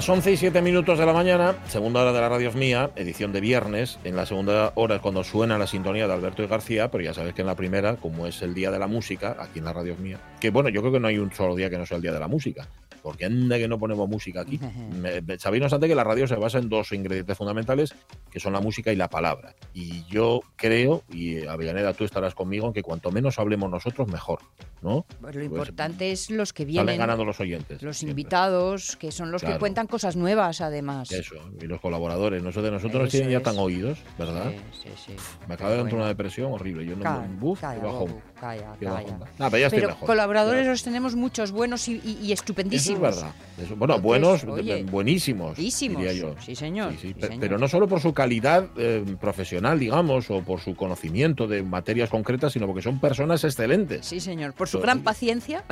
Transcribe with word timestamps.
Las 0.00 0.08
11 0.08 0.32
y 0.32 0.36
7 0.38 0.62
minutos 0.62 0.98
de 0.98 1.04
la 1.04 1.12
mañana, 1.12 1.56
segunda 1.68 2.00
hora 2.00 2.14
de 2.14 2.20
la 2.22 2.30
radio 2.30 2.48
es 2.48 2.54
mía, 2.54 2.90
edición 2.96 3.34
de 3.34 3.42
viernes. 3.42 3.98
En 4.02 4.16
la 4.16 4.24
segunda 4.24 4.72
hora 4.74 4.94
es 4.94 5.02
cuando 5.02 5.22
suena 5.22 5.58
la 5.58 5.66
sintonía 5.66 6.06
de 6.06 6.14
Alberto 6.14 6.42
y 6.42 6.46
García, 6.46 6.90
pero 6.90 7.04
ya 7.04 7.12
sabes 7.12 7.34
que 7.34 7.42
en 7.42 7.46
la 7.46 7.54
primera, 7.54 7.96
como 7.96 8.26
es 8.26 8.40
el 8.40 8.54
día 8.54 8.70
de 8.70 8.78
la 8.78 8.86
música, 8.86 9.36
aquí 9.38 9.58
en 9.58 9.66
la 9.66 9.74
radio 9.74 9.92
es 9.92 9.98
mía, 9.98 10.18
que 10.40 10.48
bueno, 10.48 10.70
yo 10.70 10.80
creo 10.80 10.94
que 10.94 11.00
no 11.00 11.08
hay 11.08 11.18
un 11.18 11.30
solo 11.32 11.54
día 11.54 11.68
que 11.68 11.76
no 11.76 11.84
sea 11.84 11.98
el 11.98 12.02
día 12.02 12.14
de 12.14 12.18
la 12.18 12.28
música 12.28 12.66
porque 13.02 13.24
anda 13.24 13.58
que 13.58 13.68
no 13.68 13.78
ponemos 13.78 14.08
música 14.08 14.42
aquí. 14.42 14.58
Sabéis, 15.38 15.60
no 15.60 15.66
obstante, 15.66 15.88
que 15.88 15.94
la 15.94 16.04
radio 16.04 16.26
se 16.26 16.36
basa 16.36 16.58
en 16.58 16.68
dos 16.68 16.92
ingredientes 16.92 17.36
fundamentales, 17.36 17.94
que 18.30 18.40
son 18.40 18.52
la 18.52 18.60
música 18.60 18.92
y 18.92 18.96
la 18.96 19.08
palabra. 19.08 19.54
Y 19.74 20.04
yo 20.04 20.42
creo, 20.56 21.02
y 21.10 21.46
Avellaneda, 21.46 21.92
tú 21.94 22.04
estarás 22.04 22.34
conmigo, 22.34 22.66
en 22.66 22.72
que 22.72 22.82
cuanto 22.82 23.10
menos 23.10 23.38
hablemos 23.38 23.70
nosotros, 23.70 24.08
mejor, 24.08 24.40
¿no? 24.82 25.04
Pues 25.20 25.34
lo 25.34 25.42
importante 25.42 26.12
es 26.12 26.30
los 26.30 26.52
que 26.52 26.64
vienen. 26.64 26.86
Salen 26.86 26.98
ganando 26.98 27.24
los 27.24 27.40
oyentes. 27.40 27.82
Los 27.82 28.02
invitados, 28.02 28.96
que 28.96 29.12
son 29.12 29.30
los 29.30 29.42
que 29.42 29.58
cuentan 29.58 29.86
cosas 29.90 30.16
nuevas, 30.16 30.60
además. 30.60 31.10
Eso, 31.12 31.36
y 31.60 31.66
los 31.66 31.80
colaboradores. 31.80 32.42
No 32.42 32.50
de 32.50 32.70
nosotros 32.70 33.02
nos 33.02 33.10
tienen 33.10 33.30
ya 33.30 33.40
tan 33.40 33.58
oídos, 33.58 33.98
¿verdad? 34.18 34.50
Sí, 34.72 34.88
sí, 34.96 35.12
sí. 35.12 35.12
Me 35.48 35.54
acaba 35.54 35.70
de 35.70 35.80
entrar 35.80 35.96
una 35.96 36.08
depresión 36.08 36.52
horrible. 36.52 36.84
Yo 36.84 36.96
no 36.96 37.02
calla, 37.02 37.26
buf, 37.38 37.60
calla, 37.60 37.82
bajo. 37.82 38.08
Calla, 38.38 38.76
calla. 38.80 39.18
pero 39.38 39.58
ya 39.58 39.66
estoy 39.66 39.80
pero 39.80 39.96
colaboradores 39.98 40.66
los 40.66 40.82
tenemos 40.82 41.14
muchos 41.14 41.52
buenos 41.52 41.88
y, 41.88 42.00
y 42.22 42.32
estupendísimos 42.32 42.90
es 42.90 43.00
verdad. 43.00 43.34
bueno, 43.76 44.00
buenos, 44.00 44.44
buenísimos. 44.90 45.56
Diría 45.56 46.12
yo. 46.12 46.34
Sí, 46.40 46.54
señor, 46.54 46.94
Pero 47.40 47.58
no 47.58 47.68
solo 47.68 47.88
por 47.88 48.00
su 48.00 48.12
calidad 48.12 48.68
eh, 48.76 49.04
profesional, 49.20 49.78
digamos, 49.78 50.30
o 50.30 50.42
por 50.42 50.60
su 50.60 50.74
conocimiento 50.74 51.46
de 51.46 51.62
materias 51.62 52.10
concretas, 52.10 52.52
sino 52.52 52.66
porque 52.66 52.82
son 52.82 53.00
personas 53.00 53.44
excelentes. 53.44 54.06
Sí, 54.06 54.20
señor. 54.20 54.54
Por 54.54 54.68
su 54.68 54.80
gran 54.80 55.02
paciencia. 55.02 55.64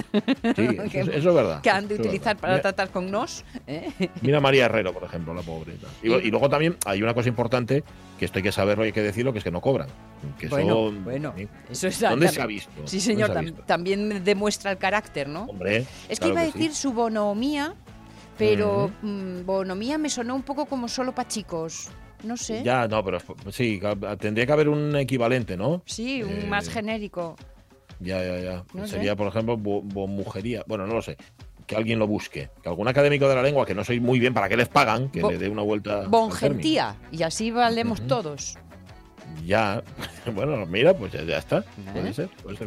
Sí, 0.57 0.69
eso, 0.93 1.11
es 1.11 1.25
verdad. 1.25 1.61
Que 1.63 1.71
han 1.71 1.89
de 1.89 1.97
utilizar 1.97 2.37
para 2.37 2.61
tratar 2.61 2.91
con 2.91 3.11
nos. 3.11 3.45
¿eh? 3.67 3.91
Mira 4.23 4.41
María 4.41 4.67
Herrero, 4.67 4.93
por 4.93 5.05
ejemplo, 5.05 5.35
la 5.35 5.43
pobre. 5.43 5.75
Y, 6.03 6.13
y, 6.13 6.31
luego 6.31 6.49
también 6.49 6.77
hay 6.85 7.03
una 7.03 7.15
cosa 7.15 7.29
importante 7.29 7.85
que 8.19 8.25
esto 8.25 8.39
hay 8.39 8.43
que 8.43 8.53
saberlo 8.53 8.85
y 8.85 8.89
hay 8.89 8.93
que 8.93 9.03
decirlo, 9.03 9.33
que 9.33 9.39
es 9.39 9.45
que 9.45 9.51
no 9.51 9.61
cobran. 9.61 9.89
Que 10.39 10.49
bueno, 10.49 10.91
bueno, 10.93 11.35
eso 11.71 11.89
es 11.89 12.01
¿Dónde 12.01 12.29
se 12.29 12.41
ha 12.41 12.47
visto? 12.47 12.71
Sí, 12.85 13.01
señor, 13.01 13.33
también 13.67 14.25
demuestra 14.25 14.73
el 14.73 14.79
carácter, 14.79 15.29
¿no? 15.29 15.45
Hombre. 15.45 15.87
Es 16.09 16.21
que 16.21 16.29
iba 16.29 16.41
a 16.41 16.45
decir 16.45 16.75
su 16.75 16.93
bonomía, 16.93 17.75
pero 18.37 18.91
mm, 19.03 19.45
bonomía 19.45 19.99
me 19.99 20.11
sonó 20.11 20.35
un 20.35 20.43
poco 20.43 20.67
como 20.67 20.89
solo 20.89 21.15
para 21.15 21.29
chicos. 21.29 21.89
No 22.25 22.37
sé. 22.37 22.65
Ya, 22.65 22.89
no, 22.89 23.05
pero 23.05 23.21
sí, 23.53 23.81
tendría 24.19 24.45
que 24.45 24.53
haber 24.53 24.69
un 24.69 24.97
equivalente, 24.97 25.57
¿no? 25.57 25.83
Sí, 25.87 26.23
un 26.25 26.31
eh, 26.31 26.47
más 26.49 26.69
genérico. 26.69 27.37
Ya, 28.01 28.23
ya, 28.25 28.65
ya. 28.75 28.87
Sería, 28.87 29.15
por 29.15 29.29
ejemplo, 29.29 29.57
mujería. 29.57 30.65
Bueno, 30.67 30.87
no 30.87 30.95
lo 30.95 31.03
sé 31.03 31.17
que 31.69 31.77
alguien 31.77 32.01
lo 32.01 32.09
busque. 32.09 32.51
Que 32.63 32.69
algún 32.69 32.89
académico 32.89 33.29
de 33.29 33.37
la 33.37 33.43
lengua, 33.43 33.65
que 33.65 33.75
no 33.75 33.85
soy 33.85 34.01
muy 34.01 34.19
bien 34.19 34.35
para 34.35 34.49
que 34.49 34.57
les 34.57 34.69
pagan, 34.69 35.11
que 35.11 35.23
le 35.23 35.39
dé 35.39 35.49
una 35.49 35.63
vuelta. 35.63 36.09
Bongentía, 36.09 36.97
y 37.13 37.23
así 37.23 37.53
valemos 37.53 38.05
todos. 38.09 38.59
Ya, 39.47 39.85
bueno, 40.35 40.67
mira, 40.67 40.95
pues 40.95 41.13
ya, 41.13 41.39
está. 41.39 41.63
Puede 41.93 42.13
ser, 42.13 42.29
puede 42.43 42.57
ser 42.57 42.67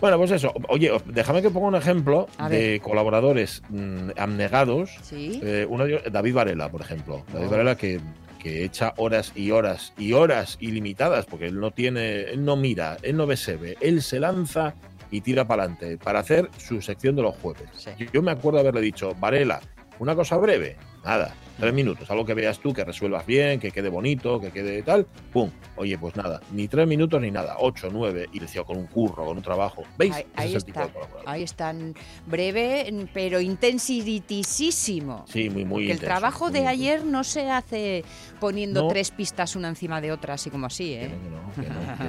bueno, 0.00 0.16
pues 0.16 0.30
eso. 0.30 0.54
Oye, 0.68 0.92
déjame 1.06 1.42
que 1.42 1.50
ponga 1.50 1.66
un 1.66 1.74
ejemplo 1.74 2.28
de 2.48 2.80
colaboradores 2.84 3.62
mm, 3.68 4.10
abnegados. 4.16 4.96
¿Sí? 5.02 5.40
Eh, 5.42 5.66
uno 5.68 5.86
de 5.86 6.02
David 6.10 6.34
Varela, 6.34 6.70
por 6.70 6.82
ejemplo. 6.82 7.24
David 7.32 7.48
oh. 7.48 7.50
Varela 7.50 7.76
que, 7.76 8.00
que 8.38 8.64
echa 8.64 8.94
horas 8.96 9.32
y 9.34 9.50
horas 9.50 9.92
y 9.98 10.12
horas 10.12 10.56
ilimitadas, 10.60 11.26
porque 11.26 11.46
él 11.46 11.58
no 11.58 11.72
tiene, 11.72 12.22
él 12.22 12.44
no 12.44 12.54
mira, 12.54 12.96
él 13.02 13.16
no 13.16 13.26
ve 13.26 13.36
ve, 13.60 13.76
él 13.80 14.00
se 14.02 14.20
lanza 14.20 14.74
y 15.10 15.20
tira 15.20 15.46
para 15.46 15.64
adelante 15.64 15.98
para 15.98 16.20
hacer 16.20 16.50
su 16.56 16.80
sección 16.82 17.16
de 17.16 17.22
los 17.22 17.36
jueves. 17.36 17.68
Yo 18.12 18.22
me 18.22 18.30
acuerdo 18.30 18.60
haberle 18.60 18.80
dicho, 18.80 19.14
Varela, 19.18 19.60
una 19.98 20.14
cosa 20.14 20.36
breve, 20.36 20.76
nada, 21.04 21.34
tres 21.58 21.74
minutos, 21.74 22.10
algo 22.10 22.24
que 22.24 22.34
veas 22.34 22.58
tú, 22.58 22.72
que 22.72 22.84
resuelvas 22.84 23.26
bien, 23.26 23.58
que 23.58 23.70
quede 23.70 23.88
bonito, 23.88 24.40
que 24.40 24.50
quede 24.50 24.82
tal, 24.82 25.06
pum, 25.32 25.50
oye, 25.76 25.98
pues 25.98 26.16
nada, 26.16 26.40
ni 26.52 26.68
tres 26.68 26.86
minutos 26.86 27.20
ni 27.20 27.30
nada, 27.30 27.56
ocho, 27.58 27.88
nueve, 27.90 28.28
y 28.32 28.38
decía 28.38 28.62
con 28.64 28.76
un 28.76 28.86
curro, 28.86 29.24
con 29.24 29.36
un 29.36 29.42
trabajo, 29.42 29.82
¿veis? 29.96 30.14
Ahí, 30.34 30.54
está, 30.54 30.88
ahí 31.26 31.42
están, 31.42 31.94
breve, 32.26 33.08
pero 33.12 33.40
intensitísimo. 33.40 35.24
Sí, 35.28 35.50
muy, 35.50 35.64
muy 35.64 35.90
El 35.90 35.98
trabajo 35.98 36.50
de 36.50 36.66
ayer 36.66 37.04
no 37.04 37.24
se 37.24 37.50
hace 37.50 38.04
poniendo 38.40 38.86
tres 38.88 39.10
pistas 39.10 39.56
una 39.56 39.68
encima 39.68 40.00
de 40.00 40.12
otra, 40.12 40.34
así 40.34 40.50
como 40.50 40.66
así, 40.66 40.94
¿eh? 40.94 41.10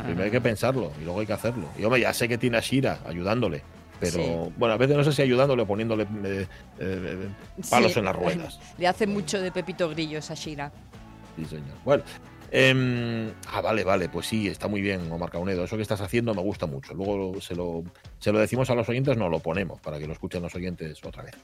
primero 0.05 0.23
hay 0.23 0.31
que 0.31 0.41
pensarlo 0.41 0.91
y 0.99 1.03
luego 1.03 1.21
hay 1.21 1.25
que 1.25 1.33
hacerlo. 1.33 1.67
Y 1.77 1.83
hombre, 1.83 2.01
ya 2.01 2.13
sé 2.13 2.27
que 2.27 2.37
tiene 2.37 2.57
a 2.57 2.61
Shira 2.61 2.99
ayudándole 3.05 3.63
pero 3.99 4.51
bueno, 4.57 4.73
a 4.73 4.77
veces 4.77 4.95
no 4.95 5.03
sé 5.03 5.11
si 5.11 5.21
ayudándole 5.21 5.63
o 5.63 5.67
poniéndole 5.67 6.03
eh, 6.23 6.47
eh, 6.79 7.29
palos 7.69 7.95
en 7.97 8.05
las 8.05 8.15
ruedas. 8.15 8.59
Le 8.77 8.87
hace 8.87 9.07
mucho 9.07 9.41
de 9.41 9.51
Pepito 9.51 9.89
Grillo 9.89 10.19
esa 10.19 10.33
Shira. 10.33 10.71
Sí, 11.35 11.45
señor. 11.45 11.75
Bueno, 11.85 12.03
Em, 12.51 13.31
ah, 13.47 13.61
vale, 13.61 13.83
vale, 13.83 14.09
pues 14.09 14.25
sí, 14.27 14.47
está 14.47 14.67
muy 14.67 14.81
bien, 14.81 15.11
Omar 15.11 15.29
Caunedo. 15.29 15.63
Eso 15.63 15.75
que 15.75 15.83
estás 15.83 16.01
haciendo 16.01 16.33
me 16.33 16.41
gusta 16.41 16.65
mucho. 16.65 16.93
Luego 16.93 17.39
se 17.41 17.55
lo, 17.55 17.83
se 18.19 18.31
lo 18.31 18.39
decimos 18.39 18.69
a 18.69 18.75
los 18.75 18.87
oyentes, 18.89 19.17
no 19.17 19.29
lo 19.29 19.39
ponemos 19.39 19.79
para 19.79 19.97
que 19.97 20.05
lo 20.05 20.13
escuchen 20.13 20.41
los 20.41 20.53
oyentes 20.55 21.03
otra 21.03 21.23
vez. 21.23 21.35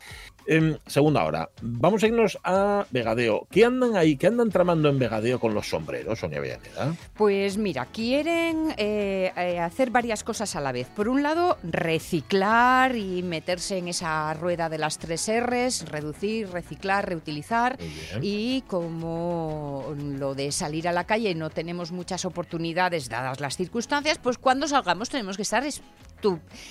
Em, 0.46 0.78
segunda 0.86 1.24
hora, 1.24 1.50
vamos 1.62 2.04
a 2.04 2.08
irnos 2.08 2.38
a 2.44 2.86
Vegadeo. 2.92 3.48
¿Qué 3.50 3.66
andan 3.66 3.96
ahí? 3.96 4.18
¿Qué 4.18 4.28
andan 4.28 4.50
tramando 4.50 4.90
en 4.90 5.00
Vegadeo 5.00 5.40
con 5.40 5.54
los 5.54 5.70
sombreros, 5.70 6.20
Sonia 6.20 6.40
Villaneda? 6.40 6.96
Pues 7.16 7.58
mira, 7.58 7.86
quieren 7.86 8.74
eh, 8.78 9.32
eh, 9.36 9.60
hacer 9.60 9.90
varias 9.90 10.24
cosas 10.24 10.56
a 10.56 10.62
la 10.62 10.72
vez. 10.72 10.88
Por 10.88 11.08
un 11.08 11.24
lado, 11.24 11.58
reciclar 11.64 12.96
y 12.96 13.24
meterse 13.24 13.78
en 13.78 13.88
esa 13.88 14.34
rueda 14.34 14.70
de 14.70 14.78
las 14.78 15.00
tres 15.00 15.30
R's, 15.30 15.90
reducir, 15.90 16.50
reciclar, 16.50 17.08
reutilizar. 17.08 17.78
Y 18.22 18.62
como 18.64 19.96
lo 19.98 20.36
de 20.36 20.52
salir 20.52 20.88
a 20.88 20.92
la 20.92 21.06
calle 21.06 21.34
no 21.36 21.50
tenemos 21.50 21.92
muchas 21.92 22.26
oportunidades 22.26 23.10
dadas 23.10 23.40
las 23.40 23.58
circunstancias, 23.58 24.20
pues 24.22 24.38
cuando 24.38 24.68
salgamos 24.68 25.10
tenemos 25.10 25.38
que 25.38 25.44
estar 25.44 25.64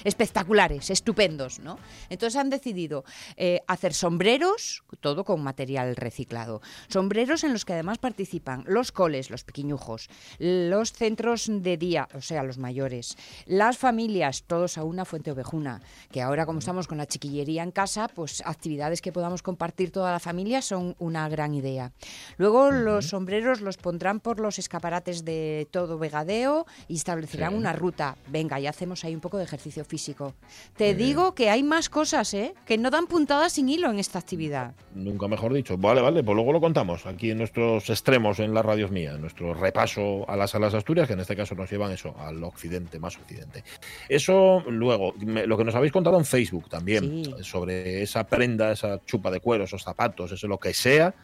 espectaculares, 0.05 0.91
estupendos, 0.91 1.59
¿no? 1.59 1.79
Entonces 2.09 2.39
han 2.41 2.51
decidido 2.51 3.05
eh, 3.37 3.61
hacer 3.67 3.95
sombreros, 3.95 4.83
todo 5.01 5.25
con 5.25 5.43
material 5.43 5.97
reciclado. 5.97 6.61
Sombreros 6.89 7.45
en 7.45 7.53
los 7.53 7.65
que 7.65 7.75
además 7.75 7.99
participan 7.99 8.65
los 8.67 8.93
coles, 8.93 9.31
los 9.31 9.45
pequeñujos, 9.45 10.09
los 10.39 10.93
centros 10.93 11.49
de 11.51 11.77
día, 11.77 12.09
o 12.15 12.21
sea, 12.21 12.43
los 12.43 12.59
mayores, 12.59 13.17
las 13.47 13.79
familias, 13.79 14.45
todos 14.47 14.79
a 14.79 14.85
una 14.85 15.05
fuente 15.05 15.33
ovejuna, 15.33 15.81
que 16.11 16.23
ahora 16.23 16.47
como 16.47 16.59
estamos 16.59 16.87
con 16.87 16.99
la 16.99 17.07
chiquillería 17.07 17.63
en 17.63 17.71
casa, 17.71 18.09
pues 18.09 18.43
actividades 18.45 19.01
que 19.01 19.13
podamos 19.13 19.43
compartir 19.43 19.91
toda 19.91 20.13
la 20.13 20.21
familia 20.21 20.63
son 20.63 20.95
una 20.99 21.29
gran 21.29 21.55
idea. 21.55 21.93
Luego 22.37 22.71
los 22.71 23.09
sombreros 23.09 23.61
los 23.61 23.77
pondrán 23.77 24.21
por 24.21 24.41
los 24.41 24.59
escaparates 24.59 25.25
de 25.25 25.69
todo 25.71 25.99
Vegadeo 25.99 26.67
y 26.89 26.97
establecerán 26.97 27.55
una 27.55 27.73
ruta. 27.73 28.17
Venga, 28.29 28.59
ya 28.59 28.71
hacemos 28.71 29.05
ahí 29.05 29.15
un 29.15 29.21
poco 29.21 29.39
de 29.39 29.44
ejercicio 29.45 29.85
físico. 29.85 30.35
Te 30.77 30.95
digo 30.95 31.35
que 31.35 31.51
hay 31.51 31.63
más 31.63 31.89
cosas, 31.89 32.35
¿eh? 32.35 32.55
Que 32.67 32.79
no 32.79 32.91
dan 32.91 33.07
puntadas 33.07 33.53
sin 33.53 33.69
hilo 33.69 33.91
en 33.91 33.99
esta 33.99 34.19
actividad. 34.19 34.75
Nunca 34.95 35.29
mejor 35.29 35.53
dicho. 35.53 35.77
Vale, 35.77 36.01
vale, 36.01 36.23
pues 36.23 36.35
luego 36.35 36.53
lo 36.53 36.61
contamos 36.61 37.07
aquí 37.07 37.31
en 37.31 37.39
nuestros 37.39 37.89
extremos 37.91 38.39
en 38.41 38.55
las 38.55 38.65
radios 38.65 38.91
mías, 38.91 39.19
nuestro 39.19 39.55
repaso 39.55 40.29
a 40.29 40.37
las 40.37 40.51
salas 40.51 40.75
Asturias, 40.75 41.07
que 41.07 41.15
en 41.15 41.21
este 41.21 41.37
caso 41.37 41.55
nos 41.55 41.71
llevan 41.71 41.93
eso, 41.93 42.15
al 42.19 42.43
occidente, 42.43 42.99
más 42.99 43.17
occidente. 43.17 43.65
Eso 44.09 44.63
luego, 44.69 45.15
lo 45.21 45.57
que 45.57 45.65
nos 45.65 45.75
habéis 45.75 45.93
contado 45.93 46.19
en 46.19 46.25
Facebook 46.25 46.69
también, 46.69 47.25
sobre 47.43 48.03
esa 48.03 48.25
prenda, 48.25 48.73
esa 48.73 49.05
chupa 49.05 49.31
de 49.31 49.41
cuero, 49.41 49.65
esos 49.65 49.83
zapatos, 49.83 50.33
eso 50.33 50.49
lo 50.49 50.59
que 50.59 50.73
sea, 50.75 51.15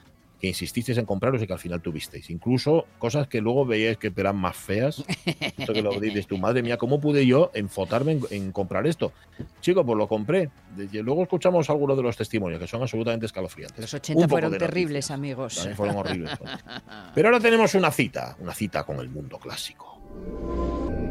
que 0.40 0.48
insististeis 0.48 0.96
en 0.98 1.04
compraros 1.04 1.42
y 1.42 1.46
que 1.46 1.52
al 1.52 1.58
final 1.58 1.82
tuvisteis. 1.82 2.31
Incluso 2.31 2.87
cosas 2.98 3.28
que 3.28 3.40
luego 3.40 3.66
veíais 3.66 3.98
que 3.98 4.12
eran 4.16 4.37
más 4.37 4.56
feas. 4.56 5.04
Esto 5.58 5.72
que 5.72 5.82
lo 5.82 6.00
dices 6.00 6.26
tu 6.26 6.38
madre 6.38 6.62
mía, 6.62 6.78
¿cómo 6.78 7.00
pude 7.00 7.26
yo 7.26 7.50
enfotarme 7.54 8.19
en, 8.31 8.52
comprar 8.52 8.87
esto? 8.87 9.12
Chico, 9.60 9.84
pues 9.84 9.98
lo 9.98 10.08
compré. 10.08 10.50
Luego 10.92 11.22
escuchamos 11.22 11.69
algunos 11.69 11.96
de 11.96 12.02
los 12.02 12.16
testimonios 12.16 12.58
que 12.60 12.66
son 12.66 12.81
absolutamente 12.81 13.26
escalofriantes. 13.26 13.81
Los 13.81 13.94
80 13.94 14.28
fueron 14.28 14.56
terribles, 14.56 15.10
amigos. 15.10 15.56
También 15.56 15.76
fueron 15.76 15.96
horribles. 15.96 16.32
Pero 17.14 17.28
ahora 17.28 17.40
tenemos 17.40 17.75
una 17.75 17.90
cita, 17.90 18.36
una 18.40 18.54
cita 18.54 18.84
con 18.84 18.98
el 19.00 19.10
mundo 19.10 19.38
clásico. 19.38 21.09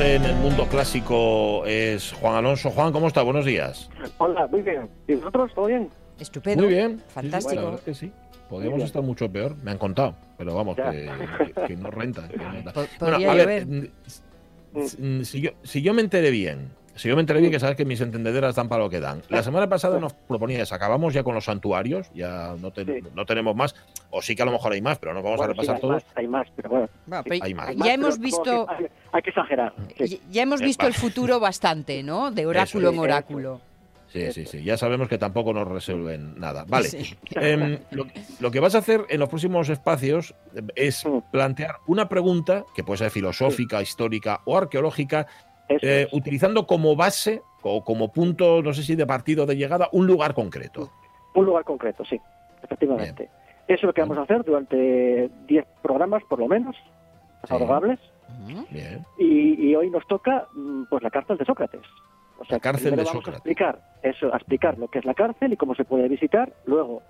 En 0.00 0.24
el 0.24 0.34
mundo 0.36 0.66
clásico 0.68 1.64
es 1.66 2.12
Juan 2.12 2.36
Alonso. 2.36 2.70
Juan, 2.70 2.92
¿cómo 2.92 3.08
está? 3.08 3.22
Buenos 3.22 3.44
días. 3.44 3.90
Hola, 4.18 4.46
muy 4.46 4.62
bien. 4.62 4.88
¿Y 5.08 5.14
vosotros? 5.14 5.52
¿Todo 5.54 5.66
bien? 5.66 5.88
Estupendo. 6.20 6.64
Muy 6.64 6.72
bien. 6.72 7.02
Fantástico. 7.08 7.50
Sí, 7.50 7.56
la 7.56 7.62
verdad 7.62 7.78
es 7.80 7.84
que 7.84 7.94
sí. 7.94 8.12
Podríamos 8.48 8.80
estar 8.82 9.02
mucho 9.02 9.30
peor, 9.30 9.56
me 9.62 9.72
han 9.72 9.78
contado, 9.78 10.14
pero 10.38 10.54
vamos, 10.54 10.76
que, 10.76 11.10
que- 11.54 11.66
que 11.66 11.76
no 11.76 11.90
renta. 11.90 12.26
que 12.28 12.36
no 12.38 12.50
renta. 12.50 12.72
Po- 12.74 12.86
Bueno, 13.00 13.16
a 13.30 13.34
ver, 13.34 13.66
mm, 13.66 15.22
si 15.22 15.40
yo, 15.42 15.50
si 15.64 15.82
yo 15.82 15.92
me 15.92 16.00
enteré 16.00 16.30
bien, 16.30 16.70
si 16.98 17.08
yo 17.08 17.14
me 17.14 17.20
enteré 17.20 17.40
bien, 17.40 17.50
que 17.52 17.60
sabes 17.60 17.76
que 17.76 17.84
mis 17.84 18.00
entendederas 18.00 18.54
dan 18.56 18.68
para 18.68 18.82
lo 18.82 18.90
que 18.90 19.00
dan. 19.00 19.22
La 19.28 19.42
semana 19.42 19.68
pasada 19.68 19.98
nos 20.00 20.12
proponías, 20.12 20.72
acabamos 20.72 21.14
ya 21.14 21.22
con 21.22 21.34
los 21.34 21.44
santuarios, 21.44 22.10
ya 22.14 22.54
no, 22.60 22.70
te- 22.72 22.84
Sí. 22.84 23.06
no 23.14 23.24
tenemos 23.24 23.54
más, 23.56 23.74
o 24.10 24.20
sí 24.20 24.34
que 24.36 24.42
a 24.42 24.44
lo 24.44 24.52
mejor 24.52 24.72
hay 24.72 24.82
más, 24.82 24.98
pero 24.98 25.14
no 25.14 25.22
vamos 25.22 25.38
Bueno, 25.38 25.52
a 25.52 25.54
repasar 25.54 25.76
sí, 25.76 25.76
hay 25.76 25.80
todos. 25.80 25.94
Más, 26.04 26.12
hay 26.16 26.28
más, 26.28 26.48
pero 26.56 26.68
bueno. 26.70 26.88
Bueno, 27.06 27.22
sí, 27.22 27.28
pero 27.30 27.44
hay 27.44 27.54
más. 27.54 27.68
hay 27.68 27.76
ya 27.78 27.94
hemos 27.94 28.18
visto, 28.18 28.66
Hay, 28.68 28.86
hay 29.12 29.22
que 29.22 29.30
exagerar. 29.30 29.72
sí. 29.96 30.06
ya- 30.08 30.18
ya 30.30 30.42
hemos 30.42 30.60
visto 30.60 30.86
el 30.86 30.94
futuro 30.94 31.40
bastante, 31.40 32.02
¿no? 32.02 32.30
De 32.30 32.44
oráculo 32.46 32.90
en 32.90 32.98
oráculo. 32.98 33.60
Sí, 34.10 34.32
sí, 34.32 34.46
sí. 34.46 34.64
Ya 34.64 34.78
sabemos 34.78 35.06
que 35.06 35.18
tampoco 35.18 35.52
nos 35.52 35.68
resuelven 35.68 36.40
nada. 36.40 36.64
Vale. 36.66 36.88
Sí. 36.88 37.14
Em, 37.34 37.78
lo, 37.90 38.06
lo 38.40 38.50
que 38.50 38.58
vas 38.58 38.74
a 38.74 38.78
hacer 38.78 39.04
en 39.10 39.20
los 39.20 39.28
próximos 39.28 39.68
espacios 39.68 40.34
eh, 40.56 40.62
es 40.76 41.04
plantear 41.30 41.74
una 41.86 42.08
pregunta, 42.08 42.64
que 42.74 42.82
puede 42.82 42.96
ser 42.96 43.10
filosófica, 43.10 43.82
histórica 43.82 44.40
o 44.46 44.56
arqueológica, 44.56 45.26
eh, 45.68 46.08
utilizando 46.12 46.66
como 46.66 46.96
base 46.96 47.42
o 47.62 47.84
como 47.84 48.12
punto, 48.12 48.62
no 48.62 48.72
sé 48.72 48.82
si 48.82 48.94
de 48.94 49.06
partido 49.06 49.44
o 49.44 49.46
de 49.46 49.56
llegada, 49.56 49.88
un 49.92 50.06
lugar 50.06 50.34
concreto. 50.34 50.90
Un 51.34 51.46
lugar 51.46 51.64
concreto, 51.64 52.04
sí, 52.04 52.20
efectivamente. 52.62 53.28
Eso 53.66 53.80
es 53.80 53.82
lo 53.82 53.92
que 53.92 54.00
vamos 54.00 54.18
a 54.18 54.22
hacer 54.22 54.44
durante 54.44 55.30
10 55.46 55.66
programas, 55.82 56.22
por 56.28 56.38
lo 56.38 56.48
menos, 56.48 56.74
Sí. 57.46 57.54
Ujú. 58.50 58.66
Bien. 58.70 59.04
Y, 59.18 59.68
y 59.70 59.74
hoy 59.76 59.90
nos 59.90 60.06
toca 60.06 60.48
mm, 60.54 60.84
pues 60.90 61.02
la 61.02 61.10
cárcel 61.10 61.38
de 61.38 61.44
Sócrates. 61.44 61.80
O 62.38 62.44
sea, 62.44 62.56
La 62.56 62.60
cárcel 62.60 62.90
de 62.90 62.96
vamos 62.96 63.12
Sócrates. 63.12 63.34
A 63.34 63.38
explicar 63.38 63.80
eso, 64.02 64.32
a 64.32 64.36
explicar 64.36 64.78
lo 64.78 64.88
que 64.88 64.98
es 65.00 65.04
la 65.04 65.14
cárcel 65.14 65.52
y 65.52 65.56
cómo 65.56 65.74
se 65.74 65.84
puede 65.84 66.08
visitar. 66.08 66.52
Luego, 66.66 67.02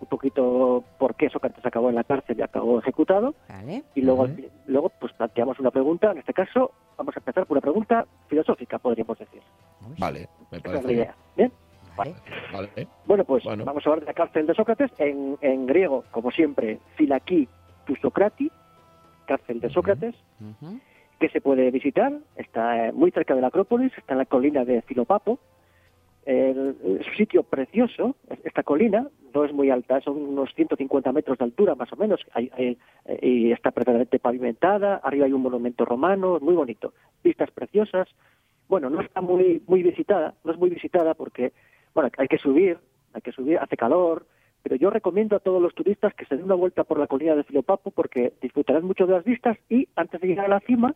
un 0.00 0.06
poquito 0.08 0.84
por 0.98 1.14
qué 1.14 1.28
Sócrates 1.30 1.64
acabó 1.64 1.88
en 1.88 1.94
la 1.94 2.04
cárcel 2.04 2.38
y 2.38 2.42
acabó 2.42 2.78
ejecutado. 2.78 3.34
Vale. 3.48 3.82
Y 3.94 4.02
luego, 4.02 4.24
Ujú. 4.24 4.36
luego 4.66 4.88
pues 5.00 5.12
planteamos 5.14 5.58
una 5.60 5.70
pregunta. 5.70 6.10
En 6.12 6.18
este 6.18 6.34
caso, 6.34 6.72
vamos 6.98 7.16
a 7.16 7.20
empezar 7.20 7.46
por 7.46 7.56
una 7.56 7.62
pregunta 7.62 8.06
filosófica, 8.28 8.78
podríamos 8.78 9.18
decir. 9.18 9.42
Vale, 9.98 10.28
me 10.50 10.56
Esa 10.56 10.56
es 10.56 10.62
parece 10.62 10.82
la 10.82 10.88
bien. 10.88 10.98
idea. 11.00 11.14
¿Bien? 11.36 11.52
vale. 11.96 12.14
Vale. 12.52 12.88
Bueno, 13.06 13.24
pues 13.24 13.44
Bueno. 13.44 13.64
vamos 13.64 13.86
a 13.86 13.88
hablar 13.90 14.00
de 14.00 14.06
la 14.06 14.14
cárcel 14.14 14.46
de 14.46 14.54
Sócrates 14.54 14.90
en, 14.98 15.38
en 15.40 15.66
griego, 15.66 16.04
como 16.10 16.30
siempre, 16.32 16.80
Filaki 16.96 17.48
tu 17.86 17.94
Socrati, 17.96 18.50
cárcel 19.26 19.60
de. 19.60 19.70
Sócrates, 19.70 20.14
Ujú. 20.40 20.80
que 21.20 21.28
se 21.28 21.40
puede 21.40 21.70
visitar. 21.70 22.12
Está 22.36 22.88
eh, 22.88 22.92
muy 22.92 23.10
cerca 23.12 23.34
de 23.34 23.40
la 23.42 23.46
Acrópolis, 23.48 23.92
está 23.96 24.14
en 24.14 24.18
la 24.18 24.24
colina 24.26 24.64
de 24.64 24.82
Filopapo. 24.82 25.38
El- 26.26 26.76
Es 27.00 27.06
un 27.08 27.14
sitio 27.16 27.42
precioso, 27.42 28.16
esta 28.44 28.62
colina, 28.62 29.08
no 29.34 29.44
es 29.44 29.52
muy 29.52 29.70
alta, 29.70 30.00
son 30.00 30.16
unos 30.16 30.54
150 30.54 31.12
metros 31.12 31.36
de 31.38 31.44
altura 31.44 31.74
más 31.74 31.92
o 31.92 31.96
menos, 31.96 32.20
hay- 32.32 32.50
hay- 32.54 32.78
eh, 33.06 33.18
y 33.22 33.52
está 33.52 33.70
perfectamente 33.72 34.18
pavimentada, 34.18 34.96
arriba 35.02 35.26
hay 35.26 35.32
un 35.32 35.42
monumento 35.42 35.84
romano, 35.84 36.36
es 36.36 36.42
muy 36.42 36.54
bonito, 36.54 36.94
vistas 37.22 37.50
preciosas. 37.50 38.08
Bueno, 38.68 38.88
no 38.88 39.00
está 39.02 39.20
muy 39.20 39.62
muy 39.66 39.82
visitada, 39.82 40.34
no 40.44 40.52
es 40.52 40.58
muy 40.58 40.70
visitada 40.70 41.14
porque, 41.14 41.52
bueno, 41.94 42.10
hay 42.16 42.28
que 42.28 42.38
subir, 42.38 42.78
hay 43.12 43.20
que 43.20 43.32
subir, 43.32 43.58
hace 43.58 43.76
calor, 43.76 44.26
pero 44.62 44.76
yo 44.76 44.88
recomiendo 44.88 45.36
a 45.36 45.40
todos 45.40 45.60
los 45.60 45.74
turistas 45.74 46.14
que 46.14 46.24
se 46.24 46.36
den 46.36 46.44
una 46.46 46.54
vuelta 46.54 46.84
por 46.84 46.98
la 46.98 47.06
colina 47.06 47.34
de 47.36 47.44
Filopapo 47.44 47.90
porque 47.90 48.32
disfrutarán 48.40 48.84
mucho 48.86 49.06
de 49.06 49.12
las 49.12 49.24
vistas 49.24 49.58
y 49.68 49.88
antes 49.94 50.20
de 50.22 50.28
llegar 50.28 50.46
a 50.46 50.48
la 50.56 50.60
cima 50.60 50.94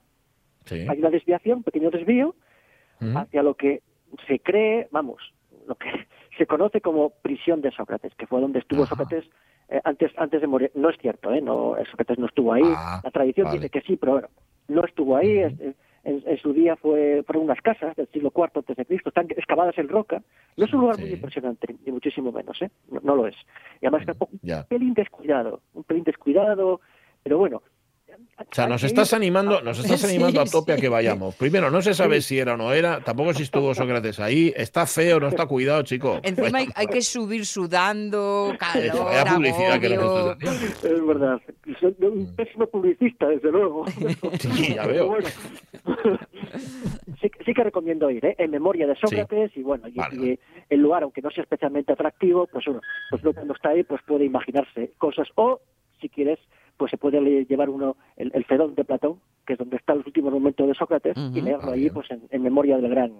Sí. 0.64 0.86
hay 0.88 0.98
una 1.00 1.10
desviación, 1.10 1.58
un 1.58 1.64
pequeño 1.64 1.90
desvío, 1.90 2.34
hacia 3.14 3.42
lo 3.42 3.54
que 3.54 3.80
se 4.26 4.40
cree, 4.40 4.88
vamos, 4.90 5.20
lo 5.66 5.74
que 5.74 5.88
se 6.38 6.46
conoce 6.46 6.80
como 6.80 7.10
prisión 7.10 7.60
de 7.60 7.70
Sócrates, 7.70 8.14
que 8.14 8.26
fue 8.26 8.40
donde 8.40 8.60
estuvo 8.60 8.82
Ajá. 8.84 8.90
Sócrates 8.96 9.28
eh, 9.68 9.80
antes 9.84 10.12
antes 10.16 10.40
de 10.40 10.46
morir. 10.46 10.70
No 10.74 10.88
es 10.90 10.96
cierto, 10.98 11.32
¿eh? 11.32 11.40
No, 11.40 11.76
Sócrates 11.90 12.18
no 12.18 12.26
estuvo 12.26 12.52
ahí. 12.52 12.62
Ah, 12.64 13.00
La 13.04 13.10
tradición 13.10 13.46
vale. 13.46 13.58
dice 13.58 13.70
que 13.70 13.80
sí, 13.82 13.96
pero 13.96 14.12
bueno, 14.12 14.28
no 14.68 14.84
estuvo 14.84 15.16
ahí. 15.16 15.38
En, 16.04 16.22
en 16.24 16.38
su 16.38 16.54
día 16.54 16.74
fue 16.76 17.22
fueron 17.26 17.44
unas 17.44 17.60
casas 17.60 17.94
del 17.96 18.08
siglo 18.08 18.32
IV 18.34 18.50
antes 18.54 18.76
de 18.76 18.86
Cristo, 18.86 19.10
están 19.10 19.26
excavadas 19.30 19.76
en 19.76 19.88
roca. 19.88 20.22
No 20.56 20.64
es 20.64 20.72
un 20.72 20.80
lugar 20.80 20.98
muy 20.98 21.10
impresionante, 21.10 21.76
ni 21.84 21.92
muchísimo 21.92 22.32
menos, 22.32 22.62
¿eh? 22.62 22.70
No, 22.90 23.00
no 23.02 23.16
lo 23.16 23.26
es. 23.26 23.36
Y 23.82 23.86
además 23.86 24.08
está 24.08 24.14
un 24.24 24.64
pelín 24.68 24.94
descuidado, 24.94 25.60
un 25.74 25.84
pelín 25.84 26.04
descuidado, 26.04 26.80
pero 27.22 27.36
bueno. 27.38 27.62
O 28.40 28.54
sea, 28.54 28.66
nos 28.68 28.84
estás 28.84 29.12
animando, 29.14 29.60
nos 29.62 29.78
estás 29.80 30.00
Sí, 30.00 30.06
animando 30.06 30.40
a 30.40 30.46
sí. 30.46 30.52
tope 30.52 30.72
a 30.72 30.76
que 30.76 30.88
vayamos. 30.88 31.34
Primero, 31.34 31.70
no 31.72 31.82
se 31.82 31.92
sabe 31.92 32.20
si 32.20 32.38
era 32.38 32.54
o 32.54 32.56
no 32.56 32.72
era, 32.72 33.00
tampoco 33.00 33.34
si 33.34 33.42
estuvo 33.42 33.74
Sócrates 33.74 34.20
ahí. 34.20 34.52
Está 34.56 34.86
feo, 34.86 35.18
no 35.18 35.26
está 35.28 35.46
cuidado, 35.46 35.82
chico. 35.82 36.20
Encima 36.22 36.58
hay, 36.58 36.68
hay 36.76 36.86
que 36.86 37.02
subir 37.02 37.44
sudando, 37.46 38.52
calor, 38.58 39.04
Vaya 39.06 39.24
publicidad 39.34 39.80
que. 39.80 39.94
Es 40.88 41.06
verdad. 41.06 41.40
Soy 41.80 41.96
un 42.00 42.34
pésimo 42.36 42.66
publicista, 42.68 43.26
desde 43.28 43.50
luego. 43.50 43.84
Sí, 44.38 44.74
ya 44.74 44.86
veo. 44.86 45.08
bueno. 45.08 45.28
sí, 47.20 47.30
sí 47.44 47.54
que 47.54 47.64
recomiendo 47.64 48.08
ir, 48.10 48.24
¿eh? 48.24 48.36
En 48.38 48.50
memoria 48.50 48.86
de 48.86 48.94
Sócrates 48.96 49.50
y 49.56 49.62
bueno, 49.62 49.88
y, 49.88 49.92
Vale, 49.94 50.14
y 50.14 50.18
vale. 50.18 50.38
el 50.70 50.80
lugar, 50.80 51.02
aunque 51.02 51.22
no 51.22 51.30
sea 51.30 51.42
especialmente 51.42 51.92
atractivo, 51.92 52.46
pues 52.46 52.66
uno, 52.68 52.80
pues 53.10 53.22
uno 53.22 53.32
cuando 53.32 53.54
está 53.54 53.70
ahí, 53.70 53.82
pues 53.82 54.00
puede 54.06 54.24
imaginarse 54.24 54.92
cosas. 54.98 55.28
O, 55.34 55.60
si 56.00 56.08
quieres, 56.08 56.38
pues 56.78 56.90
se 56.90 56.96
puede 56.96 57.20
le- 57.20 57.44
llevar 57.44 57.68
uno 57.68 57.96
el, 58.16 58.30
el 58.34 58.44
Fedón 58.46 58.74
de 58.74 58.84
Platón, 58.84 59.20
que 59.46 59.52
es 59.52 59.58
donde 59.58 59.76
está 59.76 59.92
el 59.92 60.02
último 60.06 60.30
momento 60.30 60.66
de 60.66 60.72
Sócrates, 60.74 61.14
y 61.34 61.40
leerlo 61.42 61.70
Ah, 61.70 61.74
ahí, 61.74 61.90
pues 61.90 62.10
en, 62.10 62.22
en 62.30 62.42
memoria 62.42 62.78
del 62.78 62.88
gran, 62.90 63.12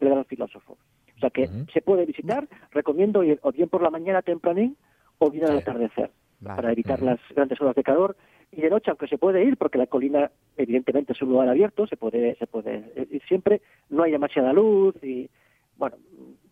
del 0.00 0.10
gran 0.10 0.24
filósofo. 0.26 0.76
O 1.16 1.18
sea 1.20 1.30
que 1.30 1.48
se 1.72 1.80
puede 1.80 2.04
visitar, 2.04 2.46
recomiendo 2.72 3.22
ir 3.24 3.38
o 3.42 3.52
bien 3.52 3.68
por 3.70 3.82
la 3.82 3.88
mañana 3.90 4.20
tempranín 4.20 4.76
o 5.18 5.30
bien 5.30 5.46
al 5.46 5.58
atardecer 5.58 6.10
Vale. 6.40 6.56
para 6.56 6.72
evitar 6.72 7.00
las 7.00 7.18
grandes 7.34 7.58
horas 7.60 7.74
de 7.76 7.82
calor. 7.84 8.16
Y 8.52 8.60
de 8.60 8.70
noche 8.70 8.90
aunque 8.90 9.08
se 9.08 9.18
puede 9.18 9.42
ir 9.44 9.56
porque 9.56 9.78
la 9.78 9.86
colina 9.86 10.30
evidentemente 10.56 11.12
es 11.12 11.22
un 11.22 11.30
lugar 11.30 11.48
abierto 11.48 11.86
se 11.88 11.96
puede 11.96 12.36
se 12.36 12.46
puede 12.46 12.92
ir 13.10 13.20
siempre 13.26 13.62
no 13.90 14.04
hay 14.04 14.12
demasiada 14.12 14.52
luz 14.52 14.94
y 15.02 15.28
bueno 15.76 15.96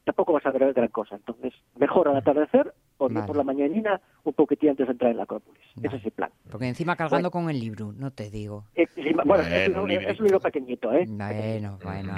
tampoco 0.04 0.32
vas 0.32 0.44
a 0.46 0.50
ver 0.50 0.72
gran 0.72 0.88
cosa 0.88 1.16
entonces 1.16 1.52
mejor 1.76 2.08
al 2.08 2.16
atardecer 2.16 2.72
o 2.98 3.08
bien 3.08 3.20
Vale. 3.20 3.26
por 3.26 3.36
la 3.36 3.44
mañanina 3.44 4.00
un 4.24 4.32
poquitín 4.32 4.70
antes 4.70 4.86
de 4.86 4.92
entrar 4.92 5.10
en 5.10 5.16
la 5.16 5.22
Acrópolis 5.24 5.62
ese 5.82 5.96
es 5.96 6.04
el 6.04 6.12
plan 6.12 6.30
Porque 6.50 6.68
encima 6.68 6.96
cargando 6.96 7.30
con 7.30 7.48
el 7.50 7.58
libro, 7.58 7.92
no 7.92 8.10
te 8.10 8.30
digo. 8.30 8.64
Eh, 8.74 8.86
sí, 8.94 9.12
bueno, 9.24 9.42
es, 9.44 9.68
Bueno, 9.68 9.82
un, 9.84 9.90
es 9.90 10.20
libro 10.20 10.40
pequeñito 10.40 10.92
¿eh? 10.92 11.06
Bueno, 11.08 11.78
bueno. 11.82 12.14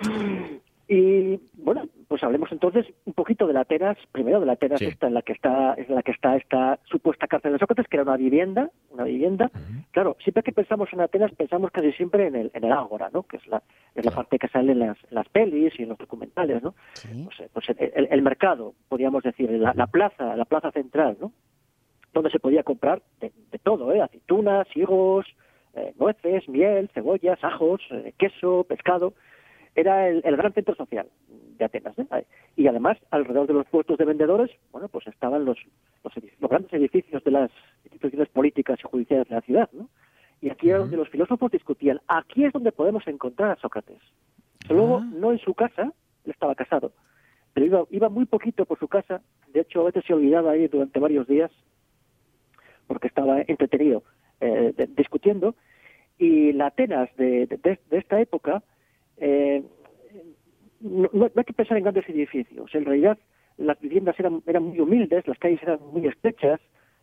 Y 0.92 1.38
bueno, 1.54 1.84
pues 2.08 2.20
hablemos 2.24 2.50
entonces 2.50 2.84
un 3.04 3.12
poquito 3.12 3.46
de 3.46 3.52
la 3.52 3.60
Atenas, 3.60 3.96
primero 4.10 4.40
de 4.40 4.46
la 4.46 4.54
Atenas 4.54 4.80
Sí. 4.80 4.86
esta 4.86 5.06
en 5.06 5.14
la 5.14 5.22
que 5.22 5.32
está, 5.32 5.74
es 5.74 5.88
en 5.88 5.94
la 5.94 6.02
que 6.02 6.10
está 6.10 6.34
esta 6.36 6.80
supuesta 6.86 7.28
cárcel 7.28 7.52
de 7.52 7.60
Sócrates, 7.60 7.86
que 7.86 7.96
era 7.96 8.02
una 8.02 8.16
vivienda, 8.16 8.70
una 8.90 9.04
vivienda. 9.04 9.52
Claro, 9.92 10.16
siempre 10.18 10.42
que 10.42 10.50
pensamos 10.50 10.92
en 10.92 11.00
Atenas 11.00 11.30
pensamos 11.36 11.70
casi 11.70 11.92
siempre 11.92 12.26
en 12.26 12.34
el, 12.34 12.50
en 12.54 12.64
el 12.64 12.72
ágora, 12.72 13.08
¿no? 13.12 13.22
Que 13.22 13.36
es 13.36 13.46
la, 13.46 13.62
es 13.94 14.04
la 14.04 14.10
parte 14.10 14.36
que 14.40 14.48
sale 14.48 14.72
en 14.72 14.80
las, 14.80 14.96
en 15.04 15.14
las 15.14 15.28
pelis 15.28 15.78
y 15.78 15.84
en 15.84 15.90
los 15.90 15.98
documentales, 15.98 16.60
¿no? 16.60 16.74
Sí. 16.94 17.08
Pues, 17.24 17.38
eh, 17.38 17.48
pues 17.52 17.68
el, 17.68 17.92
el- 17.94 18.08
el 18.10 18.22
mercado, 18.22 18.74
podríamos 18.88 19.22
decir, 19.22 19.48
la, 19.52 19.72
la 19.74 19.86
plaza, 19.86 20.34
la 20.34 20.44
plaza 20.44 20.72
central, 20.72 21.18
¿no? 21.20 21.30
Donde 22.12 22.30
se 22.30 22.40
podía 22.40 22.64
comprar 22.64 23.00
de, 23.20 23.30
de 23.52 23.58
todo, 23.60 23.92
¿eh? 23.92 24.00
Aceitunas, 24.02 24.66
higos, 24.74 25.24
eh, 25.74 25.94
nueces, 26.00 26.48
miel, 26.48 26.90
cebollas, 26.92 27.38
ajos, 27.44 27.80
eh, 27.92 28.12
queso, 28.18 28.64
pescado. 28.68 29.12
Era 29.74 30.08
el, 30.08 30.20
el 30.24 30.36
gran 30.36 30.52
centro 30.52 30.74
social 30.74 31.06
de 31.58 31.64
Atenas. 31.64 31.96
¿eh? 31.98 32.24
Y 32.56 32.66
además, 32.66 32.98
alrededor 33.10 33.46
de 33.46 33.54
los 33.54 33.66
puestos 33.66 33.96
de 33.98 34.04
vendedores, 34.04 34.50
bueno, 34.72 34.88
pues 34.88 35.06
estaban 35.06 35.44
los, 35.44 35.58
los, 36.04 36.12
los 36.40 36.50
grandes 36.50 36.72
edificios 36.72 37.22
de 37.24 37.30
las 37.30 37.50
instituciones 37.84 38.28
políticas 38.28 38.78
y 38.80 38.88
judiciales 38.88 39.28
de 39.28 39.34
la 39.36 39.40
ciudad, 39.42 39.68
¿no? 39.72 39.88
Y 40.42 40.48
aquí 40.50 40.68
era 40.70 40.78
Ujú. 40.78 40.84
donde 40.84 40.96
los 40.96 41.08
filósofos 41.10 41.52
discutían, 41.52 42.00
aquí 42.08 42.44
es 42.44 42.52
donde 42.52 42.72
podemos 42.72 43.06
encontrar 43.06 43.50
a 43.50 43.56
Sócrates. 43.56 43.98
Luego, 44.70 44.98
Ah. 45.02 45.10
no 45.12 45.32
en 45.32 45.38
su 45.38 45.52
casa, 45.54 45.92
él 46.24 46.30
estaba 46.32 46.54
casado, 46.54 46.92
pero 47.52 47.66
iba, 47.66 47.84
iba 47.90 48.08
muy 48.08 48.24
poquito 48.24 48.64
por 48.64 48.78
su 48.78 48.88
casa, 48.88 49.20
de 49.52 49.60
hecho 49.60 49.82
a 49.82 49.84
veces 49.84 50.04
se 50.06 50.14
olvidaba 50.14 50.56
ir 50.56 50.70
durante 50.70 50.98
varios 50.98 51.26
días 51.28 51.50
porque 52.86 53.06
estaba 53.08 53.40
entretenido 53.42 54.02
eh, 54.40 54.72
de- 54.76 54.86
discutiendo, 54.86 55.54
y 56.18 56.52
la 56.54 56.68
Atenas 56.68 57.14
de, 57.16 57.46
de- 57.46 57.78
de 57.90 57.98
esta 57.98 58.18
época, 58.20 58.62
eh, 59.20 59.62
no, 60.80 61.08
no 61.12 61.30
hay 61.36 61.44
que 61.44 61.52
pensar 61.52 61.76
en 61.76 61.84
grandes 61.84 62.08
edificios, 62.08 62.74
en 62.74 62.84
realidad 62.84 63.18
las 63.56 63.78
viviendas 63.80 64.18
eran, 64.18 64.42
eran 64.46 64.64
muy 64.64 64.80
humildes, 64.80 65.26
las 65.28 65.38
calles 65.38 65.62
eran 65.62 65.78
muy 65.92 66.06
estrechas, 66.06 66.60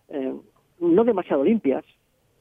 eh, 0.10 0.34
no 0.80 1.04
demasiado 1.04 1.44
limpias, 1.44 1.86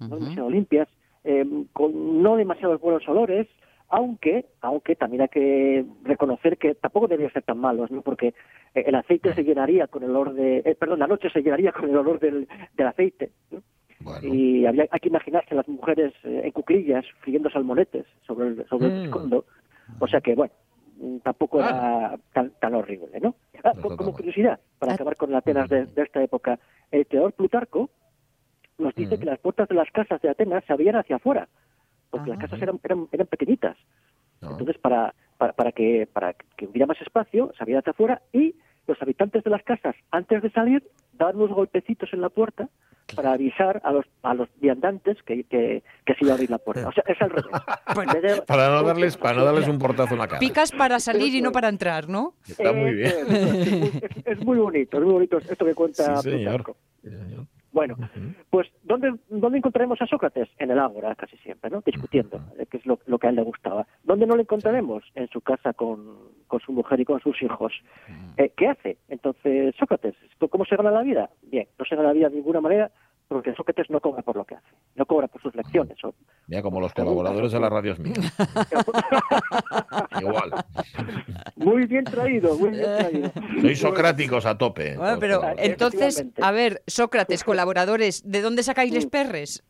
no 0.01 0.17
demasiado 0.17 0.51
limpias, 0.51 0.89
eh, 1.25 1.45
con 1.73 2.23
no 2.23 2.37
demasiados 2.37 2.81
buenos 2.81 3.07
olores, 3.09 3.47
aunque 3.89 4.47
aunque 4.61 4.97
también 4.97 5.23
hay 5.23 5.29
que 5.29 5.85
reconocer 6.05 6.57
que 6.59 6.75
tampoco 6.75 7.09
deberían 7.09 7.33
ser 7.33 7.43
tan 7.43 7.59
malos, 7.59 7.91
¿no? 7.91 8.03
Porque 8.03 8.29
eh, 8.75 8.85
el 8.87 8.95
aceite 8.95 9.35
se 9.35 9.45
llenaría 9.45 9.87
con 9.87 10.03
el 10.03 10.11
olor 10.11 10.35
de, 10.35 10.63
eh, 10.65 10.77
perdón, 10.79 11.01
la 11.01 11.07
noche 11.07 11.31
se 11.31 11.43
llenaría 11.43 11.73
con 11.73 11.89
el 11.89 11.97
olor 11.97 12.19
del, 12.19 12.49
del 12.75 12.87
aceite, 12.87 13.31
¿no? 13.51 13.63
Bueno. 14.01 14.35
Y 14.35 14.67
había, 14.67 14.87
hay 14.91 15.01
que 15.01 15.09
imaginarse 15.09 15.55
a 15.55 15.57
las 15.57 15.69
mujeres 15.69 16.13
en 16.23 16.51
cuclillas 16.53 17.05
friendo 17.21 17.51
salmonetes 17.51 18.07
sobre 18.27 18.49
el, 18.49 18.67
sobre 18.69 18.87
el 18.87 19.11
Mm. 19.11 19.41
O 19.99 20.07
sea 20.07 20.21
que, 20.21 20.35
bueno, 20.35 20.53
mm, 20.99 21.19
tampoco 21.19 21.61
era 21.61 22.19
tan, 22.33 22.51
tan 22.61 22.75
horrible, 22.75 23.21
¿no? 23.21 23.37
Ah, 23.65 23.75
como 23.97 24.13
curiosidad, 24.13 24.61
para 24.79 24.93
Ah. 24.93 24.95
acabar 24.95 25.17
con 25.17 25.31
las 25.31 25.43
penas 25.43 25.69
de, 25.69 25.87
de 25.87 26.03
esta 26.03 26.23
época, 26.23 26.59
el 26.91 27.07
Teodor 27.07 27.33
Plutarco 27.33 27.91
nos 28.79 28.95
dice 28.95 29.17
Mm. 29.17 29.21
que 29.21 29.27
las 29.27 29.39
puertas 29.39 29.69
de 29.69 29.75
las 29.75 29.91
casas 29.91 30.21
de 30.21 30.29
Atenas 30.29 30.65
se 30.67 30.73
abrían 30.73 30.97
hacia 30.97 31.17
afuera, 31.17 31.49
porque 32.11 32.31
las 32.31 32.39
Ajá. 32.39 32.47
casas 32.49 32.63
eran, 32.63 32.81
eran, 32.85 33.09
eran 33.13 33.27
pequeñitas. 33.27 33.77
No. 34.43 34.51
Entonces, 34.51 34.79
para, 34.79 35.15
para, 35.39 35.53
para 35.55 35.73
que, 35.73 36.07
para 36.13 36.35
que 36.35 36.67
hubiera 36.67 36.87
más 36.87 37.01
espacio, 37.01 37.53
se 37.57 37.63
abría 37.63 37.79
hacia 37.79 37.93
afuera 37.93 38.23
y 38.33 38.55
los 38.87 39.01
habitantes 39.01 39.43
de 39.45 39.51
las 39.51 39.63
casas, 39.63 39.97
antes 40.11 40.43
de 40.43 40.51
salir, 40.51 40.87
daban 41.13 41.37
unos 41.37 41.53
golpecitos 41.57 42.13
en 42.13 42.21
la 42.21 42.29
puerta 42.29 42.69
para 43.15 43.33
avisar 43.33 43.81
a 43.85 43.93
los, 43.93 44.05
a 44.23 44.35
los 44.35 44.49
viandantes 44.61 45.17
que, 45.23 45.45
que, 45.45 45.83
que 46.05 46.15
se 46.15 46.25
iba 46.25 46.33
a 46.33 46.35
abrir 46.35 46.51
la 46.51 46.59
puerta. 46.59 46.89
O 46.89 46.93
sea, 46.93 47.05
es 47.07 47.21
al 47.23 47.31
revés. 47.31 47.47
Bueno, 47.95 48.13
Para 48.47 48.69
no 48.69 48.83
darles, 48.83 49.17
para 49.17 49.37
no 49.39 49.45
darles 49.45 49.69
un 49.69 49.79
portazo 49.79 50.15
en 50.15 50.19
la 50.21 50.27
cara. 50.29 50.41
Picas 50.41 50.73
para 50.73 50.99
salir 51.01 51.35
y 51.35 51.41
no 51.41 51.53
para 51.53 51.69
entrar, 51.69 52.09
¿no? 52.09 52.35
Está 52.47 52.73
muy 52.73 52.95
bien. 52.95 53.13
Es, 53.29 53.29
muy- 53.31 53.59
es- 54.03 54.27
es 54.27 54.45
muy 54.45 54.59
bonito, 54.59 54.99
es 54.99 55.05
muy 55.05 55.13
bonito 55.13 55.39
esto 55.39 55.65
que 55.65 55.75
cuenta 55.75 56.17
Sí, 56.17 56.31
señor. 56.31 56.65
Plutarco. 56.65 56.77
Sí, 57.03 57.11
señor. 57.11 57.47
Bueno, 57.77 57.95
pues 58.49 58.69
¿dónde, 58.85 59.17
¿dónde 59.29 59.59
encontraremos 59.59 60.01
a 60.01 60.07
Sócrates? 60.07 60.49
En 60.57 60.71
el 60.71 60.79
ágora, 60.79 61.15
casi 61.15 61.37
siempre, 61.37 61.69
¿no? 61.69 61.83
Discutiendo, 61.85 62.41
eh, 62.59 62.65
que 62.65 62.79
es 62.79 62.87
lo, 62.87 62.99
lo 63.05 63.19
que 63.19 63.27
a 63.27 63.31
él 63.31 63.37
le 63.37 63.43
gustaba. 63.43 63.87
¿Dónde 64.03 64.27
no 64.27 64.35
le 64.35 64.45
encontraremos? 64.45 65.05
En 65.15 65.29
su 65.29 65.43
casa 65.43 65.75
con, 65.75 66.17
con 66.47 66.59
su 66.61 66.73
mujer 66.73 67.01
y 67.01 67.05
con 67.05 67.21
sus 67.21 67.43
hijos. 67.43 67.75
Eh, 68.39 68.51
¿Qué 68.57 68.69
hace? 68.69 68.97
Entonces, 69.09 69.75
Sócrates, 69.79 70.15
¿cómo 70.49 70.65
se 70.65 70.75
gana 70.75 70.91
la 70.91 71.03
vida? 71.03 71.29
Bien, 71.43 71.69
no 71.79 71.85
se 71.85 71.97
gana 71.97 72.09
la 72.09 72.15
vida 72.15 72.31
de 72.31 72.37
ninguna 72.37 72.63
manera 72.63 72.91
porque 73.29 73.53
Sócrates 73.55 73.91
no 73.91 74.01
cobra 74.01 74.23
por 74.23 74.37
lo 74.37 74.45
que 74.45 74.55
hace, 74.55 74.67
no 74.95 75.05
cobra 75.07 75.27
por 75.29 75.43
sus 75.43 75.55
lecciones. 75.55 76.03
o- 76.05 76.15
Mira, 76.47 76.63
como 76.63 76.81
los 76.81 76.93
colaboradores 76.95 77.51
de 77.53 77.61
la 77.61 77.69
radio 77.69 77.93
es. 77.93 77.99
Igual. 80.21 80.51
muy 81.57 81.87
bien 81.87 82.05
traído, 82.05 82.57
muy 82.57 82.71
bien 82.71 82.83
traído. 82.83 83.31
Sois 83.61 83.79
socráticos 83.79 84.47
a 84.47 84.57
tope. 84.57 84.97
Bueno, 84.97 85.19
pero 85.21 85.41
entonces, 85.59 86.25
a 86.41 86.51
ver, 86.53 86.83
Sócrates, 86.87 87.45
colaboradores, 87.45 88.23
¿de 88.31 88.43
dónde 88.43 88.63
sacáis 88.63 88.93
les 88.93 89.07
perres? 89.07 89.65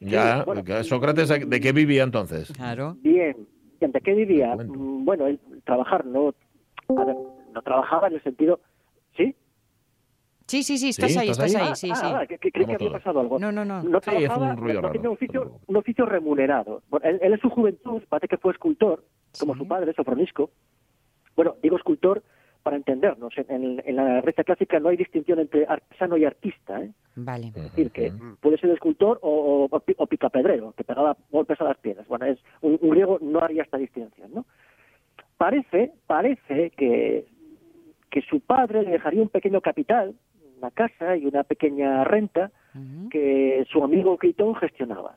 Ya, 0.00 0.44
bueno. 0.44 0.62
Sócrates, 0.84 1.28
¿de 1.48 1.60
qué 1.60 1.72
vivía 1.72 2.02
entonces? 2.04 2.52
Claro. 2.52 2.96
Bien. 3.00 3.36
¿Y 3.80 3.84
ante 3.84 4.00
qué 4.00 4.12
vivía? 4.14 4.56
Mm, 4.56 5.04
Bueno, 5.04 5.26
él 5.26 5.40
trabajar 5.64 6.04
no, 6.04 6.34
a 6.96 7.04
ver, 7.04 7.16
no 7.54 7.62
trabajaba 7.62 8.08
en 8.08 8.14
el 8.14 8.22
sentido, 8.22 8.60
¿sí? 9.16 9.34
Sí, 10.50 10.62
sí, 10.64 10.78
sí, 10.78 10.88
estás 10.88 11.12
Sí, 11.12 11.18
ahí, 11.18 11.28
¿estás 11.30 11.54
ahí? 11.54 11.62
ahí, 11.68 11.76
sí, 11.76 11.90
ah, 11.92 11.94
sí. 11.94 12.06
ah, 12.06 12.26
que, 12.26 12.38
que 12.50 12.64
había 12.64 12.90
pasado 12.90 13.20
algo. 13.20 13.38
No, 13.38 13.52
no, 13.52 13.64
no. 13.64 13.82
No 13.82 14.00
Sí, 14.00 14.10
es 14.10 14.14
un 14.16 14.20
trabajaba, 14.26 14.54
ruido 14.56 14.74
no 14.74 14.80
raro, 14.88 14.92
tenía 14.92 15.08
un 15.10 15.14
oficio, 15.14 15.42
pero- 15.42 15.60
un 15.66 15.76
oficio 15.76 16.06
remunerado. 16.06 16.82
Bueno, 16.90 17.06
él, 17.08 17.18
él 17.22 17.32
en 17.34 17.40
su 17.40 17.50
juventud, 17.50 18.02
parece 18.08 18.26
que 18.28 18.36
fue 18.38 18.52
escultor, 18.52 19.04
como 19.38 19.54
Sí. 19.54 19.60
su 19.60 19.68
padre, 19.68 19.92
Sofronisco. 19.94 20.50
Bueno, 21.36 21.54
digo 21.62 21.76
escultor 21.76 22.22
para 22.64 22.76
entendernos. 22.76 23.32
En, 23.38 23.46
en- 23.50 23.82
en 23.86 23.96
la 23.96 24.20
Grecia 24.22 24.42
clásica 24.44 24.80
no 24.80 24.88
hay 24.88 24.96
distinción 24.96 25.38
entre 25.38 25.66
artesano 25.66 26.16
y 26.16 26.24
artista. 26.24 26.82
¿eh? 26.82 26.90
Vale. 27.14 27.46
Es 27.48 27.54
decir, 27.54 27.90
que 27.92 28.12
puede 28.40 28.58
ser 28.58 28.70
escultor 28.70 29.18
o, 29.22 29.68
o, 29.70 29.82
o 29.96 30.06
picapedrero, 30.06 30.72
que 30.76 30.84
pegaba 30.84 31.16
golpes 31.30 31.60
a 31.60 31.64
las 31.64 31.78
piedras. 31.78 32.06
Bueno, 32.08 32.26
es 32.26 32.38
un, 32.60 32.76
un 32.82 32.90
griego 32.90 33.18
no 33.22 33.38
haría 33.40 33.62
esta 33.62 33.78
distinción, 33.78 34.32
¿no? 34.34 34.44
Parece, 35.36 35.92
parece 36.06 36.70
que, 36.76 37.24
que 38.10 38.20
su 38.22 38.40
padre 38.40 38.82
le 38.82 38.90
dejaría 38.90 39.22
un 39.22 39.28
pequeño 39.30 39.60
capital, 39.62 40.14
una 40.60 40.70
casa 40.70 41.16
y 41.16 41.26
una 41.26 41.42
pequeña 41.42 42.04
renta 42.04 42.50
que 43.10 43.66
su 43.70 43.82
amigo 43.82 44.16
Critón 44.16 44.54
gestionaba. 44.54 45.16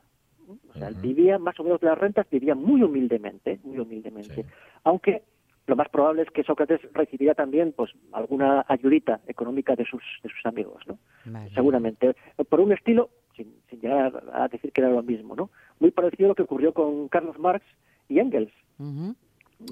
O 0.70 0.78
sea, 0.78 0.88
él 0.88 0.96
vivía 0.96 1.38
más 1.38 1.58
o 1.60 1.64
menos 1.64 1.80
de 1.80 1.86
las 1.86 1.98
rentas, 1.98 2.26
vivía 2.30 2.54
muy 2.54 2.82
humildemente, 2.82 3.60
muy 3.62 3.78
humildemente. 3.78 4.34
Sí. 4.34 4.44
Aunque 4.82 5.22
lo 5.66 5.76
más 5.76 5.88
probable 5.88 6.22
es 6.22 6.30
que 6.30 6.42
Sócrates 6.42 6.80
recibiría 6.92 7.34
también 7.34 7.72
pues 7.72 7.92
alguna 8.12 8.64
ayudita 8.68 9.20
económica 9.26 9.74
de 9.76 9.84
sus, 9.84 10.02
de 10.22 10.28
sus 10.28 10.44
amigos, 10.44 10.82
¿no? 10.86 10.98
Vale. 11.26 11.50
seguramente, 11.54 12.14
por 12.48 12.60
un 12.60 12.72
estilo, 12.72 13.08
sin, 13.36 13.54
sin 13.70 13.80
llegar 13.80 14.22
a 14.32 14.48
decir 14.48 14.72
que 14.72 14.80
era 14.80 14.90
lo 14.90 15.02
mismo, 15.02 15.34
¿no? 15.34 15.50
Muy 15.80 15.90
parecido 15.90 16.26
a 16.26 16.30
lo 16.30 16.34
que 16.34 16.42
ocurrió 16.42 16.74
con 16.74 17.08
Carlos 17.08 17.38
Marx 17.38 17.64
y 18.08 18.18
Engels. 18.18 18.52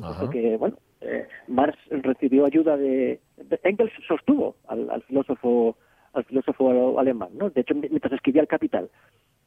Ajá. 0.01 0.21
porque, 0.21 0.57
bueno, 0.57 0.77
eh, 1.05 1.27
Marx 1.49 1.79
recibió 1.91 2.45
ayuda 2.47 2.77
de, 2.77 3.21
de- 3.37 3.61
Engels 3.65 3.93
sostuvo 4.07 4.57
al, 4.69 4.89
al 4.91 5.03
filósofo 5.03 5.77
al 6.15 6.25
filósofo 6.25 6.99
alemán, 7.01 7.31
¿no? 7.35 7.49
De 7.51 7.63
hecho, 7.63 7.75
mientras 7.75 8.13
escribía 8.13 8.43
El 8.43 8.49
Capital, 8.49 8.91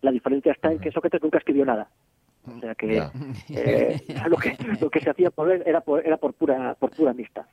la 0.01 0.11
diferencia 0.11 0.51
está 0.51 0.71
en 0.71 0.79
que 0.79 0.91
Sócrates 0.91 1.21
nunca 1.21 1.37
escribió 1.37 1.63
nada. 1.63 1.89
O 2.47 2.59
sea 2.59 2.73
que 2.75 3.01
eh, 3.49 4.01
lo 4.29 4.37
que 4.37 4.55
lo 4.81 4.89
que 4.89 4.99
se 4.99 5.09
hacía 5.11 5.29
por 5.31 5.51
él 5.51 5.61
era 5.65 5.81
por, 5.81 6.05
era 6.05 6.17
por 6.17 6.33
pura 6.33 6.75
por 6.79 6.89
pura 6.91 7.11
amistad. 7.11 7.45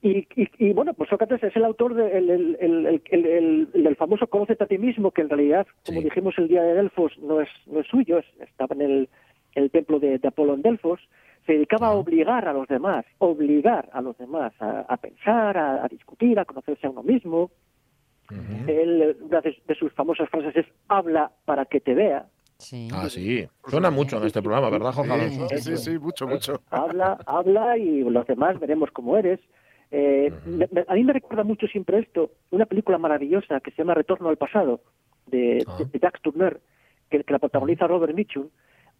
Y, 0.00 0.18
y, 0.36 0.48
y, 0.58 0.72
bueno, 0.74 0.94
pues 0.94 1.10
Sócrates 1.10 1.42
es 1.42 1.56
el 1.56 1.64
autor 1.64 1.94
de- 1.94 2.16
el- 2.18 2.30
el- 2.60 3.00
el- 3.10 3.68
del 3.72 3.96
famoso 3.96 4.26
Conócete 4.28 4.62
a 4.64 4.66
ti 4.66 4.78
mismo, 4.78 5.10
que 5.10 5.22
en 5.22 5.28
realidad, 5.28 5.66
como 5.84 6.00
Sí. 6.00 6.04
dijimos 6.04 6.34
el 6.38 6.46
día 6.48 6.62
de 6.62 6.74
Delfos, 6.74 7.18
no 7.18 7.40
es, 7.40 7.48
no 7.66 7.80
es 7.80 7.86
suyo, 7.88 8.18
es- 8.18 8.40
estaba 8.48 8.74
en 8.76 8.82
el, 8.82 9.08
el 9.54 9.70
templo 9.70 9.98
de, 9.98 10.18
de 10.18 10.28
Apolo 10.28 10.54
en 10.54 10.62
Delfos, 10.62 11.00
se 11.48 11.54
dedicaba 11.54 11.86
a 11.88 11.92
obligar 11.94 12.46
a 12.46 12.52
los 12.52 12.68
demás, 12.68 13.06
obligar 13.16 13.88
a 13.94 14.02
los 14.02 14.18
demás 14.18 14.52
a, 14.60 14.80
a 14.80 14.96
pensar, 14.98 15.56
a, 15.56 15.82
a 15.82 15.88
discutir, 15.88 16.38
a 16.38 16.44
conocerse 16.44 16.86
a 16.86 16.90
uno 16.90 17.02
mismo. 17.02 17.50
Ujú. 18.30 18.70
Él, 18.70 19.16
una 19.22 19.40
de, 19.40 19.56
de 19.66 19.74
sus 19.74 19.90
famosas 19.94 20.28
frases 20.28 20.54
es, 20.56 20.66
habla 20.88 21.32
para 21.46 21.64
que 21.64 21.80
te 21.80 21.94
vea. 21.94 22.26
Sí. 22.58 22.88
Ah, 22.92 23.08
sí. 23.08 23.48
Suena 23.66 23.90
mucho 23.90 24.18
en 24.18 24.24
este 24.26 24.42
programa, 24.42 24.68
¿verdad, 24.68 24.92
Jorge 24.92 25.10
Alonso? 25.12 25.48
Sí, 25.48 25.58
sí, 25.58 25.76
sí, 25.78 25.98
mucho, 25.98 26.26
mucho. 26.28 26.60
habla, 26.70 27.16
habla 27.24 27.78
y 27.78 28.02
los 28.02 28.26
demás 28.26 28.60
veremos 28.60 28.90
cómo 28.90 29.16
eres. 29.16 29.40
Eh, 29.90 30.30
me- 30.44 30.68
me- 30.70 30.84
a 30.86 30.92
mí 30.94 31.02
me 31.04 31.14
recuerda 31.14 31.44
mucho 31.44 31.66
siempre 31.66 32.00
esto, 32.00 32.30
una 32.50 32.66
película 32.66 32.98
maravillosa 32.98 33.60
que 33.60 33.70
se 33.70 33.78
llama 33.78 33.94
Retorno 33.94 34.28
al 34.28 34.36
pasado, 34.36 34.80
de, 35.26 35.64
Ah. 35.66 35.78
de- 35.78 35.86
de 35.86 35.98
Jacques 35.98 36.20
Tourneur, 36.20 36.60
que, 37.08 37.24
que 37.24 37.32
la 37.32 37.38
protagoniza 37.38 37.86
Robert 37.86 38.14
Mitchum. 38.14 38.48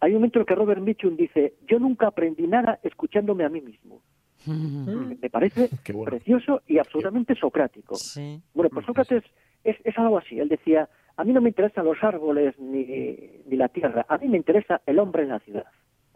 Hay 0.01 0.11
un 0.11 0.17
momento 0.17 0.39
en 0.39 0.41
el 0.41 0.45
que 0.47 0.55
Robert 0.55 0.81
Mitchum 0.81 1.15
dice, 1.17 1.55
yo 1.67 1.77
nunca 1.79 2.07
aprendí 2.07 2.47
nada 2.47 2.79
escuchándome 2.83 3.43
a 3.43 3.49
mí 3.49 3.61
mismo. 3.61 4.01
Ujú. 4.47 5.15
Me 5.21 5.29
parece 5.29 5.69
bueno. 5.93 6.05
precioso 6.11 6.61
y 6.67 6.77
absolutamente 6.77 7.35
socrático. 7.35 7.95
Sí. 7.95 8.41
Bueno, 8.53 8.69
pues 8.69 8.85
Sócrates 8.85 9.23
es, 9.63 9.75
es 9.83 9.97
algo 9.97 10.17
así. 10.17 10.39
Él 10.39 10.47
decía, 10.47 10.87
a 11.17 11.23
mí 11.25 11.33
no 11.33 11.41
me 11.41 11.49
interesan 11.49 11.83
los 11.85 12.01
árboles 12.01 12.57
ni, 12.59 12.85
ni 13.45 13.57
la 13.57 13.67
tierra, 13.67 14.05
a 14.07 14.17
mí 14.17 14.29
me 14.29 14.37
interesa 14.37 14.81
el 14.85 14.99
hombre 14.99 15.23
en 15.23 15.29
la 15.29 15.39
ciudad. 15.39 15.65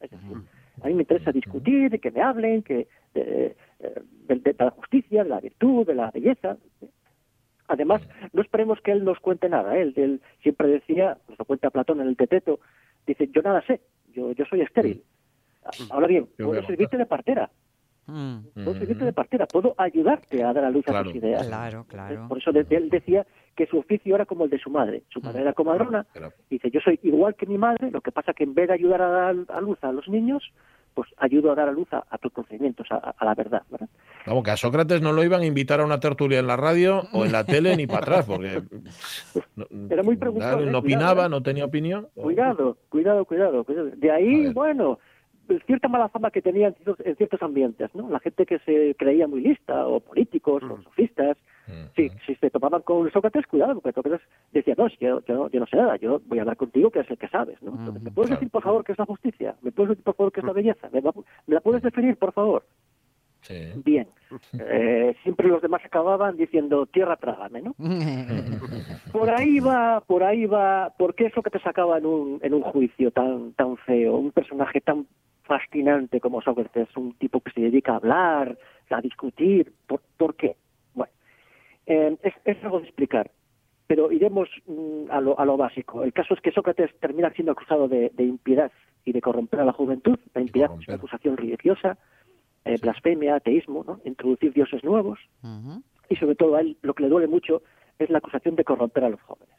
Es 0.02 0.12
decir, 0.12 0.38
a 0.82 0.88
mí 0.88 0.94
me 0.94 1.02
interesa 1.02 1.32
discutir, 1.34 2.00
que 2.00 2.12
me 2.12 2.22
hablen, 2.22 2.64
que 2.64 2.88
de, 3.14 3.56
eh, 3.80 4.02
de- 4.28 4.36
de 4.36 4.56
la 4.58 4.72
justicia, 4.72 5.24
de 5.24 5.30
la 5.30 5.40
virtud, 5.42 5.86
de 5.86 5.94
la 5.96 6.10
belleza. 6.10 6.58
Además, 7.68 8.02
no 8.34 8.42
esperemos 8.42 8.80
que 8.82 8.92
él 8.92 9.04
nos 9.04 9.20
cuente 9.20 9.50
nada. 9.50 9.78
¿eh? 9.78 9.82
Él, 9.82 9.94
él 9.98 10.22
siempre 10.42 10.68
decía, 10.68 11.18
nos 11.30 11.40
lo 11.40 11.46
cuenta 11.46 11.70
Platón 11.70 12.02
en 12.02 12.08
el 12.08 12.18
Teteto, 12.18 12.60
dice, 13.08 13.30
yo 13.34 13.42
nada 13.42 13.62
sé, 13.66 13.82
yo, 14.14 14.32
yo 14.32 14.46
soy 14.46 14.62
estéril. 14.62 15.04
Ahora 15.90 16.08
bien, 16.08 16.28
puedo 16.38 16.62
servirte 16.66 16.98
de 16.98 17.06
partera, 17.06 17.50
Mm. 18.06 18.40
puedo 18.54 18.74
servirte 18.74 19.06
de 19.06 19.14
partera, 19.14 19.46
puedo 19.48 19.76
ayudarte 19.78 20.44
a 20.44 20.52
dar 20.52 20.66
a 20.66 20.70
luz 20.70 20.84
a 20.88 20.92
Claro. 20.92 21.06
tus 21.06 21.16
ideas. 21.16 21.48
Claro, 21.48 21.86
claro. 21.88 22.28
Por 22.28 22.38
eso 22.38 22.52
él 22.52 22.90
decía 22.90 23.26
que 23.56 23.66
su 23.66 23.78
oficio 23.78 24.14
era 24.16 24.26
como 24.26 24.44
el 24.44 24.50
de 24.50 24.60
su 24.60 24.70
madre. 24.70 25.04
Su 25.08 25.22
madre 25.22 25.42
era 25.44 25.54
comadrona. 25.54 26.06
Pero- 26.14 26.34
Dice, 26.50 26.70
yo 26.70 26.82
soy 26.82 27.00
igual 27.04 27.36
que 27.36 27.46
mi 27.46 27.58
madre, 27.58 27.92
lo 27.92 28.02
que 28.02 28.12
pasa 28.12 28.34
que 28.34 28.44
en 28.44 28.54
vez 28.56 28.68
de 28.68 28.74
ayudar 28.74 29.02
a 29.02 29.08
dar 29.08 29.36
a 29.48 29.62
luz 29.62 29.78
a 29.84 29.94
los 29.94 30.10
niños, 30.10 30.44
pues 30.94 31.10
ayudo 31.18 31.52
a 31.52 31.56
dar 31.56 31.70
a 31.70 31.72
luz 31.72 31.88
a, 31.92 32.04
a 32.10 32.18
tus 32.18 32.32
procedimientos, 32.32 32.88
a, 32.92 33.14
a 33.18 33.26
la 33.26 33.36
verdad. 33.36 33.64
¿verdad? 33.70 33.90
Vamos, 34.26 34.44
que 34.44 34.52
a 34.52 34.58
Sócrates 34.58 35.02
no 35.02 35.12
lo 35.12 35.24
iban 35.24 35.42
a 35.42 35.46
invitar 35.46 35.82
a 35.82 35.86
una 35.86 36.00
tertulia 36.00 36.40
en 36.40 36.48
la 36.48 36.56
radio 36.56 37.04
o 37.12 37.26
en 37.26 37.32
la 37.32 37.44
tele 37.44 37.76
ni 37.76 37.88
para 37.88 38.00
atrás, 38.00 38.26
porque 38.26 38.62
no, 39.56 39.66
Era 39.90 40.04
muy 40.04 40.16
preguntón, 40.16 40.50
¿eh? 40.50 40.52
no 40.52 40.58
Cuidado, 40.62 40.80
opinaba, 40.80 41.26
¿eh? 41.26 41.30
no 41.30 41.44
tenía 41.44 41.66
opinión. 41.66 42.08
Cuidado, 42.16 42.78
cuidado, 42.90 43.26
cuidado. 43.26 43.64
cuidado. 43.64 43.90
De 43.96 44.12
ahí, 44.12 44.54
bueno, 44.54 45.00
cierta 45.66 45.88
mala 45.88 46.10
fama 46.10 46.32
que 46.32 46.42
tenía 46.42 46.68
en 46.68 46.76
ciertos, 46.76 47.06
en 47.06 47.16
ciertos 47.16 47.42
ambientes, 47.42 47.94
¿no? 47.94 48.10
La 48.10 48.20
gente 48.20 48.46
que 48.46 48.60
se 48.60 48.96
creía 48.98 49.28
muy 49.28 49.42
lista, 49.42 49.88
o 49.88 50.00
políticos, 50.00 50.64
o 50.64 50.82
sofistas, 50.84 51.38
Mm, 51.38 51.53
Sí, 51.96 52.10
si 52.26 52.36
se 52.36 52.50
tomaban 52.50 52.82
con 52.82 53.10
Sócrates, 53.12 53.46
cuidado, 53.48 53.76
porque 53.80 53.94
Sócrates 53.94 54.28
decía, 54.52 54.74
no, 54.78 54.88
yo, 55.00 55.22
yo, 55.26 55.50
yo 55.50 55.60
no 55.60 55.66
sé 55.68 55.78
nada, 55.78 55.96
yo 55.98 56.22
voy 56.26 56.40
a 56.40 56.42
hablar 56.42 56.58
contigo, 56.58 56.90
que 56.90 57.00
es 57.02 57.10
el 57.12 57.18
que 57.18 57.28
sabes, 57.30 57.62
¿no? 57.62 57.72
Entonces, 57.72 58.04
¿Me 58.04 58.12
puedes 58.12 58.32
decir, 58.32 58.50
por 58.50 58.64
favor, 58.64 58.84
qué 58.84 58.92
es 58.94 58.98
la 59.00 59.06
justicia? 59.06 59.56
¿Me 59.62 59.72
puedes 59.72 59.90
decir, 59.90 60.04
por 60.04 60.16
favor, 60.16 60.32
qué 60.34 60.40
es 60.42 60.46
la 60.46 60.54
belleza? 60.54 60.90
¿Me, 60.92 61.02
la- 61.02 61.14
me 61.48 61.54
la 61.56 61.62
puedes 61.62 61.82
definir, 61.84 62.18
por 62.18 62.34
favor? 62.34 62.66
Sí. 63.42 63.72
Bien. 63.84 64.08
Eh, 64.60 65.16
siempre 65.24 65.48
los 65.48 65.62
demás 65.62 65.82
acababan 65.84 66.38
diciendo, 66.38 66.86
tierra 66.86 67.16
trágame, 67.18 67.62
¿no? 67.62 67.76
Por 69.12 69.30
ahí 69.30 69.60
va, 69.60 70.02
por 70.02 70.24
ahí 70.24 70.46
va, 70.46 70.92
¿por 70.98 71.14
qué 71.16 71.30
Sócrates 71.32 71.66
acaba 71.68 71.98
en 71.98 72.06
un, 72.06 72.40
en 72.42 72.54
un 72.54 72.62
juicio 72.64 73.12
tan, 73.12 73.54
tan 73.54 73.78
feo? 73.78 74.16
Un 74.18 74.32
personaje 74.32 74.80
tan 74.82 75.08
fascinante 75.44 76.20
como 76.20 76.42
Sócrates, 76.42 76.88
un 76.98 77.14
tipo 77.16 77.42
que 77.42 77.52
se 77.52 77.62
dedica 77.62 77.94
a 77.94 77.98
hablar, 77.98 78.58
a 78.90 79.02
discutir, 79.02 79.74
¿por, 79.88 80.02
por 80.18 80.36
qué? 80.36 80.56
Eh, 81.94 82.18
es, 82.24 82.34
es 82.46 82.64
algo 82.64 82.80
de 82.80 82.88
explicar. 82.88 83.30
Pero, 83.86 84.12
iremos 84.12 84.50
mm, 84.66 85.12
a, 85.12 85.22
lo, 85.22 85.40
a 85.40 85.46
lo 85.46 85.58
básico. 85.58 86.04
El 86.04 86.14
caso 86.14 86.34
es 86.34 86.42
que 86.42 86.52
Sócrates 86.52 86.90
termina 87.00 87.30
siendo 87.32 87.52
acusado 87.52 87.88
de, 87.88 88.12
de 88.16 88.24
impiedad 88.24 88.72
y 89.06 89.12
de 89.12 89.22
corromper 89.22 89.60
a 89.60 89.66
la 89.66 89.74
juventud. 89.74 90.18
La 90.34 90.42
impiedad 90.42 90.72
es 90.80 90.88
una 90.88 90.98
acusación 90.98 91.38
religiosa, 91.38 91.98
eh, 92.66 92.78
blasfemia, 92.82 93.36
ateísmo, 93.36 93.84
¿no? 93.86 94.00
introducir 94.06 94.54
dioses 94.54 94.84
nuevos. 94.84 95.20
Y 96.10 96.16
sobre 96.16 96.36
todo 96.36 96.56
a 96.56 96.62
él 96.62 96.78
lo 96.82 96.94
que 96.94 97.04
le 97.04 97.10
duele 97.10 97.28
mucho 97.28 97.62
es 98.00 98.10
la 98.10 98.18
acusación 98.18 98.56
de 98.56 98.64
corromper 98.64 99.04
a 99.04 99.10
los 99.10 99.22
jóvenes. 99.22 99.56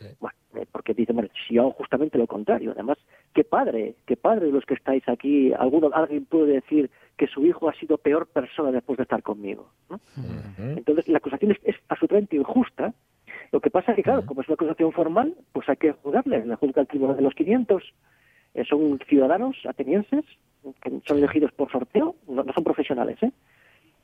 Sí. 0.00 0.06
Bueno, 0.18 0.34
eh, 0.54 0.66
porque 0.72 0.94
dice, 0.94 1.12
bueno, 1.12 1.28
si 1.46 1.54
yo 1.54 1.62
hago 1.62 1.72
justamente 1.72 2.16
lo 2.16 2.26
contrario. 2.26 2.72
Además, 2.72 2.98
qué 3.34 3.44
padre, 3.44 3.96
qué 4.06 4.16
padre 4.16 4.46
de 4.46 4.52
los 4.52 4.64
que 4.64 4.74
estáis 4.74 5.06
aquí. 5.08 5.52
Alguno, 5.52 5.90
alguien 5.92 6.24
puede 6.24 6.54
decir 6.54 6.90
que 7.18 7.26
su 7.26 7.44
hijo 7.44 7.68
ha 7.68 7.74
sido 7.74 7.98
peor 7.98 8.26
persona 8.26 8.72
después 8.72 8.96
de 8.96 9.02
estar 9.02 9.22
conmigo. 9.22 9.70
¿no? 9.90 10.00
Entonces, 10.58 11.06
la 11.06 11.18
acusación 11.18 11.52
es, 11.52 11.58
es 11.64 11.76
absolutamente 11.88 12.36
injusta. 12.36 12.94
Lo 13.52 13.60
que 13.60 13.70
pasa 13.70 13.92
es 13.92 13.96
que, 13.96 14.02
claro, 14.02 14.24
como 14.24 14.40
es 14.40 14.48
una 14.48 14.54
acusación 14.54 14.92
formal, 14.92 15.34
pues 15.52 15.68
hay 15.68 15.76
que 15.76 15.92
juzgarle. 15.92 16.46
La 16.46 16.56
juzga 16.56 16.80
el 16.80 16.88
Tribunal 16.88 17.16
de 17.16 17.22
los 17.22 17.34
500. 17.34 17.82
Eh, 18.54 18.64
son 18.64 18.98
ciudadanos 19.06 19.56
atenienses 19.68 20.24
que 20.82 20.90
son 21.06 21.18
elegidos 21.18 21.52
por 21.52 21.70
sorteo, 21.70 22.16
no, 22.28 22.42
no 22.42 22.52
son 22.52 22.64
profesionales, 22.64 23.16
¿eh? 23.22 23.32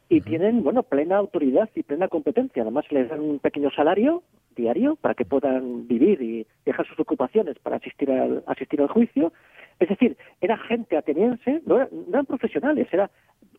Y 0.09 0.21
tienen, 0.21 0.63
bueno, 0.63 0.83
plena 0.85 1.17
autoridad 1.17 1.69
y 1.75 1.83
plena 1.83 2.09
competencia. 2.09 2.63
Además, 2.63 2.85
les 2.91 3.09
dan 3.09 3.21
un 3.21 3.39
pequeño 3.41 3.71
salario 3.71 4.23
diario 4.55 4.97
para 4.97 5.15
que 5.15 5.25
puedan 5.25 5.87
vivir 5.89 6.23
y 6.23 6.47
dejar 6.65 6.87
sus 6.87 6.99
ocupaciones 7.01 7.59
para 7.59 7.77
asistir 7.77 8.11
al, 8.11 8.43
asistir 8.47 8.81
al 8.81 8.89
juicio. 8.89 9.33
Es 9.81 9.89
decir, 9.89 10.17
era 10.41 10.57
gente 10.57 10.97
ateniense, 10.97 11.61
no, 11.67 11.77
era- 11.77 11.89
no 11.93 12.07
eran 12.09 12.27
profesionales, 12.27 12.87
era 12.93 13.11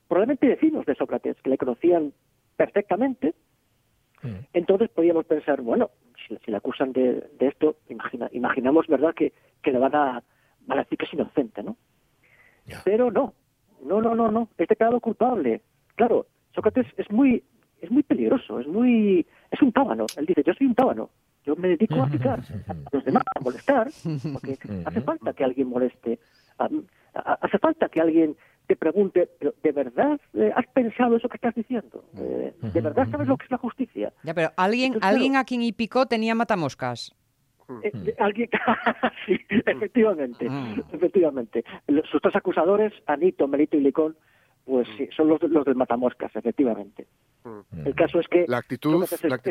probablemente 0.08 0.48
vecinos 0.48 0.86
de 0.86 0.96
Sócrates, 0.96 1.36
que 1.44 1.50
le 1.50 1.58
conocían 1.58 2.14
perfectamente. 2.56 3.36
Mm. 4.24 4.36
Entonces 4.54 4.90
podíamos 4.90 5.26
pensar, 5.26 5.62
bueno, 5.62 5.92
si, 6.28 6.36
si 6.38 6.50
le 6.50 6.58
acusan 6.58 6.94
de, 6.94 7.28
de 7.38 7.48
esto, 7.48 7.76
imagina, 7.90 8.30
imaginamos, 8.32 8.88
¿verdad?, 8.88 9.14
que, 9.14 9.34
que 9.62 9.72
le 9.72 9.80
van 9.80 9.94
a, 9.96 10.24
van 10.66 10.80
a 10.80 10.84
decir 10.84 10.98
que 10.98 11.06
es 11.06 11.14
inocente, 11.14 11.62
¿no? 11.62 11.76
Pero 12.84 13.12
no, 13.12 13.34
no, 13.86 14.02
no, 14.02 14.16
no, 14.16 14.32
no, 14.32 14.50
es 14.58 14.68
declarado 14.68 15.00
culpable. 15.00 15.62
Claro, 15.96 16.26
Sócrates 16.58 16.88
es 16.98 17.10
muy, 17.12 17.44
es 17.82 17.92
muy 17.92 18.02
peligroso, 18.02 18.60
es 18.60 18.66
muy, 18.68 19.26
es 19.52 19.62
un 19.62 19.72
tábano. 19.72 20.08
Él 20.18 20.26
dice, 20.26 20.42
yo 20.44 20.54
soy 20.56 20.66
un 20.66 20.74
tábano, 20.74 21.12
yo 21.46 21.56
me 21.56 21.68
dedico 21.68 22.02
a 22.02 22.08
picar 22.08 22.40
a 22.68 22.74
los 22.92 23.06
demás, 23.06 23.22
a 23.36 23.40
molestar, 23.40 23.88
porque 24.34 24.58
hace 24.84 25.02
falta 25.02 25.34
que 25.34 25.44
alguien 25.44 25.68
moleste, 25.68 26.18
hace 27.14 27.60
falta 27.60 27.90
que 27.90 28.02
alguien 28.02 28.36
te 28.66 28.76
pregunte, 28.76 29.30
¿pero 29.40 29.54
¿de 29.62 29.72
verdad 29.72 30.20
eh, 30.34 30.52
has 30.56 30.66
pensado 30.74 31.16
eso 31.16 31.30
que 31.30 31.38
estás 31.38 31.54
diciendo? 31.54 32.04
Eh, 32.18 32.54
¿De 32.74 32.82
verdad 32.82 33.08
sabes 33.12 33.28
lo 33.28 33.38
que 33.38 33.46
es 33.46 33.52
la 33.52 33.58
justicia? 33.60 34.12
Ya, 34.24 34.34
pero 34.34 34.52
alguien, 34.58 34.88
Entonces, 34.88 35.02
claro. 35.02 35.16
alguien 35.16 35.36
a 35.36 35.44
quien 35.46 35.62
y 35.62 35.72
picó 35.74 36.08
tenía 36.08 36.34
matamoscas. 36.34 37.14
Eh, 37.84 38.16
alguien 38.18 38.50
sí, 39.28 39.38
efectivamente, 39.50 40.50
Mm. 40.50 40.82
efectivamente. 40.92 41.64
Los- 41.88 42.10
Sus 42.10 42.20
tres 42.22 42.36
acusadores, 42.36 42.94
Anito, 43.06 43.48
Melito 43.48 43.78
y 43.78 43.82
Licón, 43.82 44.18
pues 44.68 44.88
sí, 44.98 45.08
son 45.16 45.30
los, 45.30 45.42
los 45.44 45.66
del 45.66 45.76
matamoscas, 45.76 46.36
efectivamente. 46.36 47.08
El 47.86 47.96
caso 47.96 48.20
es 48.20 48.28
que 48.28 48.44
La 48.48 48.58
actitud, 48.58 49.06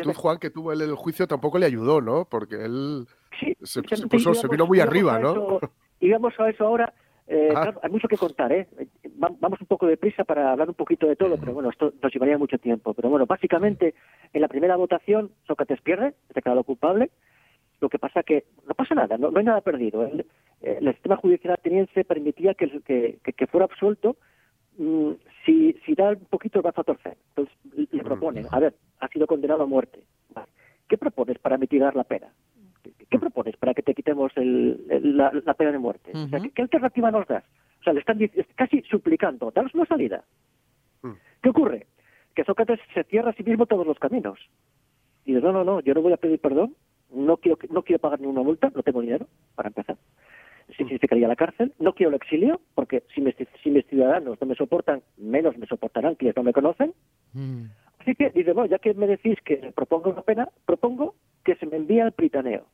la 0.05 0.13
Juan, 0.15 0.39
que 0.39 0.51
tuvo 0.51 0.73
él 0.73 0.83
en 0.83 0.91
el 0.91 0.95
juicio 0.97 1.27
tampoco 1.27 1.59
le 1.59 1.65
ayudó, 1.65 2.03
¿no? 2.03 2.27
Porque 2.31 2.57
él 2.57 3.07
sí, 3.41 3.57
se- 3.63 3.81
puso- 4.07 4.35
se 4.35 4.49
vino 4.49 4.67
muy 4.67 4.81
arriba, 4.81 5.19
¿no? 5.19 5.31
eso- 5.31 5.61
íbamos 6.01 6.39
a 6.39 6.51
eso 6.51 6.65
ahora. 6.67 6.93
eh, 7.29 7.49
Ah. 7.57 7.63
claro, 7.63 7.81
hay 7.83 7.91
mucho 7.91 8.07
que 8.07 8.17
contar, 8.17 8.53
¿eh? 8.53 8.69
Va- 9.21 9.35
Vamos 9.41 9.61
un 9.61 9.67
poco 9.67 9.87
deprisa 9.87 10.23
para 10.23 10.53
hablar 10.53 10.69
un 10.69 10.75
poquito 10.77 11.09
de 11.09 11.17
todo, 11.17 11.37
pero 11.39 11.55
bueno, 11.55 11.71
esto 11.71 11.93
nos 12.01 12.13
llevaría 12.13 12.39
mucho 12.39 12.57
tiempo. 12.59 12.95
Pero 12.95 13.09
bueno, 13.11 13.27
básicamente, 13.27 13.95
en 14.33 14.41
la 14.43 14.47
primera 14.47 14.77
votación, 14.77 15.33
Sócrates 15.47 15.81
pierde, 15.81 16.15
es 16.29 16.35
declarado 16.37 16.63
culpable. 16.63 17.11
Lo 17.81 17.89
que 17.89 17.99
pasa 17.99 18.23
que 18.23 18.45
no 18.69 18.75
pasa 18.75 18.95
nada, 18.95 19.19
no, 19.19 19.31
no 19.33 19.39
hay 19.41 19.45
nada 19.45 19.61
perdido. 19.61 20.05
El, 20.07 20.21
eh, 20.61 20.79
el 20.81 20.93
sistema 20.93 21.17
judicial 21.17 21.55
ateniense 21.55 22.05
permitía 22.05 22.55
que, 22.55 22.81
que- 22.85 23.19
que 23.33 23.47
fuera 23.49 23.65
absuelto 23.65 24.17
mm, 24.79 25.13
si, 25.45 25.73
si 25.85 25.95
da 25.95 26.11
un 26.11 26.25
poquito 26.27 26.59
el 26.59 26.63
brazo 26.63 26.81
a 26.81 26.85
torcer. 26.85 27.17
Entonces 27.31 27.55
le 27.93 28.03
proponen, 28.05 28.47
a 28.51 28.59
ver, 28.61 28.75
ha 29.01 29.09
sido 29.09 29.27
condenado 29.27 29.63
a 29.63 29.67
muerte. 29.67 30.01
Vale. 30.35 30.49
¿Qué 30.89 30.97
propones 30.99 31.39
para 31.39 31.59
mitigar 31.59 31.95
la 31.97 32.05
pena? 32.05 32.29
¿Qué, 32.83 32.93
qué 33.11 33.19
propones 33.19 33.57
para 33.57 33.75
que 33.75 33.83
te 33.83 33.95
quitemos 33.95 34.33
el- 34.37 34.87
el- 34.91 35.17
la, 35.17 35.33
la 35.45 35.55
pena 35.55 35.73
de 35.73 35.79
muerte? 35.79 36.13
O 36.15 36.29
sea. 36.29 36.41
¿qué, 36.41 36.51
qué 36.51 36.63
alternativa 36.63 37.11
nos 37.11 37.27
das? 37.27 37.45
O 37.81 37.83
sea, 37.85 37.93
le 37.93 38.01
están 38.01 38.19
casi 38.55 38.83
suplicando, 38.83 39.51
danos 39.51 39.75
una 39.75 39.87
salida. 39.87 40.25
Mm. 41.03 41.13
¿Qué 41.43 41.49
ocurre? 41.51 41.87
Que 42.35 42.45
Sócrates 42.45 42.81
se 42.95 43.05
cierra 43.05 43.31
a 43.31 43.35
sí 43.35 43.43
mismo 43.45 43.67
todos 43.67 43.87
los 43.87 43.99
caminos. 43.99 44.39
Y 45.25 45.35
dice, 45.35 45.45
no, 45.45 45.53
no, 45.53 45.65
no, 45.65 45.81
yo 45.81 45.95
no 45.95 46.03
voy 46.03 46.13
a 46.13 46.17
pedir 46.17 46.39
perdón, 46.41 46.75
no 47.11 47.37
quiero, 47.37 47.59
no 47.71 47.83
quiero 47.83 48.01
pagar 48.01 48.21
ninguna 48.21 48.43
multa, 48.43 48.71
no 48.75 48.83
tengo 48.83 49.01
dinero, 49.01 49.27
para 49.55 49.69
empezar. 49.69 49.97
Si 50.69 50.75
significaría 50.75 51.29
la 51.29 51.37
cárcel, 51.37 51.73
no 51.79 51.95
quiero 51.95 52.11
el 52.11 52.17
exilio, 52.17 52.61
porque 52.75 53.05
si 53.15 53.21
mis, 53.21 53.35
si 53.63 53.71
mis 53.71 53.87
ciudadanos 53.87 54.41
no 54.41 54.47
me 54.47 54.55
soportan, 54.57 55.03
menos 55.17 55.57
me 55.57 55.67
soportarán 55.67 56.17
quienes 56.17 56.37
no 56.37 56.43
me 56.43 56.53
conocen. 56.53 56.93
Mm. 57.35 57.67
Así 58.01 58.15
que 58.15 58.31
dice, 58.31 58.53
bueno, 58.53 58.69
ya 58.69 58.79
que 58.79 58.93
me 58.95 59.07
decís 59.07 59.39
que 59.45 59.73
propongo 59.75 60.11
una 60.11 60.23
pena, 60.23 60.49
propongo 60.65 61.15
que 61.45 61.55
se 61.57 61.67
me 61.67 61.77
envíe 61.77 62.01
al 62.01 62.13
Pritaneo. 62.13 62.67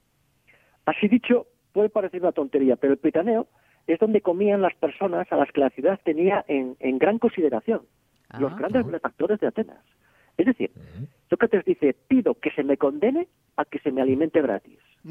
Así 0.87 1.09
dicho, 1.09 1.47
puede 1.73 1.91
parecer 1.91 2.21
una 2.23 2.33
tontería, 2.33 2.77
pero 2.77 2.93
el 2.95 2.99
Pritaneo 2.99 3.47
es 3.87 3.99
donde 3.99 4.21
comían 4.21 4.63
las 4.63 4.75
personas 4.75 5.31
a 5.31 5.37
las 5.37 5.51
que 5.53 5.61
la 5.61 5.71
ciudad 5.71 6.01
tenía 6.05 6.45
en, 6.49 6.77
en 6.81 6.99
gran 6.99 7.19
consideración, 7.19 7.83
los 8.39 8.53
Ah. 8.53 8.57
grandes 8.59 8.87
benefactores 8.87 9.39
de 9.41 9.47
Atenas. 9.49 9.85
Es 10.39 10.47
decir, 10.47 10.71
Sócrates 11.33 11.65
dice, 11.65 11.97
pido 12.09 12.35
que 12.35 12.51
se 12.51 12.63
me 12.63 12.77
condene 12.77 13.27
a 13.57 13.65
que 13.65 13.79
se 13.79 13.91
me 13.91 14.03
alimente 14.03 14.43
gratis. 14.43 14.79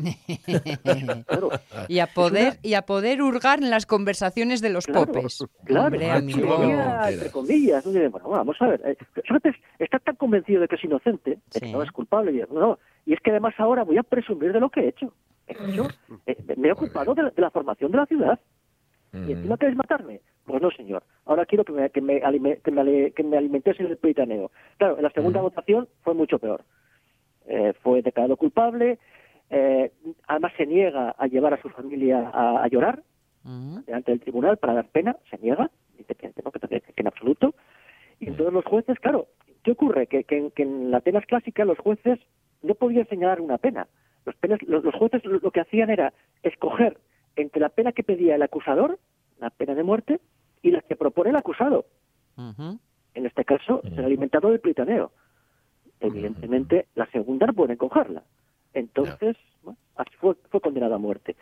Claro, 1.27 1.49
y 1.87 1.99
a 1.99 2.07
poder 2.07 2.59
y 2.61 2.75
a 2.75 2.83
poder 2.83 3.21
hurgar 3.21 3.59
en 3.61 3.69
las 3.71 3.85
conversaciones 3.85 4.61
de 4.61 4.69
los 4.69 4.85
Claro, 4.85 5.07
popes. 5.07 5.43
claro, 5.65 5.87
Hombre, 5.87 6.11
amigo. 6.11 6.63
entre 7.09 7.31
comillas. 7.31 7.83
Bueno, 7.83 8.29
vamos 8.29 8.55
a 8.61 8.67
ver. 8.67 8.81
eh, 8.85 8.95
Sócrates 9.27 9.55
está 9.79 9.99
tan 9.99 10.15
convencido 10.15 10.61
de 10.61 10.67
que 10.67 10.75
es 10.75 10.83
inocente, 10.83 11.31
de 11.53 11.59
que 11.59 11.65
Sí. 11.67 11.71
no 11.73 11.81
es 11.81 11.91
culpable. 11.91 12.31
Y, 12.31 12.53
no, 12.53 12.77
y 13.05 13.13
es 13.13 13.19
que 13.19 13.31
además 13.31 13.55
ahora 13.57 13.83
voy 13.83 13.97
a 13.97 14.03
presumir 14.03 14.53
de 14.53 14.59
lo 14.59 14.69
que 14.69 14.81
he 14.81 14.87
hecho. 14.89 15.11
He 15.47 15.53
hecho, 15.53 15.87
eh, 16.27 16.37
me 16.55 16.67
he 16.69 16.71
ocupado 16.71 17.13
de 17.15 17.23
la, 17.23 17.29
de 17.31 17.41
la 17.41 17.49
formación 17.49 17.91
de 17.91 17.97
la 17.97 18.05
ciudad. 18.05 18.39
¿Y 19.13 19.31
encima 19.33 19.57
queréis 19.57 19.77
matarme? 19.77 20.21
Pues 20.45 20.61
no, 20.61 20.71
señor. 20.71 21.03
Ahora 21.25 21.45
quiero 21.45 21.65
que 21.65 21.73
me, 21.73 21.89
que 21.89 22.01
me, 22.01 22.21
alime- 22.21 22.61
que 22.61 22.71
me, 22.71 23.11
que 23.11 23.23
me 23.23 23.37
el 23.37 23.97
pritaneo. 23.97 24.51
Claro, 24.77 24.97
en 24.97 25.03
la 25.03 25.09
segunda 25.11 25.41
votación 25.41 25.87
fue 26.01 26.13
mucho 26.13 26.39
peor. 26.39 26.63
Eh, 27.47 27.73
fue 27.81 28.01
declarado 28.01 28.37
culpable, 28.37 28.99
eh, 29.49 29.91
además 30.27 30.53
se 30.55 30.65
niega 30.65 31.13
a 31.17 31.27
llevar 31.27 31.53
a 31.53 31.61
su 31.61 31.69
familia 31.69 32.29
a, 32.33 32.63
a 32.63 32.67
llorar 32.67 33.03
Mm. 33.43 33.79
delante 33.87 34.11
del 34.11 34.19
tribunal 34.21 34.57
para 34.57 34.75
dar 34.75 34.87
pena, 34.89 35.17
se 35.31 35.37
niega, 35.39 35.71
dice 35.97 36.13
que, 36.13 36.29
que 36.31 36.41
no, 36.43 36.51
que, 36.51 36.83
en 36.95 37.07
absoluto. 37.07 37.55
Y 38.19 38.27
entonces 38.27 38.53
los 38.53 38.63
jueces, 38.65 38.99
claro, 38.99 39.29
¿qué 39.63 39.71
ocurre? 39.71 40.05
Que, 40.05 40.23
que, 40.25 40.37
en- 40.37 40.51
que 40.51 40.61
en 40.61 40.91
la 40.91 40.97
Atenas 40.97 41.25
clásica 41.25 41.65
los 41.65 41.79
jueces 41.79 42.19
no 42.61 42.75
podían 42.75 43.07
señalar 43.07 43.41
una 43.41 43.57
pena. 43.57 43.87
Los, 44.25 44.35
penas- 44.35 44.61
los, 44.67 44.83
los 44.83 44.93
jueces 44.93 45.25
lo, 45.25 45.39
lo 45.39 45.49
que 45.49 45.59
hacían 45.61 45.89
era 45.89 46.13
escoger 46.43 46.99
entre 47.35 47.61
la 47.61 47.69
pena 47.69 47.91
que 47.91 48.03
pedía 48.03 48.35
el 48.35 48.41
acusador, 48.41 48.99
la 49.39 49.49
pena 49.49 49.75
de 49.75 49.83
muerte, 49.83 50.19
y 50.61 50.71
la 50.71 50.81
que 50.81 50.95
propone 50.95 51.31
el 51.31 51.35
acusado. 51.35 51.85
Ujú. 52.37 52.79
En 53.13 53.25
este 53.25 53.43
caso, 53.43 53.81
el 53.83 54.05
alimentador 54.05 54.51
del 54.51 54.61
pritaneo. 54.61 55.11
Evidentemente, 55.99 56.87
la 56.95 57.05
segunda 57.07 57.47
no 57.47 57.53
pueden 57.53 57.77
cogerla. 57.77 58.23
Entonces, 58.73 59.37
bueno, 59.63 59.77
así 59.95 60.11
fue, 60.17 60.35
fue 60.49 60.61
condenado 60.61 60.95
a 60.95 60.97
muerte. 60.97 61.35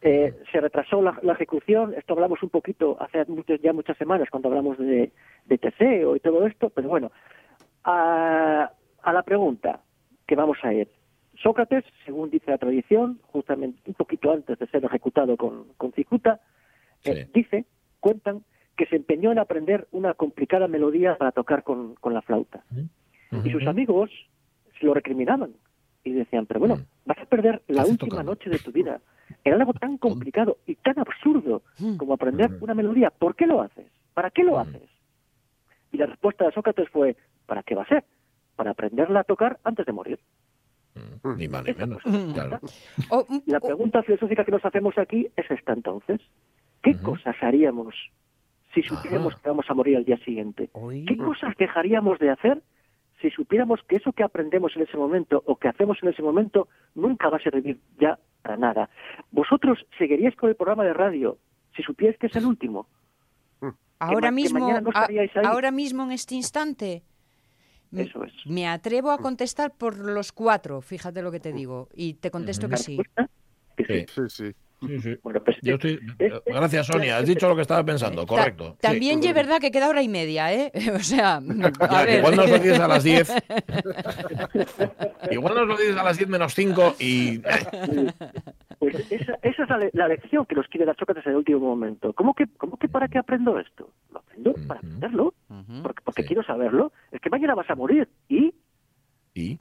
Eh, 0.00 0.34
se 0.50 0.60
retrasó 0.60 1.00
la, 1.00 1.18
la 1.22 1.34
ejecución, 1.34 1.94
esto 1.96 2.14
hablamos 2.14 2.42
un 2.42 2.48
poquito 2.48 2.96
hace 3.00 3.24
muchos, 3.26 3.60
ya 3.60 3.72
muchas 3.72 3.96
semanas 3.98 4.28
cuando 4.30 4.48
hablamos 4.48 4.76
de, 4.78 5.12
de 5.44 5.58
Teseo 5.58 6.16
y 6.16 6.20
todo 6.20 6.44
esto, 6.44 6.70
pero 6.70 6.88
bueno, 6.88 7.12
a, 7.84 8.72
a 9.02 9.12
la 9.12 9.22
pregunta 9.22 9.80
que 10.26 10.34
vamos 10.34 10.58
a 10.62 10.72
ir. 10.72 10.88
Sócrates, 11.42 11.84
según 12.04 12.30
dice 12.30 12.50
la 12.50 12.58
tradición, 12.58 13.18
justamente 13.24 13.80
un 13.86 13.94
poquito 13.94 14.32
antes 14.32 14.58
de 14.58 14.66
ser 14.68 14.84
ejecutado 14.84 15.36
con, 15.36 15.64
con 15.76 15.92
cicuta, 15.92 16.40
eh, 17.04 17.28
dice, 17.34 17.64
cuentan, 18.00 18.44
que 18.76 18.86
se 18.86 18.96
empeñó 18.96 19.32
en 19.32 19.38
aprender 19.38 19.88
una 19.90 20.14
complicada 20.14 20.68
melodía 20.68 21.16
para 21.18 21.32
tocar 21.32 21.62
con, 21.62 21.94
con 21.96 22.14
la 22.14 22.22
flauta. 22.22 22.64
Y 23.44 23.50
sus 23.50 23.66
amigos 23.66 24.10
se 24.78 24.86
lo 24.86 24.94
recriminaban 24.94 25.52
y 26.04 26.12
decían, 26.12 26.46
pero 26.46 26.60
bueno, 26.60 26.76
Mm. 26.76 26.84
vas 27.06 27.18
a 27.18 27.26
perder 27.26 27.62
la 27.68 27.84
última 27.86 28.10
tocando. 28.10 28.32
noche 28.32 28.50
de 28.50 28.58
tu 28.58 28.70
vida 28.72 29.00
en 29.44 29.54
algo 29.54 29.72
tan 29.74 29.98
complicado 29.98 30.58
y 30.66 30.76
tan 30.76 30.98
absurdo 30.98 31.62
Mm. 31.78 31.96
como 31.96 32.14
aprender 32.14 32.50
una 32.60 32.74
melodía. 32.74 33.10
¿Por 33.10 33.34
qué 33.34 33.46
lo 33.46 33.60
haces? 33.62 33.90
¿Para 34.14 34.30
qué 34.30 34.44
lo 34.44 34.56
Mm. 34.56 34.60
haces? 34.60 34.90
Y 35.92 35.96
la 35.98 36.06
respuesta 36.06 36.44
de 36.44 36.52
Sócrates 36.52 36.88
fue, 36.90 37.16
¿para 37.46 37.62
qué 37.62 37.74
va 37.74 37.82
a 37.82 37.88
ser? 37.88 38.04
Para 38.56 38.70
aprenderla 38.72 39.20
a 39.20 39.24
tocar 39.24 39.58
antes 39.64 39.84
de 39.86 39.92
morir. 39.92 40.18
Mm, 40.94 41.36
Ni 41.38 41.48
más 41.48 41.64
ni 41.64 41.72
menos. 41.74 42.02
Mm. 42.06 42.32
Claro. 42.32 42.60
La 43.46 43.60
pregunta 43.60 44.02
filosófica 44.02 44.44
que 44.44 44.52
nos 44.52 44.64
hacemos 44.64 44.96
aquí 44.98 45.28
es 45.36 45.50
esta 45.50 45.72
entonces. 45.72 46.20
¿Qué 46.82 46.96
cosas 46.98 47.36
haríamos 47.40 47.94
si 48.74 48.82
supiéramos 48.82 49.34
Ajá. 49.34 49.42
que 49.42 49.48
vamos 49.50 49.66
a 49.68 49.74
morir 49.74 49.96
al 49.96 50.04
día 50.04 50.18
siguiente? 50.18 50.68
Uy. 50.74 51.04
¿Qué 51.06 51.16
cosas 51.16 51.54
dejaríamos 51.58 52.18
de 52.18 52.30
hacer 52.30 52.62
si 53.20 53.30
supiéramos 53.30 53.80
que 53.88 53.96
eso 53.96 54.12
que 54.12 54.24
aprendemos 54.24 54.74
en 54.76 54.82
ese 54.82 54.96
momento 54.96 55.42
o 55.46 55.56
que 55.56 55.68
hacemos 55.68 55.96
en 56.02 56.08
ese 56.08 56.22
momento 56.22 56.68
nunca 56.96 57.28
va 57.28 57.36
a 57.36 57.40
servir 57.42 57.78
ya 58.00 58.18
para 58.42 58.56
nada. 58.56 58.90
¿Vosotros 59.30 59.78
seguiríais 59.96 60.34
con 60.34 60.48
el 60.50 60.56
programa 60.56 60.82
de 60.84 60.92
radio 60.92 61.38
si 61.76 61.82
supierais 61.84 62.18
que 62.18 62.26
es 62.26 62.34
el 62.36 62.44
último? 62.46 62.88
Ahora 64.00 64.32
mismo, 64.32 64.58
no 64.58 64.90
a- 64.92 65.08
ahora 65.44 65.70
mismo 65.70 66.02
en 66.02 66.10
este 66.10 66.34
instante. 66.34 67.04
Eso 67.96 68.24
es. 68.24 68.32
Me 68.46 68.66
atrevo 68.66 69.10
a 69.10 69.18
contestar 69.18 69.72
por 69.76 69.98
los 69.98 70.32
cuatro, 70.32 70.80
fíjate 70.80 71.20
lo 71.22 71.30
que 71.30 71.40
te 71.40 71.52
digo, 71.52 71.88
y 71.94 72.14
te 72.14 72.30
contesto 72.30 72.66
que 72.68 72.72
¿La 72.72 72.76
sí. 72.78 72.98
sí. 73.76 73.84
Sí. 73.86 74.06
Sí, 74.14 74.22
sí. 74.28 74.44
Sí, 74.86 74.98
sí. 75.00 75.14
Bueno, 75.22 75.40
pues 75.44 75.56
Yo 75.62 75.74
estoy... 75.74 76.00
es- 76.18 76.32
es- 76.32 76.42
Gracias, 76.44 76.86
Sonia. 76.88 77.16
Has 77.18 77.22
es- 77.22 77.28
dicho 77.28 77.48
lo 77.48 77.54
que 77.54 77.62
estaba 77.62 77.84
pensando, 77.84 78.22
Ta- 78.22 78.26
correcto. 78.26 78.70
Sí. 78.72 78.78
También 78.80 79.22
es 79.22 79.32
verdad 79.34 79.60
que 79.60 79.70
queda 79.70 79.88
hora 79.88 80.02
y 80.02 80.08
media, 80.08 80.52
¿eh? 80.52 80.72
O 80.96 80.98
sea, 81.00 81.36
a 81.36 81.40
ver. 82.04 82.18
igual 82.18 82.34
nos 82.36 82.50
lo 82.50 82.58
dices 82.58 82.80
a 82.80 82.88
las 82.88 83.04
10. 83.04 83.32
igual 85.30 85.54
nos 85.54 85.66
lo 85.68 85.76
dices 85.76 85.96
a 85.96 86.02
las 86.02 86.16
10 86.16 86.28
menos 86.28 86.54
5 86.54 86.96
y... 86.98 87.40
Pues 88.82 88.96
esa, 89.10 89.38
esa 89.42 89.62
es 89.62 89.68
la, 89.70 89.78
le- 89.78 89.90
la 89.92 90.08
lección 90.08 90.44
que 90.44 90.56
nos 90.56 90.66
quiere 90.66 90.84
dar 90.86 90.96
Sócrates 90.96 91.24
en 91.26 91.30
el 91.32 91.38
último 91.38 91.60
momento. 91.60 92.12
¿Cómo 92.14 92.34
que, 92.34 92.48
cómo 92.58 92.76
que 92.76 92.88
para 92.88 93.06
qué 93.06 93.18
aprendo 93.18 93.56
esto? 93.60 93.92
Lo 94.10 94.18
aprendo 94.18 94.54
para 94.66 94.80
aprenderlo, 94.80 95.34
porque, 95.84 96.02
porque 96.02 96.22
Sí. 96.22 96.26
quiero 96.28 96.42
saberlo. 96.42 96.90
Es 97.12 97.20
que 97.20 97.30
mañana 97.30 97.54
vas 97.54 97.70
a 97.70 97.76
morir. 97.76 98.08
¿Y? 98.28 98.52
y 99.34 99.60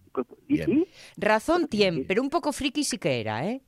¿Y? 0.50 0.88
Razón 1.18 1.68
tiene, 1.68 2.04
pero 2.08 2.24
un 2.24 2.32
poco 2.32 2.52
friki 2.52 2.84
sí 2.84 2.98
que 2.98 3.22
era, 3.22 3.46
¿eh? 3.48 3.62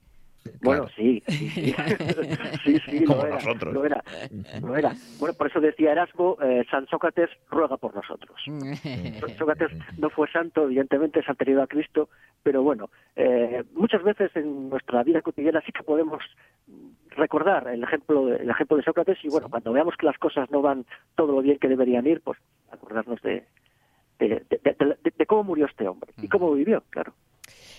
Bueno, 0.61 0.87
sí, 0.95 1.23
sí, 1.27 1.49
sí. 1.49 1.73
sí, 2.65 2.77
sí, 2.89 3.05
Como 3.05 3.21
lo 3.21 3.25
era, 3.27 3.35
nosotros. 3.37 3.73
Lo 3.73 3.85
era, 3.85 4.03
lo 4.61 4.75
era. 4.77 4.95
Bueno, 5.19 5.33
por 5.35 5.47
eso 5.47 5.59
decía 5.59 5.91
Erasmo, 5.91 6.37
eh, 6.41 6.63
San 6.69 6.87
Sócrates 6.87 7.29
ruega 7.49 7.77
por 7.77 7.95
nosotros. 7.95 8.39
Sócrates 9.37 9.71
no 9.97 10.09
fue 10.09 10.29
santo, 10.31 10.63
evidentemente 10.65 11.19
es 11.19 11.29
anterior 11.29 11.61
a 11.61 11.67
Cristo, 11.67 12.09
pero 12.43 12.61
bueno, 12.63 12.89
eh, 13.15 13.63
muchas 13.73 14.03
veces 14.03 14.31
en 14.35 14.69
nuestra 14.69 15.03
vida 15.03 15.21
cotidiana 15.21 15.61
sí 15.65 15.71
que 15.71 15.83
podemos 15.83 16.21
recordar 17.11 17.67
el 17.67 17.83
ejemplo, 17.83 18.33
el 18.33 18.49
ejemplo 18.49 18.77
de 18.77 18.83
Sócrates 18.83 19.17
y 19.23 19.29
bueno, 19.29 19.49
cuando 19.49 19.71
veamos 19.71 19.95
que 19.97 20.05
las 20.05 20.17
cosas 20.17 20.49
no 20.51 20.61
van 20.61 20.85
todo 21.15 21.33
lo 21.33 21.41
bien 21.41 21.57
que 21.59 21.67
deberían 21.67 22.07
ir, 22.07 22.21
pues 22.21 22.39
acordarnos 22.71 23.21
de, 23.21 23.43
de, 24.19 24.27
de- 24.49 24.59
de- 24.63 24.75
de- 25.03 25.13
de 25.17 25.25
cómo 25.25 25.43
murió 25.43 25.65
este 25.67 25.87
hombre 25.87 26.11
y 26.21 26.27
cómo 26.27 26.51
vivió, 26.53 26.83
claro. 26.89 27.13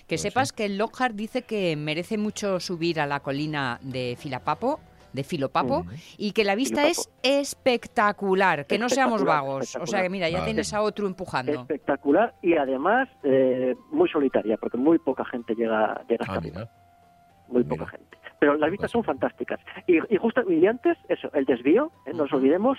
Que 0.06 0.18
sepas 0.18 0.52
que 0.52 0.68
Lockhart 0.68 1.14
dice 1.14 1.42
que 1.42 1.76
merece 1.76 2.18
mucho 2.18 2.60
subir 2.60 3.00
a 3.00 3.06
la 3.06 3.20
colina 3.20 3.78
de 3.82 4.16
Filapapo, 4.18 4.78
de 5.14 5.24
Filopapo, 5.24 5.86
y 6.18 6.32
que 6.32 6.44
la 6.44 6.54
vista 6.56 6.86
es 6.88 7.08
espectacular, 7.22 8.66
que 8.66 8.78
no 8.78 8.88
seamos 8.88 9.24
vagos. 9.24 9.76
O 9.76 9.86
sea 9.86 10.02
que 10.02 10.10
mira, 10.10 10.28
ya 10.28 10.38
Vale. 10.38 10.46
tienes 10.46 10.72
a 10.74 10.82
otro 10.82 11.06
empujando. 11.06 11.52
Espectacular 11.52 12.34
y 12.42 12.54
además 12.56 13.08
eh, 13.22 13.74
muy 13.90 14.08
solitaria, 14.08 14.56
porque 14.56 14.76
muy 14.76 14.98
poca 14.98 15.24
gente 15.24 15.54
llega, 15.54 16.02
llega 16.08 16.22
hasta 16.22 16.34
Ah, 16.34 16.38
arriba. 16.38 16.68
muy 17.48 17.62
Mira. 17.64 17.76
poca 17.76 17.90
gente. 17.90 18.18
Pero 18.40 18.56
las 18.56 18.70
vistas 18.70 18.90
son 18.90 19.04
fantásticas. 19.04 19.60
Y, 19.86 19.96
y 20.12 20.16
justo 20.18 20.42
y 20.50 20.66
antes, 20.66 20.98
eso, 21.08 21.30
el 21.32 21.44
desvío, 21.44 21.92
¿eh? 22.06 22.10
no 22.12 22.24
nos 22.24 22.32
olvidemos 22.32 22.78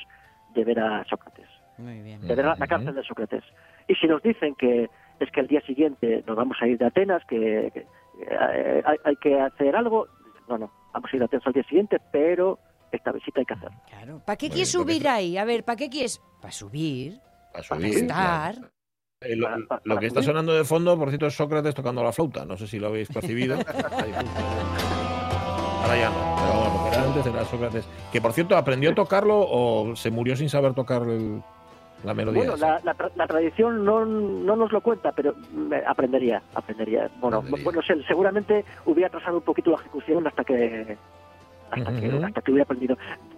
de 0.53 0.63
ver 0.63 0.79
a 0.79 1.03
Sócrates, 1.05 1.47
Muy 1.77 2.01
bien. 2.01 2.21
de 2.21 2.35
ver 2.35 2.45
la, 2.45 2.55
la 2.55 2.67
cárcel 2.67 2.93
de 2.95 3.03
Sócrates. 3.03 3.43
Y 3.87 3.95
si 3.95 4.07
nos 4.07 4.21
dicen 4.21 4.55
que 4.55 4.89
es 5.19 5.31
que 5.31 5.39
el 5.41 5.47
día 5.47 5.61
siguiente 5.61 6.23
nos 6.27 6.35
vamos 6.35 6.57
a 6.61 6.67
ir 6.67 6.77
de 6.77 6.85
Atenas, 6.85 7.23
que, 7.27 7.71
que, 7.73 7.79
eh, 7.79 8.81
hay, 8.85 8.97
hay 9.03 9.15
que 9.17 9.39
hacer 9.39 9.75
algo, 9.75 10.07
no, 10.47 10.57
no, 10.57 10.71
vamos 10.93 11.09
a 11.11 11.15
ir 11.15 11.21
a 11.21 11.25
Atenas 11.25 11.45
al 11.47 11.53
día 11.53 11.63
siguiente, 11.63 11.97
pero 12.11 12.59
esta 12.91 13.11
visita 13.11 13.39
hay 13.39 13.45
que 13.45 13.53
hacer. 13.53 13.69
Claro. 13.89 14.21
¿Para 14.25 14.37
qué 14.37 14.49
quieres 14.49 14.75
porque 14.75 14.93
subir 14.93 15.07
ahí? 15.07 15.37
A 15.37 15.45
ver, 15.45 15.63
¿para 15.63 15.75
qué 15.75 15.89
quieres? 15.89 16.21
Para 16.41 16.51
subir, 16.51 17.19
para 17.51 17.63
subir, 17.63 17.93
estar. 17.97 18.53
claro. 18.55 18.69
Eh, 19.21 19.35
lo, 19.35 19.45
Para- 19.47 19.57
para- 19.67 19.81
lo 19.85 19.95
para 19.95 19.99
que 20.01 20.07
está 20.07 20.19
subir. 20.21 20.27
sonando 20.33 20.53
de 20.53 20.63
fondo, 20.65 20.97
por 20.99 21.07
cierto, 21.09 21.27
es 21.27 21.33
Sócrates 21.33 21.73
tocando 21.73 22.03
la 22.03 22.11
flauta. 22.11 22.45
No 22.45 22.57
sé 22.57 22.67
si 22.67 22.77
lo 22.79 22.87
habéis 22.87 23.07
percibido. 23.09 23.57
Ahora 25.81 25.97
ya 25.97 26.09
no. 26.09 26.35
Pero 26.35 26.59
vamos, 26.59 26.73
lo 26.73 26.83
que 26.83 26.95
era 26.95 27.03
antes 27.03 27.25
era 27.25 27.45
Sócrates. 27.45 27.87
Que 28.11 28.21
por 28.21 28.33
cierto, 28.33 28.57
¿aprendió 28.57 28.91
a 28.91 28.95
tocarlo 28.95 29.39
o 29.39 29.95
se 29.95 30.11
murió 30.11 30.35
sin 30.35 30.49
saber 30.49 30.73
tocar 30.73 31.03
el- 31.03 31.41
la 32.05 32.13
melodía? 32.13 32.39
Bueno, 32.43 32.55
la, 32.57 32.79
la 32.83 32.95
tra- 32.95 33.11
la 33.15 33.27
tradición 33.27 33.83
no, 33.85 34.05
no 34.05 34.55
nos 34.55 34.71
lo 34.71 34.81
cuenta, 34.81 35.11
pero 35.11 35.33
me- 35.53 35.83
aprendería, 35.85 36.41
aprendería. 36.53 37.09
Bueno, 37.19 37.37
Aprendería. 37.37 37.63
bueno, 37.63 37.81
seguramente 38.07 38.63
hubiera 38.85 39.07
atrasado 39.07 39.37
un 39.37 39.43
poquito 39.43 39.71
la 39.71 39.77
ejecución 39.77 40.25
hasta 40.27 40.43
que 40.43 40.97
hasta 41.71 41.91
que, 41.99 42.07
hasta 42.23 42.41
que 42.41 42.51
hubiera 42.51 42.63
aprendido. 42.63 42.95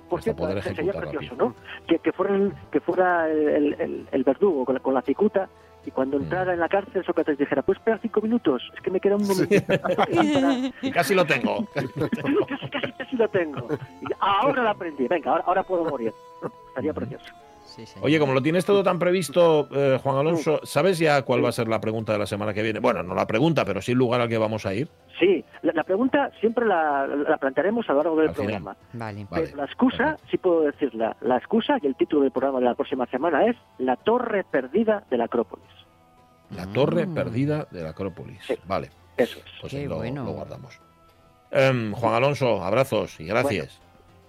Por 0.09 0.19
Hasta 0.19 0.23
cierto, 0.33 0.43
poder 0.43 0.61
sería 0.63 0.93
precioso. 0.93 1.35
¿no? 1.37 1.55
Que, 1.87 1.99
que, 1.99 2.11
fueran, 2.11 2.53
que 2.71 2.79
fuera 2.79 3.29
el, 3.29 3.73
el- 3.79 4.07
el 4.11 4.23
verdugo 4.23 4.65
con 4.65 4.75
la, 4.75 4.79
con 4.81 4.93
la 4.93 5.01
cicuta 5.01 5.49
y 5.85 5.91
cuando 5.91 6.17
entrara 6.17 6.53
en 6.53 6.59
la 6.59 6.67
cárcel 6.67 7.05
Sócrates 7.05 7.37
dijera, 7.37 7.61
pues 7.61 7.77
espera 7.77 7.97
cinco 8.01 8.19
minutos, 8.21 8.61
es 8.75 8.81
que 8.81 8.91
me 8.91 8.99
queda 8.99 9.15
un 9.15 9.25
momentito. 9.25 9.65
Para- 9.95 10.11
Y 10.81 10.91
casi 10.91 11.15
lo 11.15 11.25
tengo. 11.25 11.65
casi, 11.73 12.69
casi, 12.69 12.91
casi 12.91 13.15
lo 13.15 13.27
tengo. 13.29 13.67
Y 14.01 14.05
ahora 14.19 14.63
lo 14.63 14.69
aprendí, 14.69 15.07
venga, 15.07 15.31
ahora, 15.31 15.43
ahora 15.47 15.63
puedo 15.63 15.85
morir. 15.85 16.11
Estaría 16.69 16.93
precioso. 16.93 17.25
Sí. 17.85 17.99
Oye, 18.01 18.19
como 18.19 18.33
lo 18.33 18.41
tienes 18.41 18.65
todo 18.65 18.83
tan 18.83 18.97
previsto, 18.99 19.67
eh, 19.71 19.99
Juan 20.01 20.17
Alonso, 20.17 20.59
¿sabes 20.63 20.97
ya 20.99 21.21
cuál 21.21 21.43
va 21.45 21.49
a 21.49 21.51
ser 21.51 21.67
la 21.67 21.79
pregunta 21.79 22.11
de 22.13 22.19
la 22.19 22.25
semana 22.25 22.53
que 22.53 22.63
viene? 22.63 22.79
Bueno, 22.79 23.03
no 23.03 23.13
la 23.13 23.27
pregunta, 23.27 23.63
pero 23.65 23.81
sí 23.81 23.91
el 23.91 23.97
lugar 23.99 24.19
al 24.21 24.29
que 24.29 24.37
vamos 24.37 24.65
a 24.65 24.73
ir. 24.73 24.87
Sí, 25.19 25.43
la, 25.61 25.73
la 25.73 25.83
pregunta 25.83 26.31
siempre 26.39 26.65
la, 26.65 27.05
la 27.07 27.37
plantearemos 27.37 27.87
a 27.89 27.93
lo 27.93 27.97
largo 28.03 28.19
del 28.19 28.29
Al 28.29 28.35
programa. 28.35 28.75
Vale. 28.93 29.25
Vale. 29.29 29.43
Pero 29.45 29.57
la 29.57 29.65
excusa, 29.65 30.17
sí 30.31 30.37
puedo 30.37 30.61
decirla, 30.61 31.15
la 31.21 31.37
excusa 31.37 31.77
y 31.81 31.87
el 31.87 31.95
título 31.95 32.23
del 32.23 32.31
programa 32.31 32.59
de 32.59 32.65
la 32.65 32.75
próxima 32.75 33.05
semana 33.07 33.45
es 33.45 33.55
La 33.77 33.95
torre 33.95 34.43
perdida 34.43 35.03
de 35.09 35.17
la 35.17 35.25
Acrópolis. 35.25 35.65
La 36.55 36.65
torre 36.67 37.05
Mm. 37.05 37.13
perdida 37.13 37.67
de 37.71 37.83
la 37.83 37.89
Acrópolis. 37.89 38.39
Sí. 38.47 38.55
Vale, 38.65 38.89
Eso 39.17 39.37
es. 39.39 39.45
pues 39.61 39.73
Qué 39.73 39.85
lo, 39.87 39.97
bueno. 39.97 40.23
lo 40.23 40.31
guardamos. 40.31 40.79
Em, 41.51 41.91
Juan 41.93 42.13
Alonso, 42.15 42.63
abrazos 42.63 43.19
y 43.19 43.25
gracias. 43.25 43.81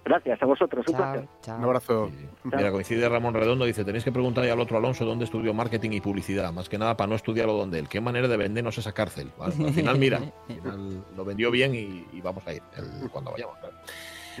Gracias 0.09 0.41
a 0.41 0.45
vosotros, 0.47 0.83
un 0.87 0.93
Chao, 0.95 1.11
placer. 1.13 1.29
chao. 1.41 1.57
Un 1.59 1.63
abrazo. 1.65 2.09
Sí. 2.09 2.27
Mira, 2.45 2.71
coincide 2.71 3.07
Ramón 3.07 3.35
Redondo, 3.35 3.65
dice, 3.65 3.85
tenéis 3.85 4.03
que 4.03 4.11
preguntarle 4.11 4.49
al 4.49 4.59
otro 4.59 4.75
Alonso 4.77 5.05
dónde 5.05 5.25
estudió 5.25 5.53
marketing 5.53 5.91
y 5.91 6.01
publicidad, 6.01 6.51
más 6.51 6.67
que 6.67 6.79
nada 6.79 6.97
para 6.97 7.07
no 7.09 7.15
estudiarlo 7.15 7.53
donde 7.53 7.77
él. 7.77 7.87
Qué 7.87 8.01
manera 8.01 8.27
de 8.27 8.35
vendernos 8.35 8.75
esa 8.79 8.91
cárcel. 8.91 9.31
Al 9.39 9.51
final, 9.53 9.99
mira, 9.99 10.17
al 10.49 10.55
final 10.55 11.03
lo 11.15 11.23
vendió 11.25 11.51
bien 11.51 11.75
y, 11.75 12.07
y 12.11 12.21
vamos 12.21 12.45
a 12.47 12.53
ir 12.53 12.63
el- 12.75 13.09
cuando 13.11 13.31
vayamos. 13.31 13.57
claro. 13.59 13.75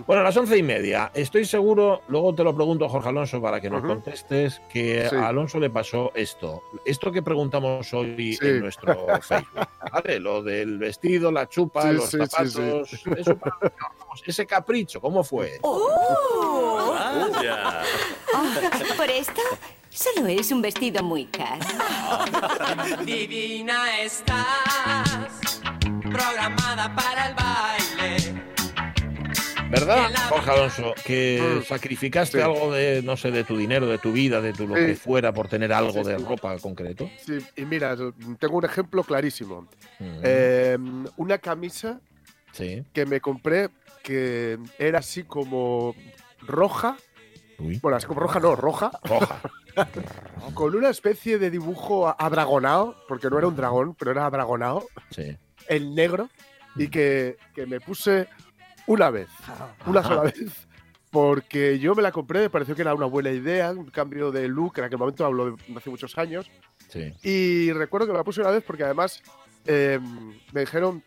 Bueno, 0.05 0.21
a 0.21 0.25
las 0.25 0.37
once 0.37 0.57
y 0.57 0.63
media, 0.63 1.11
estoy 1.13 1.45
seguro, 1.45 2.01
luego 2.07 2.33
te 2.33 2.43
lo 2.43 2.55
pregunto, 2.55 2.87
Jorge 2.89 3.09
Alonso, 3.09 3.41
para 3.41 3.59
que 3.61 3.69
nos 3.69 3.83
contestes, 3.83 4.61
que 4.71 5.07
Sí. 5.09 5.15
a 5.15 5.27
Alonso 5.27 5.59
le 5.59 5.69
pasó 5.69 6.11
esto. 6.15 6.63
Esto 6.85 7.11
que 7.11 7.21
preguntamos 7.21 7.93
hoy 7.93 8.33
Sí. 8.35 8.47
en 8.47 8.61
nuestro 8.61 9.07
Facebook, 9.21 9.67
¿vale? 9.91 10.19
Lo 10.19 10.41
del 10.41 10.77
vestido, 10.77 11.31
la 11.31 11.47
chupa, 11.47 11.83
Sí, 11.83 11.91
los 11.93 12.09
sí, 12.09 12.17
sí, 12.19 12.25
zapatos, 12.27 12.93
eso 13.17 13.37
para- 13.37 13.57
ese 14.25 14.45
capricho, 14.45 14.99
¿cómo 15.01 15.23
fue? 15.23 15.59
Ah, 15.63 17.81
¿Por 18.97 19.09
esto? 19.09 19.41
Solo 19.89 20.27
es 20.27 20.51
un 20.51 20.61
vestido 20.61 21.03
muy 21.03 21.25
caro. 21.25 21.59
Divina 23.05 23.99
estás, 24.01 25.61
programada 26.01 26.93
para. 26.95 27.08
¿Verdad, 29.79 30.09
Jorge 30.29 30.51
Alonso? 30.51 30.93
Que 31.05 31.59
Mm. 31.59 31.63
sacrificaste 31.63 32.37
Sí. 32.37 32.43
algo 32.43 32.73
de, 32.73 33.01
no 33.01 33.15
sé, 33.17 33.31
de 33.31 33.43
tu 33.43 33.57
dinero, 33.57 33.87
de 33.87 33.97
tu 33.97 34.11
vida, 34.11 34.41
de 34.41 34.53
tu 34.53 34.67
lo 34.67 34.75
Sí. 34.75 34.85
que 34.87 34.95
fuera 34.95 35.31
por 35.33 35.47
tener 35.47 35.71
algo 35.73 35.91
Sí, 36.03 36.09
de 36.09 36.17
sí. 36.17 36.23
ropa 36.25 36.57
concreto. 36.59 37.09
Sí, 37.25 37.37
y 37.55 37.65
mira, 37.65 37.95
tengo 38.39 38.57
un 38.57 38.65
ejemplo 38.65 39.03
clarísimo. 39.03 39.61
Mm, 39.99 40.19
Eh, 40.23 40.77
una 41.17 41.37
camisa 41.37 42.01
sí. 42.51 42.83
que 42.93 43.05
me 43.05 43.21
compré 43.21 43.69
que 44.03 44.57
era 44.77 44.99
así 44.99 45.23
como 45.23 45.95
roja, 46.41 46.97
Uy, 47.57 47.79
bueno, 47.81 47.97
así 47.97 48.07
como 48.07 48.19
roja 48.21 48.39
no, 48.39 48.55
roja, 48.55 48.91
roja. 49.03 49.41
con 50.53 50.75
una 50.75 50.89
especie 50.89 51.37
de 51.37 51.49
dibujo 51.51 52.07
adragonado, 52.17 52.95
porque 53.07 53.29
no 53.29 53.37
era 53.37 53.47
un 53.47 53.55
dragón, 53.55 53.95
pero 53.95 54.11
era 54.11 54.25
adragonado, 54.25 54.87
Sí. 55.11 55.37
en 55.67 55.93
negro, 55.95 56.29
y 56.75 56.87
que, 56.87 57.37
que 57.53 57.65
me 57.65 57.79
puse 57.81 58.27
una 58.89 59.09
vez, 59.11 59.29
una 59.85 60.01
sola 60.03 60.21
vez, 60.23 60.67
porque 61.11 61.77
yo 61.79 61.93
me 61.95 62.01
la 62.01 62.11
compré, 62.11 62.39
me 62.41 62.49
pareció 62.49 62.75
que 62.75 62.81
era 62.81 62.93
una 62.95 63.05
buena 63.05 63.29
idea, 63.29 63.71
un 63.71 63.89
cambio 63.91 64.31
de 64.31 64.47
look, 64.47 64.73
en 64.79 64.85
aquel 64.85 64.97
momento 64.97 65.25
hablo 65.25 65.51
de 65.51 65.77
hace 65.77 65.89
muchos 65.89 66.17
años, 66.17 66.49
Sí. 66.87 67.13
y 67.21 67.71
recuerdo 67.71 68.07
que 68.07 68.13
me 68.13 68.17
la 68.17 68.23
puse 68.23 68.41
una 68.41 68.49
vez 68.49 68.63
porque 68.65 68.83
además 68.83 69.21
eh, 69.65 69.99
me 70.53 70.61
dijeron 70.61 71.03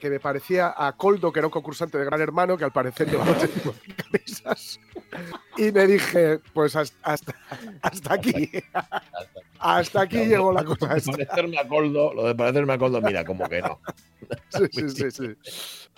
que 0.00 0.08
me 0.10 0.18
parecía 0.20 0.74
a 0.76 0.92
Coldo, 0.96 1.30
que 1.32 1.40
era 1.40 1.46
un 1.46 1.50
concursante 1.52 1.96
de 1.98 2.04
Gran 2.06 2.20
Hermano, 2.20 2.56
que 2.56 2.64
al 2.64 2.72
parecer 2.72 3.10
llevaba 3.10 3.32
ese 3.32 3.48
tipo 3.48 3.72
de 3.72 3.94
camisas. 3.94 4.78
Y 5.56 5.72
me 5.72 5.86
dije, 5.86 6.40
pues 6.52 6.76
hasta, 6.76 6.96
hasta, 7.02 7.34
hasta 7.80 8.14
aquí. 8.14 8.50
Hasta 9.58 10.02
aquí 10.02 10.18
llegó 10.26 10.52
la 10.52 10.62
cosa 10.64 10.94
esta. 10.96 11.12
parecerme 11.12 11.58
a 11.58 11.66
Coldo, 11.66 12.12
lo 12.12 12.24
de 12.26 12.34
parecerme 12.34 12.74
a 12.74 12.78
Coldo, 12.78 13.00
mira, 13.00 13.24
como 13.24 13.48
que 13.48 13.62
no. 13.62 13.80
Sí, 14.48 14.64
sí, 14.72 14.88
sí, 14.88 15.10
sí. 15.10 15.26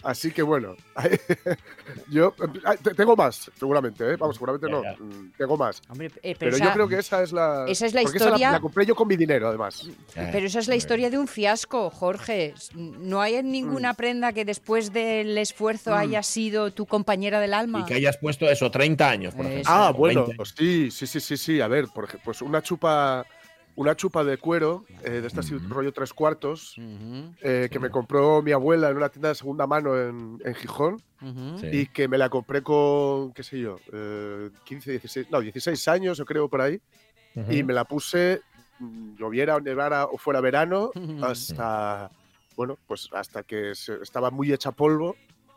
Así 0.02 0.30
que 0.32 0.42
bueno, 0.42 0.76
yo 2.08 2.34
ah, 2.64 2.74
te- 2.76 2.94
tengo 2.94 3.16
más, 3.16 3.50
seguramente, 3.58 4.12
¿eh? 4.12 4.16
Vamos, 4.16 4.36
seguramente 4.36 4.68
no, 4.68 4.82
mm, 4.82 5.32
tengo 5.36 5.56
más. 5.56 5.80
Hombre, 5.88 6.06
eh, 6.22 6.34
pero, 6.38 6.38
Pero 6.38 6.56
esa, 6.56 6.64
yo 6.66 6.72
creo 6.72 6.88
que 6.88 6.98
esa 6.98 7.22
es 7.22 7.32
la. 7.32 7.64
esa 7.68 7.86
es 7.86 7.94
la 7.94 8.02
porque 8.02 8.18
esa 8.18 8.26
historia- 8.26 8.52
la, 8.52 8.60
compré 8.60 8.86
yo 8.86 8.94
con 8.94 9.08
mi 9.08 9.16
dinero, 9.16 9.48
además. 9.48 9.88
pero 10.14 10.46
esa 10.46 10.58
es 10.60 10.68
la 10.68 10.76
historia 10.76 11.10
de 11.10 11.18
un 11.18 11.28
fiasco, 11.28 11.90
Jorge. 11.90 12.54
No 12.74 13.20
hay 13.20 13.42
ninguna 13.42 13.92
Mm. 13.92 13.96
prenda 13.96 14.32
que 14.32 14.44
después 14.44 14.92
del 14.92 15.36
esfuerzo 15.38 15.94
haya 15.94 16.22
sido 16.22 16.72
tu 16.72 16.86
compañera 16.86 17.40
del 17.40 17.54
alma. 17.54 17.80
Y 17.80 17.84
que 17.84 17.94
hayas 17.94 18.16
puesto 18.18 18.48
eso, 18.50 18.70
30 18.70 19.08
años, 19.10 19.34
por 19.34 19.46
ejemplo. 19.46 19.70
Ah, 19.72 19.92
bueno, 19.96 20.26
20. 20.26 20.44
sí, 20.56 20.90
sí, 20.90 21.06
sí, 21.06 21.20
sí, 21.20 21.36
sí. 21.36 21.60
A 21.60 21.68
ver, 21.68 21.86
por 21.94 22.04
ejemplo, 22.04 22.22
pues 22.24 22.42
una 22.42 22.62
chupa, 22.62 23.24
una 23.76 23.94
chupa 23.94 24.24
de 24.24 24.38
cuero, 24.38 24.84
eh, 25.04 25.20
de 25.20 25.26
estas 25.26 25.50
Ujú. 25.50 25.68
rollo 25.68 25.92
tres 25.92 26.12
cuartos, 26.12 26.74
eh, 27.40 27.68
que 27.70 27.78
me 27.78 27.90
compró 27.90 28.42
mi 28.42 28.52
abuela 28.52 28.90
en 28.90 28.96
una 28.96 29.08
tienda 29.10 29.28
de 29.30 29.34
segunda 29.34 29.66
mano 29.66 29.96
en, 30.00 30.38
en 30.44 30.54
Gijón. 30.54 30.96
Sí. 31.58 31.68
y 31.72 31.86
que 31.86 32.08
me 32.08 32.18
la 32.18 32.28
compré 32.28 32.62
con, 32.62 33.32
qué 33.32 33.42
sé 33.42 33.58
yo, 33.58 33.80
eh, 33.92 34.50
15, 34.64 34.90
16, 34.92 35.30
no, 35.30 35.40
16 35.40 35.88
años, 35.88 36.18
yo 36.18 36.24
creo, 36.26 36.48
por 36.48 36.60
ahí. 36.60 36.78
Y 37.50 37.62
me 37.62 37.72
la 37.72 37.84
puse, 37.84 38.42
mm, 38.78 39.16
lloviera 39.16 39.56
o 39.56 39.60
nevara 39.60 40.04
o 40.04 40.18
fuera 40.18 40.40
verano, 40.42 40.90
hasta, 41.22 42.10
bueno, 42.54 42.76
pues 42.86 43.08
hasta 43.12 43.42
que 43.42 43.74
se- 43.74 44.00
estaba 44.02 44.30
muy 44.30 44.52
hecha 44.52 44.72
polvo 44.72 45.16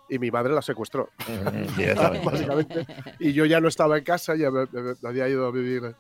y 0.10 0.18
mi 0.18 0.32
madre 0.32 0.54
la 0.54 0.62
secuestró, 0.62 1.10
básicamente. 2.24 2.86
Y 3.20 3.34
yo 3.34 3.46
ya 3.46 3.60
no 3.60 3.68
estaba 3.68 3.98
en 3.98 4.04
casa, 4.06 4.36
ya 4.36 4.50
me, 4.52 4.66
me- 4.72 4.94
me 5.02 5.10
había 5.10 5.28
ido 5.28 5.46
a 5.46 5.52
vivir 5.52 5.94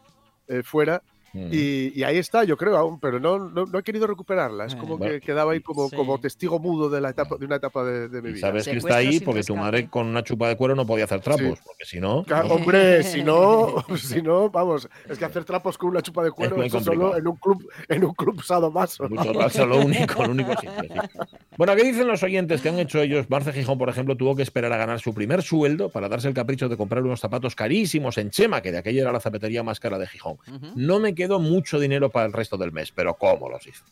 eh, 0.47 0.63
fuera. 0.63 1.01
Ujú. 1.33 1.47
Y, 1.51 1.93
y 1.95 2.03
ahí 2.03 2.17
está, 2.17 2.43
yo 2.43 2.57
creo 2.57 2.77
aún, 2.77 2.99
pero 2.99 3.19
no, 3.19 3.37
no, 3.49 3.65
no 3.65 3.79
he 3.79 3.83
querido 3.83 4.07
recuperarla. 4.07 4.65
Es 4.65 4.75
como 4.75 4.97
Bueno. 4.97 5.13
que 5.13 5.21
quedaba 5.21 5.51
ahí 5.53 5.61
como, 5.61 5.89
Sí. 5.89 5.95
como 5.95 6.19
testigo 6.19 6.59
mudo 6.59 6.89
de, 6.89 7.01
la 7.01 7.09
etapa, 7.09 7.37
de 7.37 7.45
una 7.45 7.55
etapa 7.57 7.83
de, 7.83 8.09
de 8.09 8.21
mi 8.21 8.29
vida. 8.33 8.41
sabes 8.47 8.65
que 8.67 8.77
está 8.77 8.97
ahí 8.97 9.19
porque 9.19 9.43
tu 9.43 9.55
madre 9.55 9.87
con 9.89 10.07
una 10.07 10.23
chupa 10.23 10.47
de 10.49 10.55
cuero 10.57 10.75
no 10.75 10.85
podía 10.85 11.05
hacer 11.05 11.21
trapos, 11.21 11.57
Sí. 11.57 11.63
porque 11.65 11.85
si 11.85 11.99
no, 11.99 12.23
Ca- 12.23 12.45
Hombre, 12.45 13.03
si 13.03 13.23
no, 13.23 13.75
si 13.97 14.21
no, 14.21 14.49
vamos, 14.49 14.89
es 15.07 15.17
que 15.17 15.25
hacer 15.25 15.43
trapos 15.45 15.77
con 15.77 15.89
una 15.89 16.01
chupa 16.01 16.23
de 16.23 16.31
cuero, 16.31 16.57
muy 16.57 16.67
eso 16.67 16.79
solo 16.79 17.15
en 17.17 17.27
un 17.27 17.35
club, 17.37 17.69
en 17.87 18.03
un 18.05 18.13
club 18.13 18.41
sadomaso. 18.43 19.07
Mucho 19.09 19.33
rato, 19.33 19.65
lo 19.65 19.77
único, 19.85 20.23
lo 20.23 20.31
único 20.31 20.51
sitio, 20.53 20.71
sí. 20.81 20.87
Bueno, 21.57 21.75
¿qué 21.75 21.83
dicen 21.83 22.07
los 22.07 22.23
oyentes 22.23 22.61
que 22.61 22.69
han 22.69 22.79
hecho 22.79 23.01
ellos? 23.01 23.29
Marce 23.29 23.51
Gijón, 23.51 23.77
por 23.77 23.89
ejemplo, 23.89 24.15
tuvo 24.15 24.33
que 24.33 24.43
esperar 24.43 24.71
a 24.71 24.77
ganar 24.77 25.01
su 25.01 25.13
primer 25.13 25.41
sueldo 25.43 25.89
para 25.89 26.07
darse 26.07 26.29
el 26.29 26.33
capricho 26.33 26.69
de 26.69 26.77
comprar 26.77 27.03
unos 27.03 27.19
zapatos 27.19 27.53
carísimos 27.53 28.17
en 28.17 28.29
Chema, 28.29 28.61
que 28.61 28.71
de 28.71 28.77
aquella 28.77 29.01
era 29.01 29.11
la 29.11 29.19
zapatería 29.19 29.61
más 29.61 29.77
cara 29.81 29.97
de 29.99 30.07
Gijón. 30.07 30.37
No 30.77 31.01
me 31.01 31.13
quedó 31.19 31.39
mucho 31.39 31.79
dinero 31.79 32.09
para 32.09 32.25
el 32.25 32.33
resto 32.33 32.57
del 32.57 32.71
mes, 32.71 32.91
pero 32.91 33.15
¿cómo 33.15 33.49
los 33.49 33.67
hice? 33.67 33.83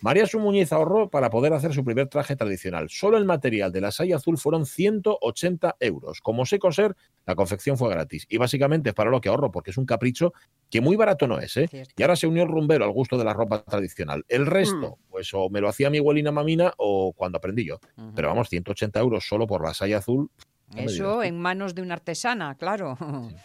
María 0.00 0.26
Su 0.26 0.38
Muñiz 0.38 0.72
ahorró 0.72 1.08
para 1.10 1.28
poder 1.30 1.52
hacer 1.52 1.74
su 1.74 1.84
primer 1.84 2.08
traje 2.08 2.36
tradicional. 2.36 2.88
Solo 2.88 3.16
el 3.18 3.24
material 3.24 3.72
de 3.72 3.80
la 3.80 3.90
saya 3.90 4.16
azul 4.16 4.38
fueron 4.38 4.66
180 4.66 5.76
euros. 5.80 6.20
Como 6.20 6.46
sé 6.46 6.58
coser, 6.58 6.94
la 7.26 7.34
confección 7.34 7.76
fue 7.76 7.90
gratis. 7.90 8.26
Y 8.28 8.36
básicamente 8.38 8.90
es 8.90 8.94
para 8.94 9.10
lo 9.10 9.20
que 9.20 9.28
ahorro, 9.28 9.50
porque 9.50 9.70
es 9.72 9.78
un 9.78 9.86
capricho 9.86 10.32
que 10.70 10.80
muy 10.80 10.94
barato 10.96 11.26
no 11.26 11.38
es, 11.40 11.56
¿eh? 11.56 11.68
Y 11.96 12.02
ahora 12.02 12.16
se 12.16 12.26
unió 12.26 12.42
el 12.44 12.48
rumbero 12.48 12.84
al 12.84 12.92
gusto 12.92 13.18
de 13.18 13.24
la 13.24 13.32
ropa 13.32 13.64
tradicional. 13.64 14.24
El 14.28 14.46
resto, 14.46 14.98
pues 15.10 15.32
o 15.34 15.48
me 15.50 15.60
lo 15.60 15.68
hacía 15.68 15.90
mi 15.90 15.98
abuelina 15.98 16.30
mamina 16.32 16.72
o 16.76 17.12
cuando 17.12 17.38
aprendí 17.38 17.64
yo. 17.66 17.80
Pero 18.14 18.28
vamos, 18.28 18.48
180 18.48 19.00
euros 19.00 19.26
solo 19.26 19.46
por 19.46 19.64
la 19.64 19.74
saya 19.74 19.98
azul. 19.98 20.30
Eso 20.76 21.22
en 21.22 21.38
manos 21.38 21.74
de 21.74 21.82
una 21.82 21.94
artesana, 21.94 22.56
claro, 22.56 22.96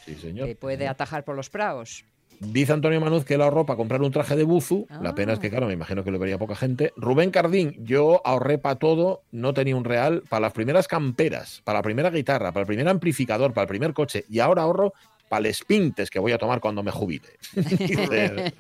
Sí, 0.06 0.16
señor. 0.16 0.48
que 0.48 0.56
puede 0.56 0.88
atajar 0.88 1.24
por 1.24 1.36
los 1.36 1.50
praos. 1.50 2.06
Dice 2.40 2.72
Antonio 2.72 3.02
Manuz 3.02 3.26
que 3.26 3.34
él 3.34 3.42
ahorró 3.42 3.66
para 3.66 3.76
comprar 3.78 4.02
un 4.02 4.12
traje 4.12 4.36
de 4.36 4.44
buzu. 4.44 4.88
La 5.02 5.14
pena 5.14 5.34
es 5.34 5.40
que, 5.40 5.48
Ah. 5.48 5.50
claro, 5.50 5.68
me 5.68 5.74
imagino 5.74 6.04
que 6.04 6.12
lo 6.12 6.20
vería 6.20 6.38
poca 6.38 6.56
gente. 6.56 6.94
Rubén 6.96 7.32
Cardín, 7.32 7.76
yo 7.84 8.22
ahorré 8.24 8.58
para 8.58 8.76
todo, 8.76 9.24
no 9.32 9.54
tenía 9.54 9.76
un 9.76 9.84
real, 9.84 10.24
para 10.30 10.42
las 10.42 10.54
primeras 10.54 10.88
camperas, 10.88 11.62
para 11.66 11.80
la 11.80 11.84
primera 11.84 12.10
guitarra, 12.10 12.52
para 12.54 12.62
el 12.62 12.68
primer 12.68 12.88
amplificador, 12.88 13.54
para 13.54 13.64
el 13.64 13.68
primer 13.70 13.94
coche. 13.94 14.24
Y 14.30 14.40
ahora 14.40 14.62
ahorro 14.62 14.94
para 15.30 15.48
los 15.48 15.64
pintes 15.64 16.10
que 16.10 16.20
voy 16.20 16.32
a 16.34 16.38
tomar 16.38 16.60
cuando 16.60 16.84
me 16.84 16.92
jubile. 16.92 17.30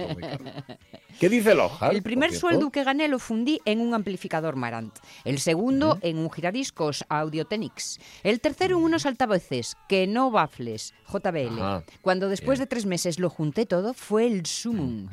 ¿Qué 1.19 1.27
dice 1.27 1.53
Loja? 1.53 1.89
El 1.89 2.01
primer 2.01 2.31
sueldo 2.33 2.69
que 2.71 2.83
gané 2.85 3.07
lo 3.09 3.19
fundí 3.19 3.59
en 3.65 3.81
un 3.81 3.93
amplificador 3.93 4.55
Marant. 4.55 4.95
El 5.25 5.39
segundo 5.39 5.97
en 6.01 6.17
un 6.17 6.31
giradiscos 6.31 7.03
Audiotenics. 7.09 7.99
El 8.23 8.39
tercero 8.39 8.77
en 8.77 8.83
unos 8.85 9.05
altavoces, 9.05 9.75
que 9.89 10.07
no 10.07 10.31
baffles, 10.31 10.93
JBL. 11.11 11.59
Ajá. 11.59 11.83
Cuando 12.01 12.29
después 12.29 12.59
Bien. 12.59 12.63
de 12.65 12.67
tres 12.67 12.85
meses 12.85 13.19
lo 13.19 13.29
junté 13.29 13.65
todo, 13.65 13.93
fue 13.93 14.27
el 14.27 14.45
sumum. 14.45 15.09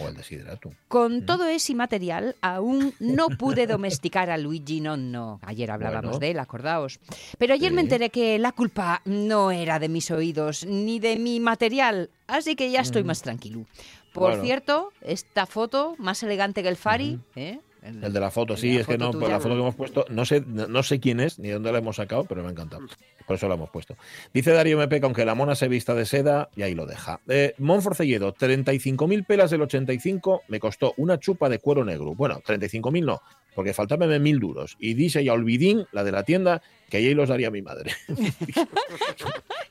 O 0.00 0.08
el 0.08 0.16
desidrato. 0.16 0.70
Con 0.88 1.26
todo 1.26 1.46
ese 1.46 1.74
material, 1.74 2.36
aún 2.40 2.94
no 2.98 3.28
pude 3.28 3.66
domesticar 3.66 4.30
a 4.30 4.38
Luigi 4.38 4.80
Nonno. 4.80 5.40
Ayer 5.42 5.70
hablábamos 5.70 6.12
Bueno. 6.12 6.18
de 6.20 6.30
él, 6.30 6.38
acordaos. 6.38 7.00
Pero 7.36 7.52
ayer 7.52 7.72
me 7.72 7.80
Sí. 7.82 7.86
enteré 7.86 8.10
que 8.10 8.38
la 8.38 8.52
culpa 8.52 9.02
no 9.04 9.50
era 9.50 9.78
de 9.78 9.88
mis 9.90 10.10
oídos 10.10 10.64
ni 10.64 10.99
de 11.00 11.16
mi 11.16 11.40
material, 11.40 12.10
así 12.26 12.54
que 12.56 12.70
ya 12.70 12.80
estoy 12.80 13.04
más 13.04 13.22
tranquilo. 13.22 13.64
Por 14.12 14.30
Bueno. 14.30 14.42
cierto, 14.44 14.92
esta 15.02 15.46
foto, 15.46 15.94
más 15.98 16.22
elegante 16.22 16.62
que 16.62 16.68
el 16.68 16.76
Fari, 16.76 17.18
¿eh? 17.36 17.60
El 17.82 18.12
de 18.12 18.20
la 18.20 18.30
foto, 18.30 18.58
sí, 18.58 18.74
la 18.74 18.80
es 18.82 18.86
que 18.86 18.98
no, 18.98 19.10
pues 19.10 19.22
tuya. 19.24 19.28
la 19.36 19.40
foto 19.40 19.54
que 19.54 19.60
hemos 19.60 19.74
puesto, 19.74 20.04
no 20.10 20.26
sé, 20.26 20.42
no 20.46 20.66
no 20.68 20.82
sé 20.82 21.00
quién 21.00 21.18
es 21.18 21.38
ni 21.38 21.48
dónde 21.48 21.72
la 21.72 21.78
hemos 21.78 21.96
sacado, 21.96 22.24
pero 22.24 22.42
me 22.42 22.48
ha 22.48 22.50
encantado. 22.50 22.82
Por 23.26 23.36
eso 23.36 23.48
la 23.48 23.54
hemos 23.54 23.70
puesto. 23.70 23.96
Dice 24.34 24.50
Darío 24.50 24.76
MP 24.82 25.00
que 25.00 25.06
aunque 25.06 25.24
la 25.24 25.34
mona 25.34 25.54
se 25.54 25.66
vista 25.68 25.94
de 25.94 26.04
seda, 26.04 26.50
y 26.54 26.60
ahí 26.62 26.74
lo 26.74 26.84
deja. 26.84 27.20
Eh, 27.26 27.54
Monforcelledo, 27.56 28.34
35.000 28.34 29.24
pelas 29.24 29.50
del 29.50 29.62
85, 29.62 30.42
me 30.48 30.60
costó 30.60 30.92
una 30.98 31.18
chupa 31.18 31.48
de 31.48 31.58
cuero 31.58 31.82
negro. 31.84 32.14
Bueno, 32.14 32.42
35.000 32.46 33.02
no, 33.04 33.22
porque 33.54 33.72
faltaban 33.72 34.22
mil 34.22 34.40
duros. 34.40 34.76
Y 34.78 34.92
dice 34.92 35.24
ya 35.24 35.32
Olvidín, 35.32 35.86
la 35.92 36.04
de 36.04 36.12
la 36.12 36.24
tienda, 36.24 36.60
que 36.90 36.98
ahí 36.98 37.14
los 37.14 37.28
daría 37.28 37.50
mi 37.50 37.62
madre. 37.62 37.92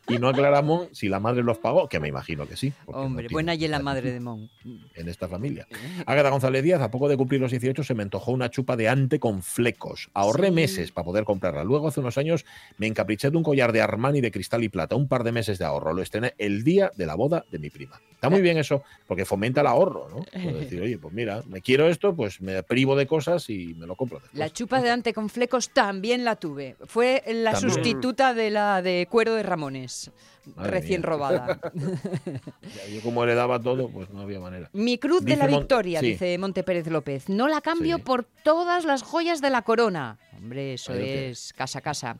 y 0.07 0.17
no 0.17 0.29
aclaramos 0.29 0.87
si 0.91 1.07
la 1.07 1.19
madre 1.19 1.43
los 1.43 1.57
pagó, 1.59 1.87
que 1.87 1.99
me 1.99 2.07
imagino 2.07 2.47
que 2.47 2.55
sí. 2.57 2.73
no 2.87 2.97
Hombre, 2.97 3.27
buena 3.29 3.53
y 3.53 3.67
la 3.67 3.79
madre 3.79 4.11
de 4.11 4.19
Mon. 4.19 4.49
en 4.95 5.07
esta 5.09 5.27
familia. 5.27 5.67
Ágata 6.05 6.29
González 6.29 6.63
Díaz, 6.63 6.81
a 6.81 6.89
poco 6.89 7.07
de 7.07 7.17
cumplir 7.17 7.39
los 7.41 7.51
18, 7.51 7.83
se 7.83 7.93
me 7.93 8.03
antojó 8.03 8.31
una 8.31 8.49
chupa 8.49 8.75
de 8.75 8.89
ante 8.89 9.19
con 9.19 9.43
flecos. 9.43 10.09
Ahorré 10.13 10.47
Sí. 10.47 10.53
meses 10.53 10.91
para 10.91 11.05
poder 11.05 11.25
comprarla. 11.25 11.63
Luego, 11.63 11.87
hace 11.89 11.99
unos 11.99 12.17
años, 12.17 12.45
me 12.77 12.87
encapriché 12.87 13.29
de 13.29 13.37
un 13.37 13.43
collar 13.43 13.71
de 13.71 13.81
Armani 13.81 14.21
de 14.21 14.31
cristal 14.31 14.63
y 14.63 14.69
plata. 14.69 14.95
Un 14.95 15.07
par 15.07 15.23
de 15.23 15.31
meses 15.31 15.59
de 15.59 15.65
ahorro. 15.65 15.93
Lo 15.93 16.01
estrené 16.01 16.33
el 16.37 16.63
día 16.63 16.91
de 16.95 17.05
la 17.05 17.15
boda 17.15 17.45
de 17.51 17.59
mi 17.59 17.69
prima. 17.69 17.99
Está 18.13 18.29
muy 18.29 18.41
bien 18.41 18.57
eso, 18.57 18.83
porque 19.07 19.23
fomenta 19.25 19.61
el 19.61 19.67
ahorro, 19.67 20.09
¿no? 20.09 20.23
Puedo 20.43 20.59
decir, 20.59 20.81
oye, 20.81 20.97
pues 20.97 21.13
mira, 21.13 21.41
me 21.47 21.61
quiero 21.61 21.87
esto, 21.87 22.15
pues 22.15 22.41
me 22.41 22.63
privo 22.63 22.95
de 22.95 23.05
cosas 23.07 23.49
y 23.49 23.73
me 23.75 23.85
lo 23.85 23.95
compro 23.95 24.19
después. 24.19 24.37
La 24.37 24.49
chupa 24.49 24.81
de 24.81 24.89
ante 24.89 25.13
con 25.13 25.29
flecos 25.29 25.69
también 25.69 26.25
la 26.25 26.35
tuve. 26.35 26.75
Fue 26.85 27.08
la 27.27 27.51
También. 27.53 27.73
sustituta 27.73 28.33
de 28.33 28.49
la 28.49 28.81
de 28.81 29.07
cuero 29.09 29.33
de 29.35 29.43
Ramones, 29.43 30.11
Madre 30.55 30.71
recién 30.71 31.01
mía. 31.01 31.09
robada. 31.09 31.59
Yo 32.93 33.01
como 33.03 33.25
le 33.25 33.35
daba 33.35 33.59
todo, 33.61 33.89
pues 33.89 34.09
no 34.09 34.21
había 34.21 34.39
manera. 34.39 34.69
Mi 34.73 34.97
cruz 34.97 35.21
de 35.23 35.31
Dice 35.31 35.43
la 35.45 35.49
Mon- 35.49 35.59
victoria, 35.61 35.99
sí. 35.99 36.07
dice 36.11 36.37
Monte 36.37 36.63
Pérez 36.63 36.87
López. 36.87 37.29
No 37.29 37.47
la 37.47 37.61
cambio 37.61 37.97
Sí. 37.97 38.03
por 38.03 38.23
todas 38.43 38.85
las 38.85 39.03
joyas 39.03 39.41
de 39.41 39.49
la 39.49 39.61
corona. 39.63 40.17
Hombre, 40.37 40.75
eso 40.75 40.93
lo 40.93 40.99
es 40.99 41.51
casa 41.53 41.79
a 41.79 41.81
casa. 41.81 42.17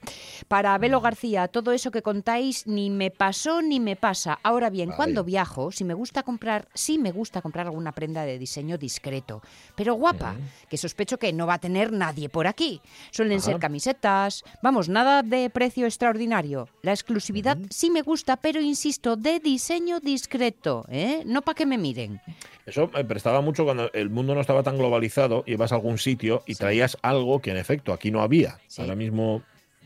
Para 0.50 0.74
Abelo 0.74 1.00
García, 1.00 1.48
todo 1.48 1.72
eso 1.72 1.90
que 1.90 2.02
contáis 2.02 2.68
ni 2.68 2.90
me 2.90 3.12
pasó 3.12 3.62
ni 3.62 3.80
me 3.80 3.96
pasa. 3.96 4.38
Ahora 4.44 4.70
bien, 4.70 4.90
Vaya. 4.90 4.98
cuando 4.98 5.24
viajo, 5.24 5.72
si 5.72 5.86
me 5.86 5.94
gusta 5.94 6.24
comprar, 6.24 6.68
sí 6.74 6.98
me 6.98 7.14
gusta 7.14 7.42
comprar 7.42 7.68
alguna 7.68 7.94
prenda 7.94 8.24
de 8.26 8.38
diseño 8.38 8.78
discreto, 8.78 9.42
pero 9.76 9.94
guapa, 9.94 10.36
que 10.70 10.76
sospecho 10.78 11.18
que 11.18 11.32
no 11.32 11.48
va 11.48 11.54
a 11.56 11.60
tener 11.60 11.94
nadie 11.94 12.28
por 12.28 12.46
aquí. 12.48 12.82
Suelen 13.12 13.38
Ajá. 13.38 13.46
ser 13.52 13.60
camisetas, 13.60 14.44
vamos, 14.62 14.90
nada 14.90 15.24
de 15.24 15.50
precio 15.50 15.86
extraordinario. 15.86 16.68
La 16.82 16.92
exclusividad 16.92 17.58
sí 17.70 17.90
me 17.90 18.02
gusta, 18.02 18.19
pero 18.42 18.62
insisto, 18.62 19.16
de 19.16 19.40
diseño 19.40 20.00
discreto, 20.00 20.86
¿eh? 20.90 21.24
No 21.26 21.42
para 21.42 21.56
que 21.56 21.66
me 21.66 21.78
miren. 21.78 22.22
Eso 22.66 22.90
me 22.94 23.04
prestaba 23.04 23.42
mucho 23.42 23.64
cuando 23.66 23.92
el 23.94 24.10
mundo 24.10 24.36
no 24.36 24.42
estaba 24.42 24.64
tan 24.64 24.78
globalizado 24.78 25.44
ibas 25.48 25.72
a 25.72 25.76
algún 25.76 25.98
sitio 25.98 26.44
y 26.46 26.54
Sí. 26.54 26.60
traías 26.60 26.98
algo 27.02 27.40
que 27.42 27.52
en 27.52 27.58
efecto 27.58 27.94
aquí 27.94 28.12
no 28.12 28.22
había. 28.22 28.60
Sí. 28.68 28.82
Ahora 28.82 28.96
mismo, 28.96 29.42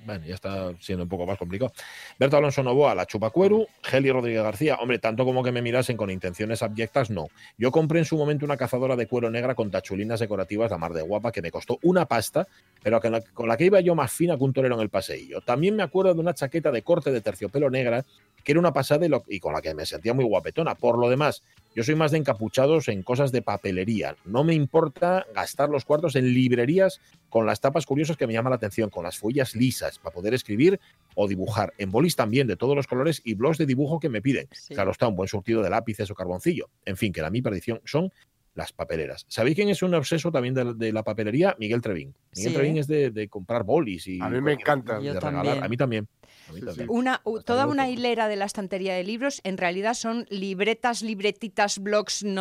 bueno, 0.05 0.25
ya 0.25 0.35
está 0.35 0.73
siendo 0.79 1.03
un 1.03 1.09
poco 1.09 1.25
más 1.25 1.37
complicado. 1.37 1.71
Berto 2.19 2.37
Alonso 2.37 2.63
Novoa, 2.63 2.95
la 2.95 3.05
chupacueru, 3.05 3.67
Geli 3.83 4.11
Rodríguez 4.11 4.43
García, 4.43 4.75
hombre, 4.75 4.99
tanto 4.99 5.25
como 5.25 5.43
que 5.43 5.51
me 5.51 5.61
mirasen 5.61 5.97
con 5.97 6.09
intenciones 6.09 6.61
abyectas, 6.61 7.09
no. 7.09 7.27
Yo 7.57 7.71
compré 7.71 7.99
en 7.99 8.05
su 8.05 8.17
momento 8.17 8.45
una 8.45 8.57
cazadora 8.57 8.95
de 8.95 9.07
cuero 9.07 9.29
negra 9.29 9.55
con 9.55 9.71
tachulinas 9.71 10.19
decorativas, 10.19 10.71
la 10.71 10.77
mar 10.77 10.93
de 10.93 11.01
guapa, 11.01 11.31
que 11.31 11.41
me 11.41 11.51
costó 11.51 11.79
una 11.83 12.05
pasta, 12.05 12.47
pero 12.81 12.99
con 13.33 13.47
la, 13.47 13.57
que 13.57 13.65
iba 13.65 13.79
yo 13.79 13.95
más 13.95 14.11
fina 14.11 14.37
que 14.37 14.43
un 14.43 14.53
torero 14.53 14.75
en 14.75 14.81
el 14.81 14.89
paseillo. 14.89 15.41
También 15.41 15.75
me 15.75 15.83
acuerdo 15.83 16.13
de 16.13 16.19
una 16.19 16.33
chaqueta 16.33 16.71
de 16.71 16.81
corte 16.81 17.11
de 17.11 17.21
terciopelo 17.21 17.69
negra, 17.69 18.05
que 18.43 18.51
era 18.51 18.59
una 18.59 18.73
pasada 18.73 19.05
y, 19.05 19.35
y 19.35 19.39
con 19.39 19.53
la 19.53 19.61
que 19.61 19.73
me 19.73 19.85
sentía 19.85 20.13
muy 20.13 20.25
guapetona. 20.25 20.75
Por 20.75 20.97
lo 20.97 21.09
demás, 21.09 21.43
yo 21.75 21.83
soy 21.83 21.95
más 21.95 22.11
de 22.11 22.17
encapuchados 22.17 22.87
en 22.89 23.03
cosas 23.03 23.31
de 23.31 23.41
papelería. 23.41 24.15
No 24.25 24.43
me 24.43 24.53
importa 24.53 25.25
gastar 25.33 25.69
los 25.69 25.85
cuartos 25.85 26.15
en 26.15 26.33
librerías 26.33 26.99
con 27.29 27.45
las 27.45 27.61
tapas 27.61 27.85
curiosas 27.85 28.17
que 28.17 28.27
me 28.27 28.33
llaman 28.33 28.51
la 28.51 28.57
atención, 28.57 28.89
con 28.89 29.03
las 29.03 29.17
follas 29.17 29.55
lisas 29.55 29.92
para 29.99 30.13
poder 30.13 30.33
escribir 30.33 30.79
o 31.15 31.27
dibujar. 31.27 31.73
En 31.77 31.91
bolis 31.91 32.15
también, 32.15 32.47
de 32.47 32.55
todos 32.57 32.75
los 32.75 32.87
colores 32.87 33.21
y 33.23 33.35
blogs 33.35 33.57
de 33.57 33.65
dibujo 33.65 33.99
que 33.99 34.09
me 34.09 34.21
piden. 34.21 34.47
Sí. 34.51 34.73
Claro 34.73 34.91
está, 34.91 35.07
un 35.07 35.15
buen 35.15 35.27
surtido 35.29 35.61
de 35.61 35.69
lápices 35.69 36.09
o 36.11 36.15
carboncillo. 36.15 36.69
En 36.85 36.97
fin, 36.97 37.11
que 37.13 37.21
la 37.21 37.29
mi 37.29 37.41
perdición 37.41 37.81
son 37.85 38.11
las 38.55 38.71
papeleras. 38.71 39.25
¿Sabéis 39.29 39.55
quién 39.55 39.69
es 39.69 39.81
un 39.81 39.95
obseso 39.95 40.31
también 40.31 40.53
de, 40.53 40.75
de 40.75 40.91
la 40.93 41.01
papelería? 41.03 41.55
Miguel 41.59 41.81
Trevín. 41.81 42.13
Miguel 42.35 42.51
Sí. 42.51 42.55
Trevín 42.55 42.77
es 42.77 42.85
de, 42.85 43.09
de 43.09 43.27
comprar 43.27 43.63
bolis 43.63 44.05
y 44.07 44.21
A 44.21 44.29
mí 44.29 44.39
me 44.41 44.53
encanta. 44.53 44.99
de 44.99 45.05
Yo 45.05 45.13
regalar. 45.13 45.43
también. 45.43 45.63
A 45.63 45.67
mí 45.67 45.77
también. 45.77 46.07
A 46.49 46.53
mí 46.53 46.59
Sí, 46.59 46.65
también. 46.67 46.87
Una, 46.91 47.19
u- 47.23 47.37
Hasta 47.39 47.45
toda 47.53 47.65
una 47.65 47.89
hilera 47.89 48.27
de 48.27 48.35
la 48.35 48.45
estantería 48.45 48.93
de 48.93 49.03
libros 49.03 49.41
en 49.43 49.57
realidad 49.57 49.95
son 49.95 50.27
libretas, 50.29 51.01
libretitas, 51.01 51.79
blogs 51.79 52.23
Mm. 52.23 52.37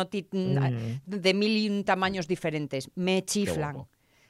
de 1.07 1.33
mil 1.33 1.57
y 1.57 1.69
un 1.69 1.83
tamaños 1.83 2.27
diferentes. 2.27 2.91
Me 2.93 3.25
chiflan. 3.25 3.77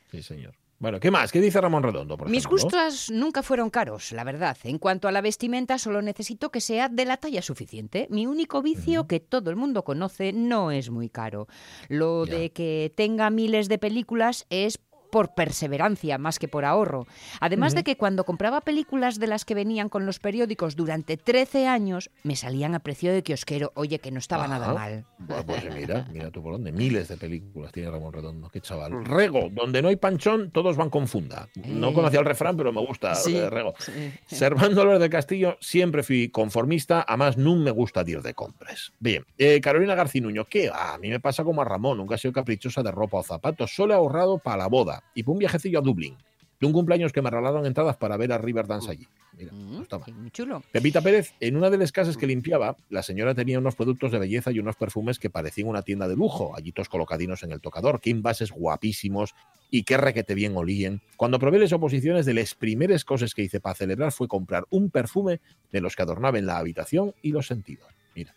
Sí, 0.10 0.22
señor. 0.24 0.56
Bueno, 0.84 1.00
¿qué 1.00 1.12
más? 1.12 1.32
¿Qué 1.32 1.40
dice 1.40 1.62
Ramón 1.62 1.82
Redondo? 1.82 2.18
Por 2.18 2.28
Mis 2.30 2.40
ejemplo? 2.46 2.62
gustos 2.62 3.10
nunca 3.10 3.42
fueron 3.42 3.70
caros, 3.70 4.12
la 4.12 4.26
verdad. 4.26 4.58
En 4.66 4.78
cuanto 4.80 5.08
a 5.08 5.14
la 5.14 5.22
vestimenta, 5.22 5.78
solo 5.78 6.02
necesito 6.02 6.50
que 6.52 6.60
sea 6.60 6.90
de 6.90 7.06
la 7.06 7.16
talla 7.16 7.42
suficiente. 7.42 8.06
Mi 8.10 8.28
único 8.28 8.62
vicio, 8.62 9.08
que 9.08 9.22
todo 9.22 9.50
el 9.50 9.56
mundo 9.56 9.86
conoce, 9.86 10.34
no 10.34 10.72
es 10.72 10.90
muy 10.90 11.08
caro. 11.08 11.48
Lo 11.88 12.26
Ya. 12.26 12.36
de 12.36 12.52
que 12.52 12.92
tenga 12.98 13.30
miles 13.30 13.70
de 13.70 13.78
películas 13.78 14.46
es 14.50 14.78
por 15.14 15.36
perseverancia 15.36 16.18
más 16.18 16.40
que 16.40 16.48
por 16.48 16.66
ahorro. 16.66 17.06
Además 17.40 17.76
de 17.76 17.84
que 17.84 17.96
cuando 17.98 18.24
compraba 18.24 18.62
películas 18.62 19.20
de 19.20 19.28
las 19.28 19.46
que 19.46 19.54
venían 19.54 19.88
con 19.88 20.08
los 20.08 20.18
periódicos 20.18 20.76
durante 20.76 21.18
13 21.18 21.68
años, 21.68 22.10
me 22.24 22.36
salían 22.36 22.74
a 22.74 22.80
precio 22.80 23.14
de 23.14 23.22
kiosquero. 23.22 23.72
Oye, 23.76 24.00
que 24.00 24.10
no 24.10 24.18
estaba 24.18 24.48
nada 24.48 24.66
Ajá. 24.66 24.74
mal. 24.74 25.06
Bueno, 25.20 25.46
pues 25.46 25.76
mira, 25.76 26.08
mira 26.12 26.32
tú 26.32 26.42
por 26.42 26.54
dónde. 26.54 26.72
Miles 26.72 27.10
de 27.10 27.18
películas 27.18 27.72
tiene 27.72 27.92
Ramón 27.92 28.12
Redondo. 28.12 28.50
Qué 28.50 28.60
chaval. 28.60 28.92
Mm. 28.92 29.06
Rego, 29.06 29.50
donde 29.52 29.84
no 29.84 29.90
hay 29.90 29.98
panchón, 29.98 30.50
todos 30.50 30.76
van 30.78 30.90
con 30.90 31.08
funda. 31.08 31.48
No 31.64 31.90
Eh. 31.90 31.94
conocía 31.94 32.20
el 32.20 32.26
refrán, 32.26 32.58
pero 32.58 32.74
me 32.74 32.82
gusta 32.84 33.14
Sí, 33.14 33.38
eh, 33.38 33.52
Rego. 33.52 33.76
sí. 33.78 33.92
Servando 34.26 34.84
López 34.84 35.00
del 35.00 35.12
Castillo, 35.12 35.58
siempre 35.62 36.02
fui 36.02 36.30
conformista, 36.30 37.06
además 37.08 37.38
no 37.38 37.56
me 37.56 37.70
gusta 37.70 38.04
ir 38.08 38.24
de 38.24 38.34
compras. 38.34 38.92
Bien, 39.00 39.24
eh, 39.38 39.62
Carolina 39.62 39.94
Garcinuño, 39.94 40.46
¿qué? 40.46 40.72
Ah, 40.74 40.96
a 40.96 40.98
mí 40.98 41.10
me 41.10 41.20
pasa 41.20 41.44
como 41.44 41.62
a 41.62 41.66
Ramón, 41.66 41.98
nunca 42.00 42.16
he 42.16 42.18
sido 42.18 42.34
caprichosa 42.34 42.82
de 42.82 42.90
ropa 42.92 43.18
o 43.20 43.24
zapatos, 43.24 43.76
solo 43.76 43.94
he 43.94 43.98
ahorrado 43.98 44.40
para 44.40 44.58
la 44.58 44.68
boda 44.68 45.03
y 45.14 45.24
para 45.24 45.34
un 45.34 45.40
viajecillo 45.40 45.80
a 45.80 45.82
Dublín. 45.82 46.18
De 46.60 46.68
un 46.68 46.74
cumpleaños 46.74 47.12
que 47.12 47.22
me 47.22 47.30
regalaron 47.30 47.66
entradas 47.66 47.98
para 47.98 48.16
ver 48.16 48.32
a 48.32 48.38
Riverdance 48.38 48.90
allí. 48.90 49.08
Mira, 49.38 49.52
Mm, 49.52 49.84
muy 50.22 50.32
chulo. 50.32 50.64
Pepita 50.72 51.02
Pérez, 51.02 51.34
en 51.40 51.58
una 51.58 51.70
de 51.70 51.78
las 51.78 51.92
casas 51.92 52.16
que 52.18 52.28
limpiaba, 52.28 52.78
la 52.90 53.02
señora 53.04 53.34
tenía 53.36 53.58
unos 53.60 53.76
productos 53.76 54.12
de 54.12 54.20
belleza 54.20 54.52
y 54.52 54.60
unos 54.60 54.76
perfumes 54.76 55.18
que 55.20 55.30
parecían 55.30 55.68
una 55.68 55.82
tienda 55.82 56.08
de 56.08 56.16
lujo, 56.16 56.56
allí 56.56 56.72
todos 56.72 56.88
colocadinos 56.88 57.42
en 57.44 57.52
el 57.52 57.60
tocador, 57.60 58.00
qué 58.00 58.12
envases 58.12 58.52
guapísimos 58.52 59.34
y 59.72 59.84
qué 59.84 59.98
requete 59.98 60.36
bien 60.36 60.56
olían. 60.56 61.02
Cuando 61.18 61.40
probé 61.40 61.60
las 61.60 61.74
oposiciones 61.74 62.26
de 62.26 62.36
las 62.36 62.54
primeras 62.54 63.04
cosas 63.04 63.34
que 63.34 63.42
hice 63.42 63.60
para 63.60 63.76
celebrar 63.76 64.12
fue 64.12 64.28
comprar 64.28 64.66
un 64.70 64.90
perfume 64.92 65.42
de 65.72 65.82
los 65.82 65.96
que 65.96 66.04
adornaban 66.04 66.46
la 66.46 66.60
habitación 66.60 67.14
y 67.24 67.32
los 67.32 67.48
sentidos. 67.48 67.88
Mira, 68.16 68.34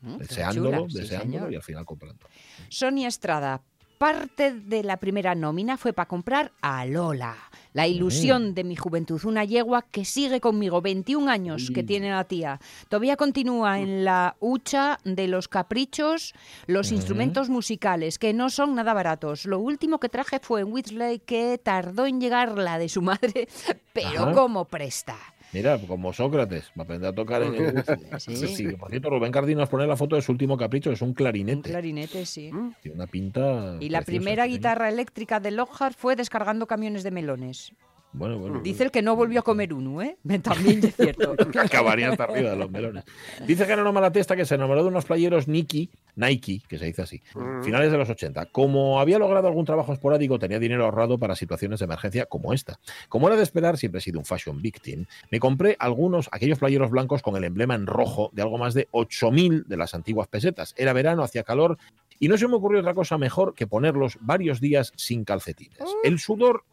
Mm, 0.00 0.16
deseándolo, 0.16 0.86
chula, 0.88 1.00
deseándolo 1.02 1.50
y 1.52 1.56
al 1.56 1.62
final 1.62 1.84
comprando. 1.84 2.26
Sonia 2.70 3.08
Estrada. 3.08 3.60
Parte 3.98 4.52
de 4.52 4.84
la 4.84 4.96
primera 4.96 5.34
nómina 5.34 5.76
fue 5.76 5.92
para 5.92 6.06
comprar 6.06 6.52
a 6.60 6.86
Lola, 6.86 7.36
la 7.72 7.88
ilusión 7.88 8.54
de 8.54 8.62
mi 8.62 8.76
juventud, 8.76 9.20
una 9.24 9.44
yegua 9.44 9.82
que 9.82 10.04
sigue 10.04 10.40
conmigo, 10.40 10.80
21 10.80 11.28
años 11.28 11.72
que 11.74 11.80
Uy. 11.80 11.86
tiene 11.86 12.10
la 12.10 12.22
tía. 12.22 12.60
Todavía 12.88 13.16
continúa 13.16 13.80
en 13.80 14.04
la 14.04 14.36
hucha 14.38 15.00
de 15.02 15.26
los 15.26 15.48
caprichos, 15.48 16.32
los 16.68 16.92
instrumentos 16.92 17.48
musicales, 17.48 18.20
que 18.20 18.32
no 18.32 18.50
son 18.50 18.76
nada 18.76 18.94
baratos. 18.94 19.46
Lo 19.46 19.58
último 19.58 19.98
que 19.98 20.08
traje 20.08 20.38
fue 20.38 20.60
en 20.60 20.72
Whitsley, 20.72 21.18
que 21.18 21.58
tardó 21.58 22.06
en 22.06 22.20
llegar 22.20 22.56
la 22.56 22.78
de 22.78 22.88
su 22.88 23.02
madre, 23.02 23.48
pero 23.92 24.32
como 24.32 24.66
presta. 24.66 25.16
Mira, 25.52 25.78
como 25.78 26.12
Sócrates, 26.12 26.70
para 26.74 26.84
aprender 26.84 27.10
a 27.10 27.14
tocar 27.14 27.42
en 27.42 27.54
el... 27.54 27.84
Sí. 28.20 28.36
Sí, 28.36 28.48
sí, 28.48 28.68
por 28.76 28.90
cierto, 28.90 29.08
Rubén 29.10 29.32
Cardino 29.32 29.60
nos 29.60 29.68
pone 29.68 29.86
la 29.86 29.96
foto 29.96 30.16
de 30.16 30.22
su 30.22 30.32
último 30.32 30.56
capricho, 30.56 30.90
es 30.92 31.00
un 31.02 31.08
Un 31.08 31.14
clarinete. 31.14 31.70
clarinete, 31.70 32.26
sí. 32.26 32.50
Tiene 32.82 32.94
una 32.96 33.06
pinta. 33.06 33.76
Y 33.80 33.88
la 33.88 34.00
preciosa, 34.00 34.04
primera 34.04 34.46
guitarra 34.46 34.88
eléctrica 34.88 35.40
de 35.40 35.50
Lockhart 35.52 35.96
fue 35.96 36.16
descargando 36.16 36.66
camiones 36.66 37.02
de 37.02 37.10
melones. 37.10 37.72
Bueno, 38.12 38.38
bueno. 38.38 38.60
Dice 38.60 38.84
el 38.84 38.90
que 38.90 39.02
no 39.02 39.14
volvió 39.16 39.40
a 39.40 39.42
comer 39.42 39.72
uno, 39.74 40.00
¿eh? 40.02 40.16
También 40.42 40.84
es 40.84 40.96
cierto. 40.96 41.36
que 41.52 41.58
acabaría 41.58 42.08
hasta 42.10 42.24
arriba 42.24 42.50
de 42.50 42.56
los 42.56 42.70
melones. 42.70 43.04
Dice 43.46 43.66
Genaro 43.66 43.92
Malatesta 43.92 44.34
que 44.34 44.44
se 44.46 44.54
enamoró 44.54 44.82
de 44.82 44.88
unos 44.88 45.04
playeros 45.04 45.46
Nike, 45.46 45.90
Nike, 46.16 46.62
que 46.68 46.78
se 46.78 46.86
dice 46.86 47.02
así, 47.02 47.22
Mm. 47.34 47.62
finales 47.62 47.92
de 47.92 47.98
los 47.98 48.08
80. 48.08 48.46
Como 48.46 48.98
había 49.00 49.18
logrado 49.18 49.46
algún 49.48 49.64
trabajo 49.66 49.92
esporádico, 49.92 50.38
tenía 50.38 50.58
dinero 50.58 50.84
ahorrado 50.84 51.18
para 51.18 51.36
situaciones 51.36 51.78
de 51.80 51.84
emergencia 51.84 52.26
como 52.26 52.52
esta. 52.54 52.80
Como 53.08 53.28
era 53.28 53.36
de 53.36 53.42
esperar, 53.42 53.76
siempre 53.76 53.98
he 53.98 54.02
sido 54.02 54.18
un 54.18 54.24
fashion 54.24 54.60
victim, 54.62 55.04
me 55.30 55.38
compré 55.38 55.76
algunos, 55.78 56.28
aquellos 56.32 56.58
playeros 56.58 56.90
blancos 56.90 57.22
con 57.22 57.36
el 57.36 57.44
emblema 57.44 57.74
en 57.74 57.86
rojo 57.86 58.30
de 58.32 58.42
algo 58.42 58.58
más 58.58 58.74
de 58.74 58.88
8.000 58.92 59.66
de 59.66 59.76
las 59.76 59.94
antiguas 59.94 60.28
pesetas. 60.28 60.74
Era 60.76 60.92
verano, 60.92 61.22
hacía 61.22 61.42
calor 61.44 61.78
y 62.18 62.28
no 62.28 62.36
se 62.38 62.48
me 62.48 62.54
ocurrió 62.56 62.80
otra 62.80 62.94
cosa 62.94 63.18
mejor 63.18 63.54
que 63.54 63.66
ponerlos 63.66 64.16
varios 64.20 64.60
días 64.60 64.92
sin 64.96 65.24
calcetines. 65.24 65.78
El 66.02 66.18
sudor 66.18 66.64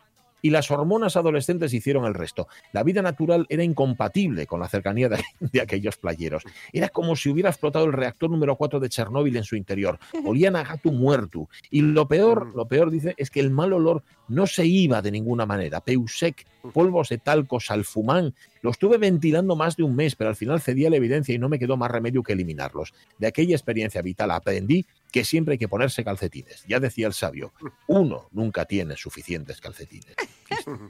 y 0.46 0.52
las 0.52 0.70
hormonas 0.70 1.18
adolescentes 1.18 1.74
hicieron 1.74 2.06
el 2.06 2.14
resto. 2.14 2.48
La 2.72 2.84
vida 2.84 3.02
natural 3.02 3.48
era 3.50 3.64
incompatible 3.64 4.46
con 4.46 4.60
la 4.60 4.68
cercanía 4.68 5.10
de, 5.10 5.24
de 5.40 5.60
aquellos 5.60 5.98
playeros. 5.98 6.44
Era 6.72 6.90
como 6.90 7.16
si 7.16 7.30
hubiera 7.30 7.50
explotado 7.50 7.86
el 7.86 7.94
reactor 7.94 8.30
número 8.30 8.56
4 8.56 8.80
de 8.80 8.88
Chernóbil 8.88 9.36
en 9.38 9.44
su 9.44 9.56
interior. 9.56 9.98
Olían 10.24 10.56
a 10.56 10.64
gato 10.64 10.92
muerto. 10.92 11.50
Y 11.72 11.82
lo 11.82 12.08
peor, 12.08 12.54
lo 12.56 12.68
peor, 12.68 12.92
dice, 12.92 13.16
es 13.18 13.32
que 13.32 13.40
el 13.40 13.50
mal 13.50 13.74
olor 13.74 14.04
no 14.28 14.48
se 14.48 14.66
iba 14.66 15.02
de 15.02 15.12
ninguna 15.12 15.46
manera. 15.46 15.82
Peusec, 15.82 16.46
polvos 16.74 17.10
de 17.10 17.18
talco, 17.18 17.60
salfumán. 17.60 18.34
Lo 18.62 18.72
estuve 18.72 18.98
ventilando 18.98 19.56
más 19.56 19.76
de 19.76 19.84
un 19.84 19.96
mes, 19.96 20.16
pero 20.16 20.30
al 20.30 20.36
final 20.36 20.62
cedí 20.62 20.86
a 20.86 20.90
la 20.90 20.98
evidencia 20.98 21.36
y 21.36 21.38
no 21.38 21.50
me 21.50 21.60
quedó 21.60 21.78
más 21.78 21.92
remedio 21.92 22.24
que 22.24 22.34
eliminarlos. 22.34 22.94
De 23.18 23.28
aquella 23.28 23.56
experiencia 23.56 24.02
vital 24.02 24.32
aprendí 24.32 24.86
que 25.12 25.24
siempre 25.24 25.54
hay 25.54 25.58
que 25.58 25.68
ponerse 25.68 26.04
calcetines. 26.04 26.64
Ya 26.68 26.80
decía 26.80 27.08
el 27.08 27.14
sabio, 27.14 27.54
uno 27.88 28.28
nunca 28.32 28.66
tiene 28.66 28.98
suficientes 28.98 29.62
calcetines. 29.62 30.16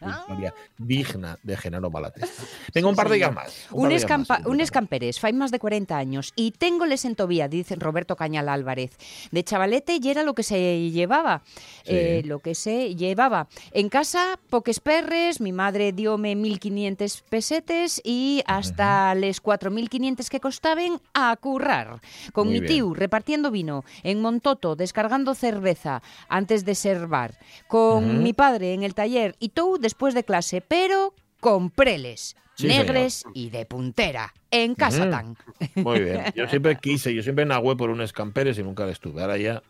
Historia 0.00 0.54
digna 0.78 1.38
de 1.42 1.56
Genaro 1.56 1.90
Malatesta. 1.90 2.42
Tengo 2.72 2.88
un 2.88 2.96
par 2.96 3.08
de 3.08 3.16
días 3.16 3.32
más. 3.32 3.66
Un, 3.70 3.92
escampa, 3.92 4.38
más, 4.38 4.46
un 4.46 4.60
escamperés, 4.60 5.20
fai 5.20 5.32
más 5.32 5.50
de 5.50 5.58
40 5.58 5.96
años 5.96 6.32
y 6.36 6.50
tengo 6.52 6.86
les 6.86 7.04
en 7.04 7.14
Tobía, 7.16 7.48
dice 7.48 7.76
Roberto 7.76 8.16
Cañal 8.16 8.48
Álvarez. 8.48 8.96
De 9.30 9.44
chavalete 9.44 9.98
y 10.02 10.08
era 10.08 10.22
lo 10.22 10.34
que 10.34 10.42
se 10.42 10.90
llevaba, 10.90 11.42
Sí. 11.84 11.92
eh, 11.94 12.22
lo 12.24 12.38
que 12.40 12.54
se 12.54 12.94
llevaba. 12.94 13.48
En 13.72 13.88
casa, 13.88 14.38
poques 14.50 14.80
perres, 14.80 15.40
mi 15.40 15.52
madre 15.52 15.92
diome 15.92 16.34
1.500 16.34 17.22
pesetes 17.28 18.00
y 18.04 18.42
hasta 18.46 19.14
les 19.14 19.42
4.500 19.42 20.28
que 20.28 20.40
costaban 20.40 21.00
a 21.14 21.36
currar. 21.36 22.00
Con 22.32 22.48
Muy 22.48 22.54
mi 22.54 22.60
bien. 22.60 22.72
tío 22.72 22.94
repartiendo 22.94 23.50
vino, 23.50 23.84
en 24.02 24.20
Montoto 24.20 24.76
descargando 24.76 25.34
cerveza 25.34 26.02
antes 26.28 26.64
de 26.64 26.74
servar, 26.74 27.38
con 27.68 28.22
mi 28.22 28.32
padre 28.32 28.63
en 28.72 28.82
el 28.82 28.94
taller 28.94 29.36
y 29.38 29.50
todo 29.50 29.78
después 29.78 30.14
de 30.14 30.24
clase, 30.24 30.60
pero 30.60 31.14
con 31.40 31.70
preles. 31.70 32.36
Sí, 32.56 32.68
negres 32.68 33.24
y 33.34 33.50
de 33.50 33.66
puntera. 33.66 34.32
En 34.50 34.76
casa 34.76 35.10
tan. 35.10 35.36
Muy 35.74 36.00
bien. 36.00 36.22
Yo 36.36 36.46
siempre 36.46 36.76
quise, 36.76 37.12
yo 37.12 37.24
siempre 37.24 37.44
nahué 37.44 37.74
por 37.74 37.90
un 37.90 38.00
escamperes 38.00 38.56
y 38.56 38.62
nunca 38.62 38.86
le 38.86 38.92
estuve. 38.92 39.20
Ahora 39.20 39.36
ya, 39.36 39.64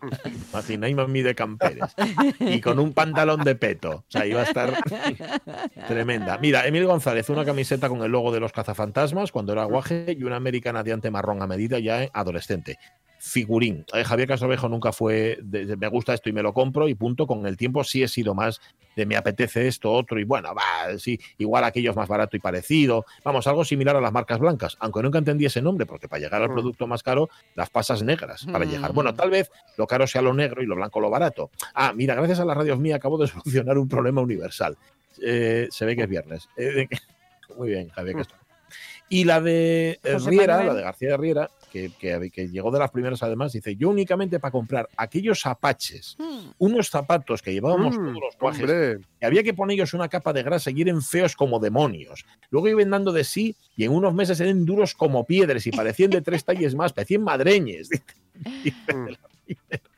imagináis 0.52 0.98
a 0.98 1.07
mí 1.07 1.22
de 1.22 1.35
camperes. 1.35 1.94
Y 2.38 2.61
con 2.61 2.78
un 2.78 2.92
pantalón 2.92 3.42
de 3.42 3.54
peto. 3.54 3.90
O 3.90 4.04
sea, 4.09 4.26
iba 4.26 4.42
a 4.42 4.44
estar 4.44 4.74
tremenda. 5.88 6.37
Mira, 6.37 6.66
Emil 6.66 6.85
González, 6.85 7.30
una 7.30 7.46
camiseta 7.46 7.88
con 7.88 8.02
el 8.02 8.12
logo 8.12 8.30
de 8.30 8.40
los 8.40 8.52
cazafantasmas 8.52 9.33
cuando 9.33 9.54
era 9.54 9.64
guaje 9.64 10.14
y 10.18 10.22
una 10.24 10.37
americana 10.37 10.83
diante 10.83 11.11
marrón 11.11 11.40
a 11.40 11.46
medida 11.46 11.78
ya 11.78 12.02
eh, 12.02 12.11
adolescente. 12.12 12.76
Figurín. 13.26 13.87
Eh, 13.94 14.04
Javier 14.04 14.28
Casovejo 14.28 14.68
nunca 14.68 14.92
fue 14.92 15.38
de, 15.42 15.64
de 15.64 15.76
me 15.78 15.88
gusta 15.88 16.12
esto 16.12 16.28
y 16.28 16.32
me 16.32 16.42
lo 16.42 16.52
compro 16.52 16.88
y 16.88 16.94
punto. 16.94 17.26
Con 17.26 17.46
el 17.46 17.56
tiempo 17.56 17.82
sí 17.82 18.02
he 18.02 18.08
sido 18.08 18.34
más 18.34 18.60
de 18.96 19.06
me 19.06 19.16
apetece 19.16 19.66
esto, 19.66 19.90
otro 19.90 20.20
y 20.20 20.24
bueno, 20.24 20.54
va, 20.54 20.96
sí, 20.98 21.18
igual 21.38 21.64
aquello 21.64 21.90
es 21.90 21.96
más 21.96 22.06
barato 22.06 22.37
y 22.37 22.40
parecido. 22.40 23.06
Vamos, 23.24 23.46
algo 23.46 23.64
similar 23.64 23.96
a 23.96 24.00
las 24.02 24.12
marcas 24.12 24.38
blancas, 24.38 24.76
aunque 24.78 25.02
nunca 25.02 25.18
entendí 25.18 25.46
ese 25.46 25.62
nombre, 25.62 25.87
porque 25.87 26.06
para 26.06 26.20
llegar 26.20 26.42
al 26.42 26.50
Mm. 26.50 26.52
producto 26.54 26.87
más 26.87 27.02
caro, 27.02 27.30
las 27.54 27.70
pasas 27.70 28.02
negras 28.02 28.44
para 28.52 28.66
Mm. 28.66 28.68
llegar. 28.68 28.92
Bueno, 28.92 29.14
tal 29.14 29.30
vez 29.30 29.50
lo 29.78 29.87
caro 29.87 30.06
sea 30.06 30.20
lo 30.20 30.34
negro 30.34 30.62
y 30.62 30.66
lo 30.66 30.76
blanco 30.76 31.00
lo 31.00 31.08
barato. 31.08 31.50
Ah, 31.74 31.92
mira, 31.96 32.14
gracias 32.14 32.40
a 32.40 32.44
las 32.44 32.56
radios 32.56 32.78
mías 32.78 32.96
acabo 32.96 33.16
de 33.18 33.26
solucionar 33.66 33.78
un 33.78 33.88
problema 33.88 34.20
universal. 34.20 34.76
Eh, 35.22 35.66
se 35.70 35.87
ve 35.87 35.96
que 35.96 36.02
es 36.02 36.08
viernes. 36.08 36.48
Eh, 36.58 36.87
muy 37.56 37.70
bien, 37.70 37.88
Javier 37.88 38.16
Castro. 38.16 38.37
Y 39.08 39.24
la 39.24 39.40
de 39.40 39.98
Riera, 40.02 40.54
Manuel. 40.58 40.66
la 40.68 40.74
de 40.74 40.82
García 40.82 41.08
de 41.10 41.16
Riera, 41.16 41.50
que, 41.75 41.90
que- 41.98 42.31
que 42.31 42.48
llegó 42.48 42.70
de 42.70 42.79
las 42.79 42.92
primeras 42.92 43.20
además, 43.25 43.52
dice, 43.52 43.75
yo 43.75 43.88
únicamente 43.90 44.38
para 44.38 44.52
comprar 44.52 44.88
aquellos 44.96 45.44
apaches, 45.44 46.14
Hmm. 46.18 46.52
unos 46.58 46.88
zapatos 46.88 47.42
que 47.42 47.52
llevábamos 47.52 47.96
Mm, 47.98 48.04
todos 48.04 48.20
los 48.22 48.37
que 49.18 49.27
había 49.27 49.42
que 49.42 49.54
ponerlos 49.54 49.92
una 49.92 50.08
capa 50.08 50.33
de 50.33 50.44
grasa 50.44 50.70
y 50.70 50.81
eran 50.83 51.02
feos 51.02 51.35
como 51.35 51.58
demonios. 51.58 52.25
Luego 52.50 52.68
iban 52.68 52.90
dando 52.90 53.10
de 53.12 53.25
sí 53.25 53.56
y 53.77 53.83
en 53.85 53.90
unos 53.92 54.14
meses 54.14 54.38
eran 54.38 54.64
duros 54.64 54.94
como 54.94 55.25
piedras 55.25 55.66
y 55.66 55.72
parecían 55.72 56.10
de 56.10 56.20
tres 56.22 56.44
talles 56.44 56.77
más, 56.77 56.92
parecían 56.92 57.22
madreñes. 57.22 57.88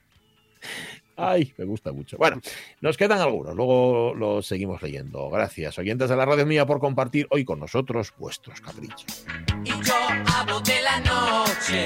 Ay, 1.16 1.54
me 1.56 1.64
gusta 1.64 1.92
mucho. 1.92 2.18
Bueno, 2.18 2.40
nos 2.80 2.96
quedan 2.96 3.20
algunos, 3.20 3.54
luego 3.54 4.14
los 4.14 4.46
seguimos 4.46 4.82
leyendo. 4.82 5.30
Gracias, 5.30 5.78
oyentes 5.78 6.10
de 6.10 6.16
la 6.16 6.26
radio 6.26 6.44
mía, 6.44 6.66
por 6.66 6.78
compartir 6.78 7.26
hoy 7.30 7.44
con 7.44 7.58
nosotros 7.58 8.12
vuestros 8.18 8.60
caprichos. 8.60 9.24
Y 9.64 9.70
yo 9.70 9.94
hablo 10.34 10.60
de 10.60 10.82
la 10.82 11.00
noche. 11.00 11.84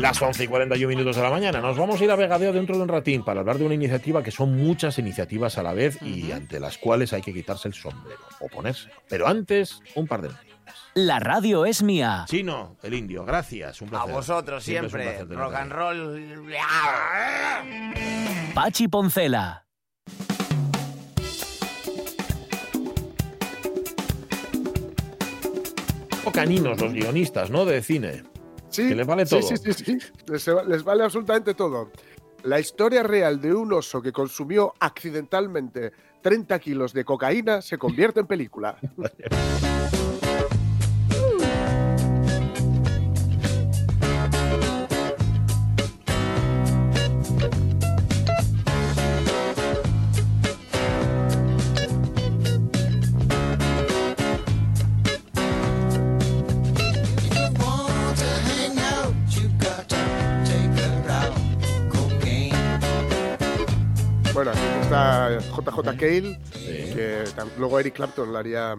Las 0.00 0.20
11 0.20 0.44
y 0.44 0.46
41 0.46 0.88
minutos 0.88 1.16
de 1.16 1.22
la 1.22 1.30
mañana. 1.30 1.60
Nos 1.60 1.76
vamos 1.76 2.00
a 2.00 2.04
ir 2.04 2.10
a 2.10 2.16
Vegadeo 2.16 2.52
dentro 2.52 2.76
de 2.76 2.82
un 2.82 2.88
ratín 2.88 3.24
para 3.24 3.40
hablar 3.40 3.58
de 3.58 3.64
una 3.64 3.74
iniciativa 3.74 4.22
que 4.22 4.30
son 4.30 4.56
muchas 4.56 4.98
iniciativas 4.98 5.58
a 5.58 5.62
la 5.62 5.72
vez 5.72 6.00
y 6.02 6.30
ante 6.32 6.60
las 6.60 6.78
cuales 6.78 7.12
hay 7.12 7.22
que 7.22 7.32
quitarse 7.32 7.68
el 7.68 7.74
sombrero 7.74 8.20
o 8.40 8.48
ponerse. 8.48 8.90
Pero 9.08 9.26
antes, 9.26 9.80
un 9.94 10.06
par 10.06 10.22
de 10.22 10.28
noticias. 10.28 10.55
La 10.94 11.18
radio 11.18 11.66
es 11.66 11.82
mía. 11.82 12.24
Chino, 12.28 12.76
el 12.82 12.94
indio, 12.94 13.24
gracias. 13.24 13.80
Un 13.82 13.94
A 13.94 14.04
vosotros 14.04 14.64
siempre. 14.64 15.24
Rock 15.24 15.54
and 15.54 15.72
roll. 15.72 16.46
Pachi 18.54 18.88
Poncela. 18.88 19.66
O 26.24 26.32
caninos 26.32 26.80
los 26.80 26.92
guionistas, 26.92 27.50
¿no? 27.50 27.64
De 27.64 27.82
cine. 27.82 28.24
sí, 28.70 28.88
que 28.88 28.94
les 28.94 29.06
vale 29.06 29.26
sí, 29.26 29.38
todo. 29.38 29.48
Sí, 29.48 29.56
sí, 29.56 29.72
sí, 29.72 29.98
Les, 30.26 30.46
les 30.66 30.82
vale 30.82 31.04
absolutamente 31.04 31.54
todo. 31.54 31.90
La 32.42 32.58
historia 32.60 33.02
real 33.02 33.40
de 33.40 33.54
un 33.54 33.72
oso 33.72 34.00
que 34.02 34.12
consumió 34.12 34.74
accidentalmente 34.80 35.92
30 36.22 36.58
kilos 36.58 36.92
de 36.92 37.04
cocaína 37.04 37.62
se 37.62 37.78
convierte 37.78 38.20
en 38.20 38.26
película. 38.26 38.76
JJ 65.30 65.96
Cale, 65.96 66.38
que 66.52 67.24
tam- 67.36 67.50
luego 67.58 67.78
Eric 67.80 67.94
Clapton 67.94 68.32
la 68.32 68.38
haría, 68.40 68.74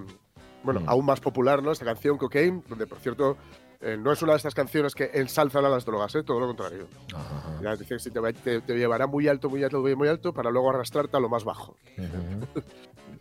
bueno, 0.63 0.81
Mm. 0.81 0.89
aún 0.89 1.05
más 1.05 1.19
popular, 1.19 1.61
¿no? 1.63 1.71
Esta 1.71 1.85
canción, 1.85 2.17
Cocaine, 2.17 2.63
donde, 2.67 2.87
por 2.87 2.99
cierto, 2.99 3.37
eh, 3.79 3.95
no 3.99 4.11
es 4.11 4.21
una 4.21 4.33
de 4.33 4.37
estas 4.37 4.55
canciones 4.55 4.95
que 4.95 5.11
ensalzan 5.13 5.63
a 5.65 5.69
las 5.69 5.85
drogas, 5.85 6.13
¿eh? 6.15 6.23
Todo 6.23 6.39
lo 6.39 6.47
contrario. 6.47 6.87
Ajá. 7.13 7.59
Ya 7.61 7.75
dice 7.75 7.95
que 7.95 7.99
sí, 7.99 8.09
te, 8.11 8.21
te- 8.33 8.61
te 8.61 8.73
llevará 8.77 9.05
muy 9.07 9.27
alto, 9.27 9.49
muy 9.49 9.63
alto, 9.63 9.81
muy, 9.81 10.07
alto, 10.07 10.33
para 10.33 10.49
luego 10.49 10.69
arrastrarte 10.71 11.15
a 11.15 11.19
lo 11.19 11.29
más 11.29 11.43
bajo. 11.43 11.75
Ujú. 11.97 12.61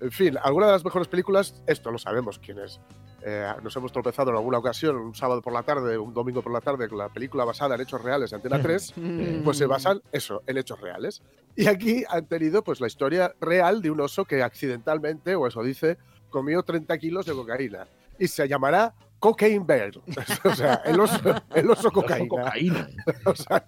En 0.01 0.11
fin, 0.11 0.36
alguna 0.42 0.66
de 0.66 0.72
las 0.72 0.84
mejores 0.84 1.09
películas, 1.09 1.62
esto 1.66 1.90
lo 1.90 1.99
sabemos 1.99 2.38
quiénes. 2.38 2.80
Eh, 3.22 3.53
nos 3.62 3.74
hemos 3.74 3.90
tropezado 3.90 4.30
en 4.30 4.36
alguna 4.36 4.59
ocasión, 4.59 4.97
un 4.97 5.14
sábado 5.14 5.42
por 5.42 5.53
la 5.53 5.62
tarde, 5.62 5.99
un 5.99 6.14
domingo 6.14 6.42
por 6.42 6.53
la 6.53 6.61
tarde, 6.61 6.88
con 6.88 6.99
la 6.99 7.09
película 7.09 7.44
basada 7.44 7.74
en 7.74 7.80
hechos 7.80 8.03
reales 8.03 8.30
de 8.30 8.36
Antena 8.36 8.62
3, 8.62 8.94
pues 9.44 9.59
se 9.59 9.66
basan, 9.66 10.01
eso, 10.12 10.42
en 10.47 10.59
hechos 10.59 10.80
reales. 10.80 11.22
Y 11.57 11.66
aquí 11.66 12.05
han 12.09 12.26
tenido 12.26 12.62
pues 12.62 12.80
la 12.80 12.86
historia 12.86 13.34
real 13.40 13.82
de 13.82 13.90
un 13.90 14.01
oso 14.01 14.24
que 14.24 14.42
accidentalmente, 14.42 15.34
o 15.34 15.47
eso 15.47 15.62
dice, 15.62 15.99
comió 16.30 16.62
30 16.62 16.97
kilos 16.99 17.26
de 17.26 17.32
cocaína. 17.32 17.88
Y 18.18 18.28
se 18.28 18.47
llamará 18.47 18.94
Cocaine 19.18 19.66
Bear. 19.66 19.90
o 20.44 20.55
sea, 20.55 20.82
el 20.84 21.01
oso, 21.01 21.18
el 21.55 21.70
oso 21.70 21.90
cocaína. 21.90 22.28
Cocaína. 22.28 22.88
O 23.24 23.34
sea, 23.34 23.64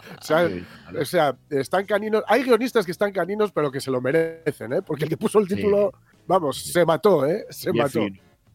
o 1.00 1.04
sea, 1.04 1.30
o 1.50 1.54
están 1.54 1.84
caninos. 1.84 2.22
Hay 2.28 2.44
guionistas 2.44 2.84
que 2.84 2.92
están 2.92 3.12
caninos, 3.12 3.50
pero 3.52 3.72
que 3.72 3.80
se 3.80 3.90
lo 3.90 4.00
merecen, 4.00 4.72
¿eh? 4.72 4.82
Porque 4.82 5.04
el 5.04 5.10
que 5.10 5.16
puso 5.16 5.38
el 5.40 5.48
Sí. 5.48 5.64
Vamos, 6.28 6.62
se 6.62 6.84
mató, 6.84 7.26
¿eh? 7.26 7.44
Se 7.50 7.72
mató. 7.72 8.00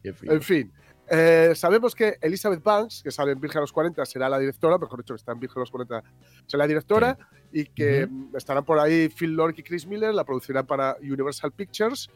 En 0.02 0.42
fin. 0.42 0.72
eh, 1.10 1.52
sabemos 1.54 1.94
que 1.94 2.16
Elizabeth 2.20 2.62
Banks, 2.62 3.02
que 3.02 3.10
sale 3.10 3.32
en 3.32 3.40
Virgen 3.40 3.58
a 3.58 3.60
los 3.62 3.72
40, 3.72 4.04
será 4.06 4.28
la 4.28 4.38
directora, 4.38 4.78
mejor 4.78 5.00
dicho, 5.00 5.12
que 5.14 5.18
está 5.18 5.32
en 5.32 5.40
Virgen 5.40 5.58
a 5.58 5.60
los 5.60 5.70
40, 5.70 6.02
será 6.46 6.64
la 6.64 6.68
directora, 6.68 7.18
y 7.52 7.66
que 7.66 8.06
mm, 8.06 8.36
estarán 8.36 8.64
por 8.64 8.78
ahí 8.78 9.08
Phil 9.08 9.34
Lord 9.34 9.54
y 9.58 9.62
Chris 9.62 9.86
Miller, 9.86 10.14
la 10.14 10.24
producirán 10.24 10.66
para 10.66 10.96
Universal 11.02 11.52
Pictures. 11.52 12.08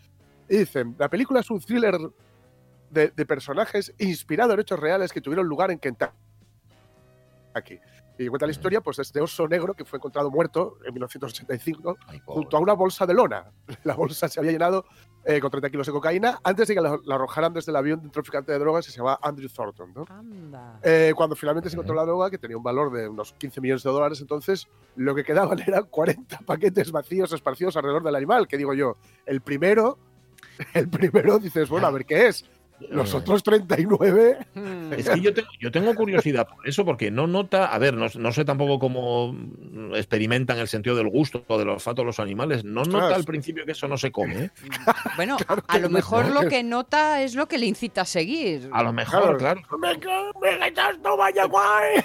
Y 0.48 0.59
dicen, 0.59 0.94
la 0.98 1.11
película 1.11 1.40
es 1.40 1.50
un 1.50 1.61
thriller 1.61 1.98
de, 2.90 3.09
de 3.09 3.26
personajes 3.26 3.92
inspirado 3.98 4.54
en 4.54 4.61
hechos 4.61 4.78
reales 4.80 5.12
que 5.12 5.20
tuvieron 5.20 5.46
lugar 5.46 5.70
en 5.70 5.78
Kentucky. 5.78 6.12
Y 8.18 8.28
cuenta 8.28 8.46
la 8.46 8.52
historia 8.52 8.80
pues, 8.80 8.96
de 8.96 9.04
este 9.04 9.20
oso 9.20 9.46
negro 9.46 9.74
que 9.74 9.84
fue 9.84 9.98
encontrado 9.98 10.30
muerto 10.30 10.78
en 10.84 10.92
1985 10.92 11.96
Ay, 12.06 12.20
pobre. 12.20 12.34
junto 12.34 12.56
a 12.56 12.60
una 12.60 12.72
bolsa 12.72 13.06
de 13.06 13.14
lona. 13.14 13.52
La 13.84 13.94
bolsa 13.94 14.28
se 14.28 14.40
había 14.40 14.52
llenado 14.52 14.84
eh, 15.24 15.40
con 15.40 15.50
30 15.50 15.70
kilos 15.70 15.86
de 15.86 15.92
cocaína 15.92 16.40
antes 16.42 16.68
de 16.68 16.74
que 16.74 16.80
la, 16.80 16.98
la 17.04 17.14
arrojaran 17.16 17.52
desde 17.52 17.70
el 17.70 17.76
avión 17.76 18.00
de 18.00 18.06
un 18.06 18.12
traficante 18.12 18.50
de 18.50 18.58
drogas 18.58 18.86
que 18.86 18.92
se 18.92 18.98
llamaba 18.98 19.18
Andrew 19.22 19.48
Thornton. 19.48 19.92
¿no? 19.94 20.04
Anda. 20.08 20.80
Eh, 20.82 21.12
cuando 21.14 21.36
finalmente 21.36 21.68
se 21.70 21.76
encontró 21.76 21.94
la 21.94 22.04
droga, 22.04 22.30
que 22.30 22.38
tenía 22.38 22.56
un 22.56 22.62
valor 22.62 22.92
de 22.92 23.08
unos 23.08 23.34
15 23.34 23.60
millones 23.60 23.82
de 23.82 23.90
dólares, 23.90 24.20
entonces 24.20 24.68
lo 24.96 25.14
que 25.14 25.24
quedaban 25.24 25.58
eran 25.66 25.84
40 25.84 26.38
paquetes 26.40 26.90
vacíos 26.90 27.32
esparcidos 27.32 27.76
alrededor 27.76 28.02
del 28.02 28.16
animal. 28.16 28.48
Que 28.48 28.56
digo 28.56 28.74
yo, 28.74 28.96
el 29.26 29.42
primero, 29.42 29.98
el 30.74 30.88
primero 30.88 31.38
dices, 31.38 31.68
bueno, 31.68 31.86
a 31.86 31.90
ver 31.90 32.04
qué 32.04 32.28
es. 32.28 32.44
Los 32.90 33.14
otros 33.14 33.42
39, 33.42 34.38
Hmm. 34.54 34.92
Es 34.92 35.08
que 35.08 35.20
yo 35.20 35.32
tengo, 35.34 35.48
yo 35.60 35.70
tengo 35.70 35.94
curiosidad 35.94 36.46
por 36.48 36.66
eso, 36.68 36.84
porque 36.84 37.10
no 37.10 37.26
nota, 37.26 37.66
a 37.66 37.78
ver, 37.78 37.94
no, 37.94 38.06
no 38.18 38.32
sé 38.32 38.44
tampoco 38.44 38.78
cómo 38.78 39.36
experimentan 39.94 40.58
el 40.58 40.68
sentido 40.68 40.96
del 40.96 41.08
gusto 41.08 41.44
o 41.46 41.58
del 41.58 41.68
olfato 41.68 42.04
los 42.04 42.20
animales, 42.20 42.64
no 42.64 42.84
nota 42.84 43.14
al 43.14 43.24
principio 43.24 43.64
que 43.64 43.72
eso 43.72 43.88
no 43.88 43.96
se 43.98 44.10
come. 44.10 44.44
¿eh? 44.44 44.50
Bueno, 45.16 45.36
a, 45.48 45.56
a 45.66 45.78
lo 45.78 45.88
mejor 45.90 46.28
lo 46.30 46.48
que 46.48 46.62
nota 46.62 47.22
es 47.22 47.34
lo 47.34 47.46
que 47.46 47.58
le 47.58 47.66
incita 47.66 48.02
a 48.02 48.04
seguir. 48.04 48.68
A 48.72 48.82
lo 48.82 48.92
mejor, 48.92 49.36
Claro. 49.38 49.62
claro. 49.68 50.32
¡Me 50.40 50.68
esto 50.68 51.16
vaya 51.16 51.44
guay! 51.44 51.96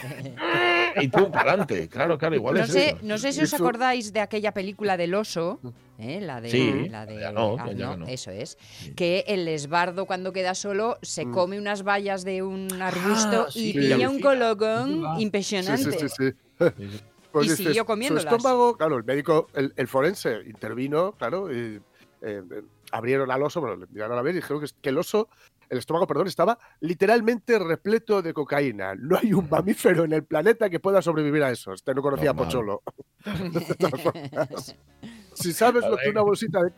Y 1.01 1.07
tú, 1.07 1.32
para 1.32 1.51
adelante, 1.51 1.88
claro, 1.89 2.17
claro, 2.17 2.36
igual 2.36 2.55
No 2.55 2.61
es 2.63 2.71
sé, 2.71 2.89
eso. 2.89 2.97
no 3.03 3.17
sé 3.17 3.32
si 3.34 3.41
os 3.41 3.53
acordáis 3.53 4.13
de 4.13 4.19
aquella 4.19 4.51
película 4.51 4.97
del 4.97 5.13
oso, 5.15 5.59
¿eh? 6.04 6.22
la 6.22 6.41
de, 6.41 6.49
Sí, 6.49 6.89
la 6.89 7.06
de 7.06 7.20
ya 7.20 7.32
no, 7.32 7.56
ah, 7.60 7.72
ya 7.72 7.88
no, 7.88 7.97
no. 7.97 8.08
eso 8.08 8.32
es, 8.32 8.58
que 8.95 9.24
el 9.28 9.47
esbardo 9.47 10.06
cuando 10.06 10.32
queda 10.34 10.54
solo 10.56 10.97
se 11.01 11.30
come 11.30 11.58
unas 11.58 11.84
vallas 11.84 12.24
de 12.24 12.43
un 12.43 12.70
arbusto 12.82 13.45
Ah, 13.47 13.51
sí, 13.51 13.70
y 13.70 13.74
pilla 13.74 13.95
alucina. 13.95 14.10
un 14.10 14.20
colocón 14.20 15.04
Ah. 15.06 15.16
Impresionante. 15.20 15.91
sí, 15.91 15.97
sí, 15.99 16.08
sí. 16.10 16.32
Sí, 16.60 16.88
sí. 16.89 16.99
Pues 17.34 17.47
Y 17.47 17.49
dices, 17.49 17.66
siguió 17.66 17.82
su 17.82 17.86
comiéndolas. 17.88 18.26
estómago, 18.32 18.78
claro, 18.78 18.95
el 18.97 19.04
médico, 19.06 19.47
el, 19.56 19.74
el 19.76 19.88
forense 19.88 20.41
intervino, 20.45 21.14
claro, 21.14 21.51
y 21.51 21.78
eh, 21.78 21.80
eh, 22.22 22.62
abrieron 22.91 23.32
al 23.32 23.41
oso, 23.41 23.60
bueno, 23.60 23.76
le 23.76 23.88
miraron 23.88 24.20
a 24.20 24.22
ver 24.22 24.34
y 24.34 24.36
dijeron 24.36 24.62
que, 24.62 24.68
que 24.80 24.89
el 24.89 24.99
oso, 24.99 25.30
el 25.74 25.80
estómago, 25.80 26.07
perdón, 26.07 26.28
estaba 26.28 26.57
literalmente 26.80 27.59
repleto 27.59 28.21
de 28.21 28.34
cocaína. 28.34 28.95
No 28.95 29.17
hay 29.17 29.34
un 29.34 29.49
mamífero 29.49 30.05
en 30.05 30.13
el 30.13 30.24
planeta 30.24 30.69
que 30.69 30.80
pueda 30.80 31.01
sobrevivir 31.01 31.43
a 31.43 31.51
eso. 31.51 31.74
Este 31.74 31.93
no 31.93 32.01
conocía 32.01 32.32
a. 32.32 32.34
Pocholo. 32.34 32.82
Si 35.36 35.51
sabes 35.51 35.84
lo 35.84 35.97
que 35.97 36.09
una 36.09 36.21
bolsita 36.21 36.61
de... 36.61 36.71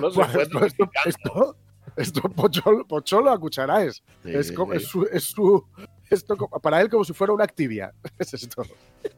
No 0.00 0.10
se 0.10 0.16
Pues 0.16 0.34
esto, 0.34 0.64
esto, 0.64 0.90
esto, 1.04 1.56
esto 1.94 2.22
Pocholo, 2.30 2.86
Pocholo 2.86 3.30
a 3.30 3.38
cucharaes. 3.38 4.02
Sí, 4.24 4.34
es, 4.34 4.48
sí, 4.48 4.54
como, 4.54 4.72
sí. 4.72 4.78
es 4.78 4.84
su... 4.88 5.08
Es 5.12 5.24
su 5.24 5.66
esto 6.10 6.36
para 6.62 6.80
él 6.80 6.88
como 6.88 7.04
si 7.04 7.12
fuera 7.12 7.34
una 7.34 7.44
activia. 7.44 7.92
Es 8.18 8.32
esto. 8.32 8.62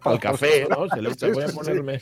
Al 0.00 0.18
café, 0.18 0.66
¿no? 0.68 0.88
Se 0.88 1.00
le 1.00 1.14
Sí, 1.14 1.30
voy 1.30 1.44
a 1.44 1.48
ponerme. 1.48 2.00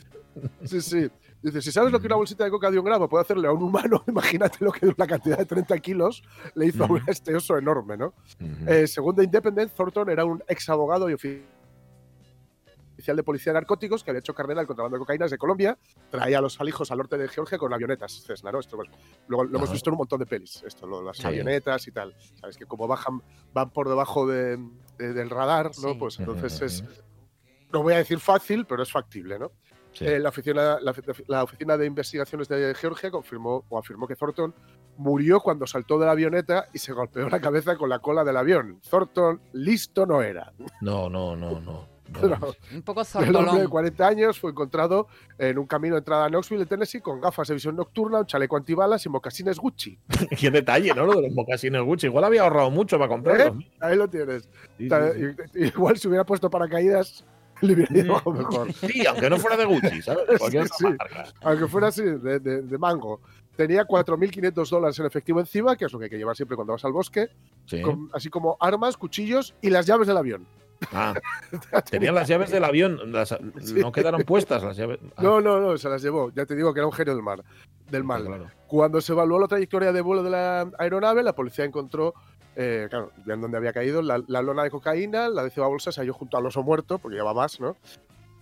Sí, 0.65 0.81
sí. 0.81 1.09
Dice, 1.41 1.61
si 1.61 1.71
sabes 1.71 1.91
lo 1.91 1.99
que 2.01 2.07
una 2.07 2.17
bolsita 2.17 2.43
de 2.43 2.49
coca 2.51 2.69
de 2.69 2.77
un 2.77 2.83
gramo 2.85 3.07
puede 3.07 3.21
hacerle 3.21 3.47
a 3.47 3.51
un 3.53 3.63
humano, 3.63 4.03
imagínate 4.07 4.57
lo 4.63 4.71
que 4.73 4.87
una 4.87 5.07
cantidad 5.07 5.37
de 5.37 5.45
30 5.45 5.77
kilos 5.79 6.21
le 6.55 6.65
hizo 6.67 6.83
a 6.83 6.89
este 7.07 7.33
oso 7.35 7.57
enorme, 7.57 7.95
¿no? 7.95 8.07
Ujú. 8.41 8.69
Eh, 8.69 8.87
según 8.87 9.15
The 9.15 9.23
Independent, 9.23 9.71
Thornton 9.73 10.09
era 10.09 10.25
un 10.25 10.43
ex 10.49 10.67
abogado 10.69 11.09
y 11.09 11.13
ofi- 11.13 11.41
oficial 12.93 13.15
de 13.15 13.23
policía 13.23 13.53
de 13.53 13.59
narcóticos 13.59 14.03
que 14.03 14.11
había 14.11 14.19
hecho 14.19 14.33
carrera 14.35 14.59
del 14.59 14.67
contrabando 14.67 14.97
de 14.97 14.99
cocaína 14.99 15.23
desde 15.23 15.37
Colombia, 15.37 15.77
traía 16.11 16.39
a 16.39 16.41
los 16.41 16.59
alijos 16.59 16.91
al 16.91 16.97
norte 16.97 17.17
de 17.17 17.29
Georgia 17.29 17.57
con 17.57 17.73
avionetas 17.73 18.21
Cessna, 18.25 18.51
¿no? 18.51 18.59
Esto, 18.59 18.75
bueno, 18.75 18.91
luego 19.29 19.45
lo 19.45 19.57
hemos 19.59 19.71
visto 19.71 19.89
en 19.89 19.93
un 19.93 19.99
montón 19.99 20.19
de 20.19 20.25
pelis, 20.25 20.61
esto, 20.67 20.85
lo- 20.85 21.01
las 21.01 21.15
Sí. 21.15 21.25
avionetas 21.25 21.87
y 21.87 21.91
tal. 21.93 22.13
Sabes 22.41 22.57
que 22.57 22.65
como 22.65 22.85
bajan, 22.87 23.21
van 23.53 23.69
por 23.69 23.87
debajo 23.87 24.27
de- 24.27 24.57
de- 24.97 25.13
del 25.13 25.29
radar, 25.29 25.67
¿no? 25.81 25.93
Sí. 25.93 25.95
Pues 25.97 26.19
entonces 26.19 26.61
es, 26.61 26.83
no 27.71 27.81
voy 27.83 27.93
a 27.93 27.97
decir 27.99 28.19
fácil, 28.19 28.65
pero 28.65 28.83
es 28.83 28.91
factible, 28.91 29.39
¿no? 29.39 29.53
Sí. 29.93 30.05
Eh, 30.05 30.19
la, 30.19 30.29
oficina, 30.29 30.79
la, 30.79 30.93
la 31.27 31.43
Oficina 31.43 31.77
de 31.77 31.85
Investigaciones 31.85 32.47
de 32.47 32.73
Georgia 32.75 33.11
confirmó 33.11 33.65
o 33.69 33.77
afirmó 33.77 34.07
que 34.07 34.15
Thornton 34.15 34.53
murió 34.97 35.39
cuando 35.39 35.65
saltó 35.65 35.97
de 35.97 36.05
la 36.05 36.11
avioneta 36.11 36.67
y 36.73 36.79
se 36.79 36.93
golpeó 36.93 37.29
la 37.29 37.39
cabeza 37.39 37.77
con 37.77 37.89
la 37.89 37.99
cola 37.99 38.23
del 38.23 38.37
avión. 38.37 38.79
Thornton 38.89 39.41
listo 39.53 40.05
no 40.05 40.21
era. 40.21 40.53
No, 40.81 41.09
no, 41.09 41.35
no, 41.35 41.59
no. 41.59 41.99
Un 42.73 42.81
poco 42.81 43.01
el 43.01 43.35
hombre 43.35 43.41
de 43.41 43.43
zortolón. 43.43 43.67
40 43.69 44.07
años 44.07 44.39
fue 44.39 44.51
encontrado 44.51 45.07
en 45.37 45.57
un 45.57 45.65
camino 45.65 45.95
de 45.95 45.99
entrada 45.99 46.25
a 46.25 46.29
Knoxville, 46.29 46.65
Tennessee, 46.65 47.01
con 47.01 47.21
gafas 47.21 47.47
de 47.47 47.53
visión 47.53 47.75
nocturna, 47.75 48.19
un 48.19 48.25
chaleco 48.25 48.57
antibalas 48.57 49.05
y 49.05 49.09
mocasines 49.09 49.59
Gucci. 49.59 49.97
Qué 50.39 50.51
detalle, 50.51 50.93
¿no? 50.93 51.05
Lo 51.05 51.13
de 51.13 51.27
los 51.27 51.33
mocasines 51.33 51.81
Gucci. 51.81 52.07
Igual 52.07 52.25
había 52.25 52.41
ahorrado 52.41 52.71
mucho 52.71 52.97
para 52.97 53.09
comprarlos. 53.09 53.63
Ahí 53.79 53.95
lo 53.95 54.07
tienes. 54.07 54.49
Sí, 54.77 54.89
sí, 54.89 55.59
Igual 55.59 55.97
si 55.97 56.07
hubiera 56.07 56.25
puesto 56.25 56.49
paracaídas, 56.49 57.25
le 57.61 57.73
hubiera 57.73 57.97
ido 57.97 58.17
algo 58.17 58.33
mejor. 58.33 58.73
Sí, 58.73 59.05
aunque 59.05 59.29
no 59.29 59.37
fuera 59.37 59.57
de 59.57 59.65
Gucci, 59.65 60.01
¿sabes? 60.01 60.25
Sí, 60.49 60.57
sí. 60.77 60.85
Aunque 61.41 61.67
fuera 61.67 61.87
así, 61.87 62.03
de, 62.03 62.39
de- 62.39 62.61
de 62.61 62.77
mango. 62.77 63.21
Tenía 63.55 63.85
4.500 63.85 64.69
dólares 64.69 64.97
en 64.99 65.05
efectivo 65.05 65.39
encima, 65.41 65.75
que 65.75 65.85
es 65.85 65.91
lo 65.91 65.99
que 65.99 66.05
hay 66.05 66.09
que 66.11 66.17
llevar 66.17 66.35
siempre 66.35 66.55
cuando 66.55 66.73
vas 66.73 66.85
al 66.85 66.93
bosque, 66.93 67.27
Sí. 67.65 67.81
con- 67.81 68.09
así 68.13 68.29
como 68.29 68.55
armas, 68.59 68.95
cuchillos 68.95 69.53
y 69.61 69.69
las 69.69 69.85
llaves 69.85 70.07
del 70.07 70.15
avión. 70.17 70.45
Ah, 70.93 71.13
tenían 71.91 72.15
las 72.15 72.27
llaves 72.29 72.51
del 72.51 72.63
avión. 72.63 73.11
las- 73.11 73.35
no 73.41 73.91
quedaron 73.91 74.21
puestas 74.23 74.63
las 74.63 74.77
llaves. 74.77 74.99
Ah, 75.17 75.21
No, 75.23 75.41
no, 75.41 75.59
no, 75.59 75.77
se 75.77 75.89
las 75.89 76.01
llevó. 76.01 76.31
Ya 76.33 76.45
te 76.45 76.55
digo 76.55 76.73
que 76.73 76.79
era 76.79 76.87
un 76.87 76.93
genio 76.93 77.13
del 77.15 77.23
mar. 77.23 77.43
Del 77.91 78.03
mal. 78.05 78.23
claro. 78.25 78.49
Cuando 78.67 79.01
se 79.01 79.11
evaluó 79.11 79.39
la 79.39 79.47
trayectoria 79.47 79.91
de 79.91 79.99
vuelo 80.01 80.23
de 80.23 80.29
la 80.29 80.71
aeronave, 80.77 81.21
la 81.23 81.33
policía 81.33 81.65
encontró, 81.65 82.13
eh, 82.55 82.87
claro, 82.89 83.11
ya 83.25 83.33
en 83.35 83.41
donde 83.41 83.57
había 83.57 83.73
caído, 83.73 84.01
la, 84.01 84.21
la 84.27 84.41
lona 84.41 84.63
de 84.63 84.71
cocaína, 84.71 85.29
la 85.29 85.43
décima 85.43 85.67
bolsa 85.67 85.91
se 85.91 86.01
halló 86.01 86.13
junto 86.13 86.37
al 86.37 86.45
oso 86.45 86.61
muerto, 86.63 86.97
porque 86.99 87.17
lleva 87.17 87.33
más, 87.33 87.59
¿no? 87.59 87.75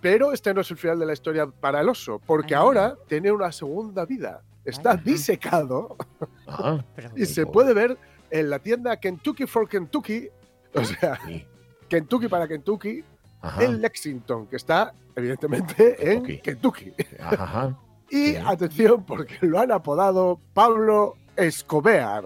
Pero 0.01 0.31
este 0.33 0.53
no 0.53 0.61
es 0.61 0.69
el 0.71 0.77
final 0.77 0.99
de 0.99 1.05
la 1.05 1.13
historia 1.13 1.47
para 1.47 1.81
el 1.81 1.89
oso, 1.89 2.19
porque 2.25 2.55
Ah. 2.55 2.59
ahora 2.59 2.95
tiene 3.07 3.31
una 3.31 3.51
segunda 3.51 4.05
vida. 4.05 4.41
Está 4.65 4.91
Vaya. 4.91 5.01
disecado 5.03 5.95
Ah, 6.47 6.83
y 7.15 7.25
se 7.25 7.45
pobre. 7.45 7.53
puede 7.53 7.73
ver 7.73 7.97
en 8.31 8.49
la 8.49 8.59
tienda 8.59 8.97
Kentucky 8.97 9.45
for 9.47 9.67
Kentucky, 9.67 10.29
o 10.73 10.83
sea, 10.83 11.19
sí. 11.25 11.45
Kentucky 11.89 12.27
para 12.27 12.47
Kentucky, 12.47 13.03
Ajá. 13.41 13.63
en 13.63 13.81
Lexington, 13.81 14.47
que 14.47 14.57
está 14.57 14.93
evidentemente 15.15 16.11
en 16.13 16.23
Kentucky. 16.41 16.91
Kentucky. 16.91 16.93
Ajá. 17.19 17.77
Y 18.09 18.27
Sí. 18.27 18.35
atención, 18.37 19.03
porque 19.05 19.37
lo 19.41 19.59
han 19.59 19.69
apodado 19.69 20.39
Pablo 20.53 21.15
Escobar. 21.35 22.23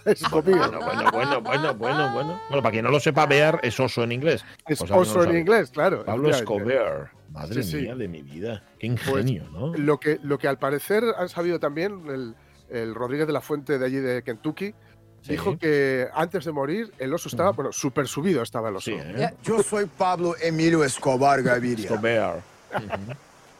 Escobar. 0.12 0.44
Bueno, 0.44 0.80
bueno, 0.80 1.10
bueno, 1.12 1.40
bueno, 1.42 1.74
bueno, 1.74 2.12
bueno. 2.12 2.40
Bueno, 2.48 2.62
para 2.62 2.70
quien 2.72 2.84
no 2.84 2.90
lo 2.90 3.00
sepa, 3.00 3.26
Bear 3.26 3.60
es 3.62 3.78
oso 3.80 4.02
en 4.04 4.12
inglés. 4.12 4.44
Es 4.66 4.80
no 4.88 4.96
oso 4.96 5.20
en 5.20 5.26
sabe. 5.26 5.40
inglés, 5.40 5.70
claro. 5.70 6.04
Pablo. 6.04 6.30
Escobar. 6.30 7.10
Madre 7.30 7.62
Sí, 7.62 7.70
sí. 7.70 7.76
mía 7.82 7.94
de 7.94 8.08
mi 8.08 8.22
vida. 8.22 8.62
Qué 8.78 8.86
ingenio, 8.88 9.44
¿no? 9.52 9.72
Lo 9.76 10.00
que, 10.00 10.18
lo 10.22 10.38
que 10.38 10.48
al 10.48 10.58
parecer 10.58 11.04
han 11.16 11.28
sabido 11.28 11.60
también 11.60 12.02
el, 12.08 12.34
el 12.70 12.94
Rodríguez 12.94 13.26
de 13.28 13.32
la 13.32 13.40
Fuente 13.40 13.78
de 13.78 13.86
allí 13.86 13.96
de 13.96 14.22
Kentucky, 14.22 14.74
Sí. 15.22 15.32
dijo 15.32 15.58
que 15.58 16.08
antes 16.14 16.46
de 16.46 16.50
morir 16.52 16.90
el 16.98 17.12
oso 17.12 17.28
estaba, 17.28 17.50
bueno, 17.52 17.72
súper 17.72 18.08
subido 18.08 18.42
estaba 18.42 18.70
el 18.70 18.76
oso. 18.76 18.90
Sí, 18.90 18.96
¿eh? 18.98 19.34
Yo 19.42 19.62
soy 19.62 19.84
Pablo 19.84 20.34
Emilio 20.40 20.82
Escobar 20.82 21.42
Gaviria. 21.42 21.84
Escobar. 21.90 22.40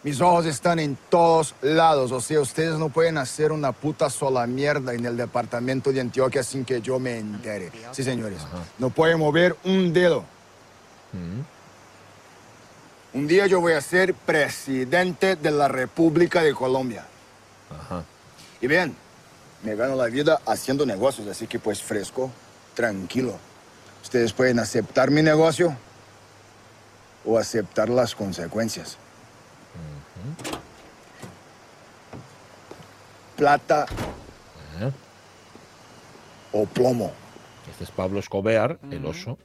Mis 0.02 0.20
ojos 0.20 0.46
están 0.46 0.78
en 0.78 0.96
todos 1.10 1.54
lados. 1.60 2.10
O 2.12 2.20
sea, 2.20 2.40
ustedes 2.40 2.78
no 2.78 2.88
pueden 2.88 3.18
hacer 3.18 3.52
una 3.52 3.72
puta 3.72 4.08
sola 4.08 4.46
mierda 4.46 4.94
en 4.94 5.04
el 5.04 5.16
departamento 5.16 5.92
de 5.92 6.00
Antioquia 6.00 6.42
sin 6.42 6.64
que 6.64 6.80
yo 6.80 6.98
me 6.98 7.18
entere. 7.18 7.70
Sí, 7.92 8.02
señores. 8.02 8.38
No 8.78 8.88
pueden 8.90 9.18
mover 9.18 9.56
un 9.64 9.92
dedo. 9.92 10.24
Ujú. 11.12 11.44
Un 13.12 13.26
día 13.26 13.46
yo 13.46 13.60
voy 13.60 13.74
a 13.74 13.80
ser 13.80 14.14
presidente 14.14 15.36
de 15.36 15.50
la 15.50 15.68
República 15.68 16.42
de 16.42 16.54
Colombia. 16.54 17.04
Ajá. 17.70 18.04
Y 18.60 18.66
vean, 18.68 18.94
me 19.62 19.74
gano 19.74 19.96
la 19.96 20.06
vida 20.06 20.40
haciendo 20.46 20.86
negocios, 20.86 21.26
así 21.28 21.46
que 21.46 21.58
pues 21.58 21.82
fresco, 21.82 22.30
tranquilo. 22.74 23.36
Ustedes 24.02 24.32
pueden 24.32 24.60
aceptar 24.60 25.10
mi 25.10 25.22
negocio 25.22 25.76
o 27.26 27.36
aceptar 27.36 27.88
las 27.88 28.14
consecuencias. 28.14 28.96
Plata. 33.36 33.86
O 36.52 36.66
plomo. 36.66 37.12
Este 37.70 37.84
es 37.84 37.90
Pablo 37.90 38.18
Escobar, 38.18 38.78
el 38.90 39.06
oso, 39.06 39.38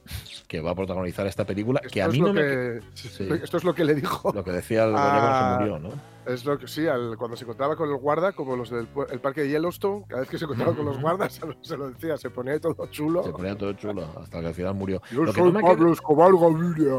que 0.46 0.60
va 0.60 0.70
a 0.70 0.74
protagonizar 0.74 1.26
esta 1.26 1.44
película. 1.44 1.80
Esto, 1.82 1.92
que 1.92 2.02
a 2.02 2.08
mí 2.08 2.20
no 2.20 2.32
me. 2.32 2.40
que, 2.40 2.80
Sí. 2.94 3.28
esto 3.42 3.56
es 3.56 3.64
lo 3.64 3.74
que 3.74 3.84
le 3.84 3.94
dijo. 3.94 4.32
Lo 4.32 4.44
que 4.44 4.52
decía 4.52 4.84
el 4.84 4.92
gallego 4.92 5.26
Ah. 5.26 5.56
murió, 5.58 5.78
¿no? 5.78 5.90
Es 6.26 6.44
lo 6.44 6.58
que 6.58 6.66
sí, 6.66 6.86
al- 6.88 7.16
cuando 7.16 7.36
se 7.36 7.44
encontraba 7.44 7.76
con 7.76 7.88
el 7.88 7.96
guarda, 7.96 8.32
como 8.32 8.56
los 8.56 8.68
del 8.70 8.88
el 9.12 9.20
parque 9.20 9.42
de 9.42 9.48
Yellowstone, 9.50 10.04
cada 10.08 10.20
vez 10.22 10.30
que 10.30 10.38
se 10.38 10.44
encontraba 10.44 10.74
con 10.74 10.84
los 10.84 11.00
guardas, 11.00 11.40
se 11.62 11.76
lo, 11.76 11.88
decía, 11.90 12.16
se 12.16 12.30
ponía 12.30 12.58
todo 12.60 12.86
chulo. 12.90 13.22
Se 13.22 13.30
ponía 13.30 13.56
todo 13.56 13.72
chulo 13.74 14.08
hasta 14.20 14.40
que 14.40 14.46
al 14.48 14.54
final 14.54 14.74
murió. 14.74 15.00
Yo 15.12 15.22
Lo 15.22 15.32
que 15.32 15.40
soy 15.40 15.52
no 15.52 15.58
me, 15.60 15.62
Pablo 15.64 15.84
queda, 15.84 15.92
Escobar 15.92 16.32
Gaviria. 16.32 16.94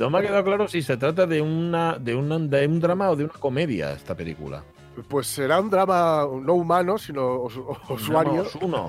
no 0.00 0.10
me 0.10 0.18
ha 0.18 0.22
quedado 0.22 0.44
claro 0.44 0.68
si 0.68 0.82
se 0.82 0.96
trata 0.96 1.26
de, 1.26 1.40
una, 1.40 1.98
de, 1.98 2.14
una, 2.14 2.38
de 2.38 2.66
un 2.66 2.80
drama 2.80 3.10
o 3.10 3.16
de 3.16 3.24
una 3.24 3.32
comedia 3.34 3.92
esta 3.92 4.14
película. 4.14 4.62
Pues 5.08 5.26
será 5.26 5.60
un 5.60 5.68
drama 5.70 6.26
no 6.40 6.54
humano, 6.54 6.96
sino 6.98 7.42
os- 7.42 7.56
usuario. 7.90 8.30
Un 8.32 8.68
drama 8.68 8.88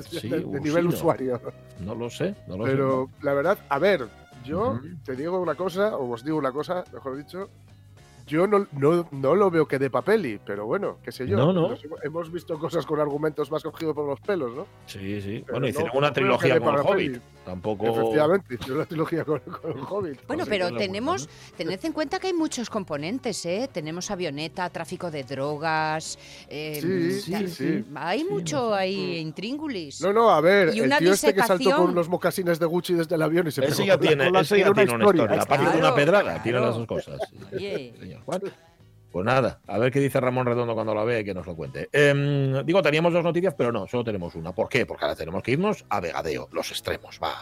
Sí, 0.10 0.28
de, 0.28 0.40
de 0.40 0.60
nivel 0.60 0.86
usuario. 0.88 1.40
No 1.80 1.94
lo 1.94 2.10
sé, 2.10 2.34
no 2.46 2.56
lo 2.58 2.64
sé. 2.64 2.70
Pero 2.70 3.10
la 3.22 3.32
verdad, 3.34 3.58
a 3.68 3.78
ver, 3.78 4.08
yo 4.44 4.78
te 5.04 5.16
digo 5.16 5.40
una 5.40 5.54
cosa, 5.54 5.96
o 5.96 6.10
os 6.12 6.22
digo 6.24 6.36
una 6.38 6.52
cosa, 6.52 6.84
mejor 6.92 7.16
dicho. 7.16 7.48
Yo 8.28 8.46
no, 8.46 8.66
no, 8.72 9.08
no 9.10 9.34
lo 9.34 9.50
veo 9.50 9.66
que 9.66 9.78
de 9.78 9.90
papeli, 9.90 10.38
pero 10.44 10.66
bueno, 10.66 10.98
qué 11.02 11.10
sé 11.10 11.26
yo. 11.26 11.36
No, 11.36 11.52
no. 11.52 11.74
Hemos- 12.02 12.30
visto 12.30 12.58
cosas 12.58 12.84
con 12.84 13.00
argumentos 13.00 13.50
más 13.50 13.62
cogidos 13.62 13.94
por 13.94 14.06
los 14.06 14.20
pelos, 14.20 14.54
¿no? 14.54 14.66
Sí, 14.86 15.20
sí. 15.22 15.42
Pero 15.46 15.52
Bueno, 15.54 15.60
no, 15.60 15.68
hicieron 15.68 15.92
no 15.94 15.98
una 15.98 16.12
trilogía 16.12 16.60
con 16.60 16.74
el 16.74 16.80
Hobbit. 16.80 17.12
peli. 17.12 17.20
Tampoco. 17.44 17.86
Efectivamente, 17.86 18.54
hicieron 18.54 18.78
la 18.78 18.84
trilogía 18.84 19.24
con, 19.24 19.38
con 19.40 19.70
el 19.72 19.78
Hobbit. 19.78 20.26
Bueno, 20.26 20.42
Así 20.42 20.50
pero 20.50 20.70
tenemos, 20.76 21.28
tened 21.56 21.82
en 21.82 21.92
cuenta 21.92 22.18
que 22.18 22.26
hay 22.26 22.34
muchos 22.34 22.68
componentes, 22.68 23.46
¿eh? 23.46 23.70
Tenemos 23.72 24.10
avioneta, 24.10 24.68
tráfico 24.68 25.10
de 25.10 25.24
drogas. 25.24 26.18
eh, 26.50 26.78
Sí, 26.82 27.20
sí, 27.22 27.48
sí. 27.48 27.84
Hay 27.94 28.20
Sí, 28.20 28.26
mucho 28.28 28.74
ahí 28.74 29.16
intríngulis. 29.18 30.02
No, 30.02 30.12
no, 30.12 30.28
a 30.28 30.40
ver, 30.42 30.74
Y 30.74 30.80
el 30.80 30.86
una 30.86 30.98
tío 30.98 31.12
este 31.14 31.32
que 31.32 31.40
saltó 31.40 31.56
disecación. 31.58 31.86
con 31.86 31.94
los 31.94 32.08
mocasines 32.10 32.58
de 32.58 32.66
Gucci 32.66 32.92
desde 32.92 33.14
el 33.14 33.22
avión 33.22 33.46
y 33.48 33.50
se 33.50 33.64
Ese 33.64 33.76
pegó 33.84 33.86
ya 33.86 33.98
tiene, 33.98 34.24
ya 34.30 34.42
tiene 34.44 34.70
una 34.70 34.82
historia. 34.84 35.24
La 35.26 35.46
página 35.46 35.70
de 35.72 35.78
una 35.78 35.94
pedrada, 35.94 36.42
tiene 36.42 36.60
las 36.60 36.74
dos 36.76 36.86
cosas. 36.86 37.18
Pues 39.10 39.24
nada, 39.24 39.60
a 39.66 39.78
ver 39.78 39.90
qué 39.90 40.00
dice 40.00 40.20
Ramón 40.20 40.46
Redondo 40.46 40.74
cuando 40.74 40.94
la 40.94 41.02
ve 41.02 41.20
y 41.20 41.24
que 41.24 41.32
nos 41.32 41.46
lo 41.46 41.56
cuente. 41.56 41.88
Em, 41.92 42.64
digo, 42.64 42.82
teníamos 42.82 43.12
dos 43.12 43.24
noticias, 43.24 43.54
pero 43.56 43.72
no, 43.72 43.86
solo 43.86 44.04
tenemos 44.04 44.34
una. 44.34 44.54
¿Por 44.54 44.68
qué? 44.68 44.84
Porque 44.84 45.04
ahora 45.04 45.16
tenemos 45.16 45.42
que 45.42 45.52
irnos 45.52 45.84
a 45.88 46.00
Vegadeo, 46.00 46.48
los 46.52 46.70
extremos. 46.70 47.18
Va. 47.22 47.34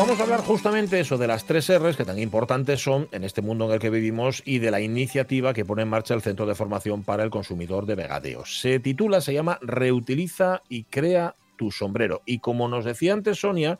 Vamos 0.00 0.18
a 0.18 0.22
hablar 0.22 0.40
justamente 0.40 0.98
eso 1.00 1.18
de 1.18 1.26
las 1.26 1.44
tres 1.44 1.68
R's 1.78 1.96
que 1.96 2.04
tan 2.04 2.18
importantes 2.18 2.82
son 2.82 3.08
en 3.12 3.22
este 3.24 3.42
mundo 3.42 3.66
en 3.66 3.72
el 3.72 3.78
que 3.78 3.90
vivimos 3.90 4.42
y 4.46 4.58
de 4.58 4.70
la 4.70 4.80
iniciativa 4.80 5.52
que 5.52 5.64
pone 5.64 5.82
en 5.82 5.88
marcha 5.88 6.14
el 6.14 6.22
Centro 6.22 6.46
de 6.46 6.54
Formación 6.54 7.02
para 7.04 7.22
el 7.22 7.30
Consumidor 7.30 7.86
de 7.86 7.94
Vegadeo. 7.96 8.44
Se 8.46 8.80
titula, 8.80 9.20
se 9.20 9.34
llama 9.34 9.58
Reutiliza 9.60 10.62
y 10.68 10.84
crea 10.84 11.34
tu 11.56 11.70
sombrero. 11.70 12.22
Y 12.24 12.38
como 12.38 12.68
nos 12.68 12.84
decía 12.84 13.12
antes 13.12 13.40
Sonia, 13.40 13.78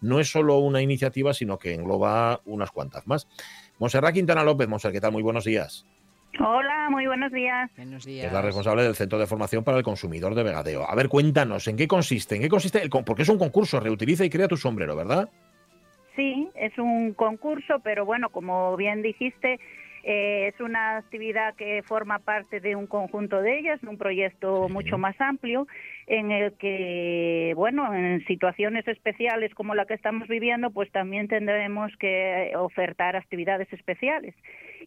no 0.00 0.20
es 0.20 0.30
solo 0.30 0.58
una 0.58 0.82
iniciativa, 0.82 1.34
sino 1.34 1.58
que 1.58 1.74
engloba 1.74 2.40
unas 2.44 2.70
cuantas 2.70 3.06
más. 3.06 3.26
Monserrat 3.78 4.14
Quintana 4.14 4.44
López, 4.44 4.68
Monserrat, 4.68 4.94
¿qué 4.94 5.00
tal? 5.00 5.12
Muy 5.12 5.22
buenos 5.22 5.44
días. 5.44 5.84
Hola, 6.38 6.88
muy 6.90 7.06
buenos 7.06 7.32
días. 7.32 7.70
Buenos 7.76 8.04
días. 8.04 8.26
es 8.26 8.32
la 8.32 8.42
responsable 8.42 8.82
del 8.82 8.94
Centro 8.94 9.18
de 9.18 9.26
Formación 9.26 9.64
para 9.64 9.78
el 9.78 9.82
Consumidor 9.84 10.34
de 10.34 10.42
Vegadeo. 10.42 10.88
A 10.88 10.94
ver, 10.94 11.08
cuéntanos, 11.08 11.66
¿en 11.66 11.76
qué 11.76 11.88
consiste? 11.88 12.36
¿En 12.36 12.42
qué 12.42 12.48
consiste? 12.48 12.80
El, 12.82 12.90
con- 12.90 13.04
porque 13.04 13.22
es 13.22 13.28
un 13.30 13.38
concurso, 13.38 13.80
reutiliza 13.80 14.24
y 14.24 14.30
crea 14.30 14.46
tu 14.46 14.56
sombrero, 14.58 14.94
¿verdad? 14.94 15.28
Sí, 16.16 16.48
es 16.54 16.76
un 16.78 17.12
concurso, 17.12 17.80
pero 17.84 18.06
bueno, 18.06 18.30
como 18.30 18.74
bien 18.76 19.02
dijiste, 19.02 19.60
eh, 20.02 20.52
es 20.54 20.60
una 20.60 20.96
actividad 20.96 21.54
que 21.56 21.82
forma 21.82 22.20
parte 22.20 22.60
de 22.60 22.74
un 22.74 22.86
conjunto 22.86 23.42
de 23.42 23.58
ellas, 23.58 23.80
de 23.82 23.88
un 23.88 23.98
proyecto 23.98 24.68
mucho 24.70 24.96
más 24.96 25.20
amplio, 25.20 25.66
en 26.06 26.30
el 26.30 26.52
que, 26.54 27.52
bueno, 27.56 27.92
en 27.92 28.24
situaciones 28.26 28.86
especiales 28.88 29.52
como 29.54 29.74
la 29.74 29.84
que 29.84 29.94
estamos 29.94 30.26
viviendo, 30.28 30.70
pues 30.70 30.90
también 30.92 31.28
tendremos 31.28 31.90
que 31.98 32.52
ofertar 32.56 33.16
actividades 33.16 33.70
especiales. 33.72 34.34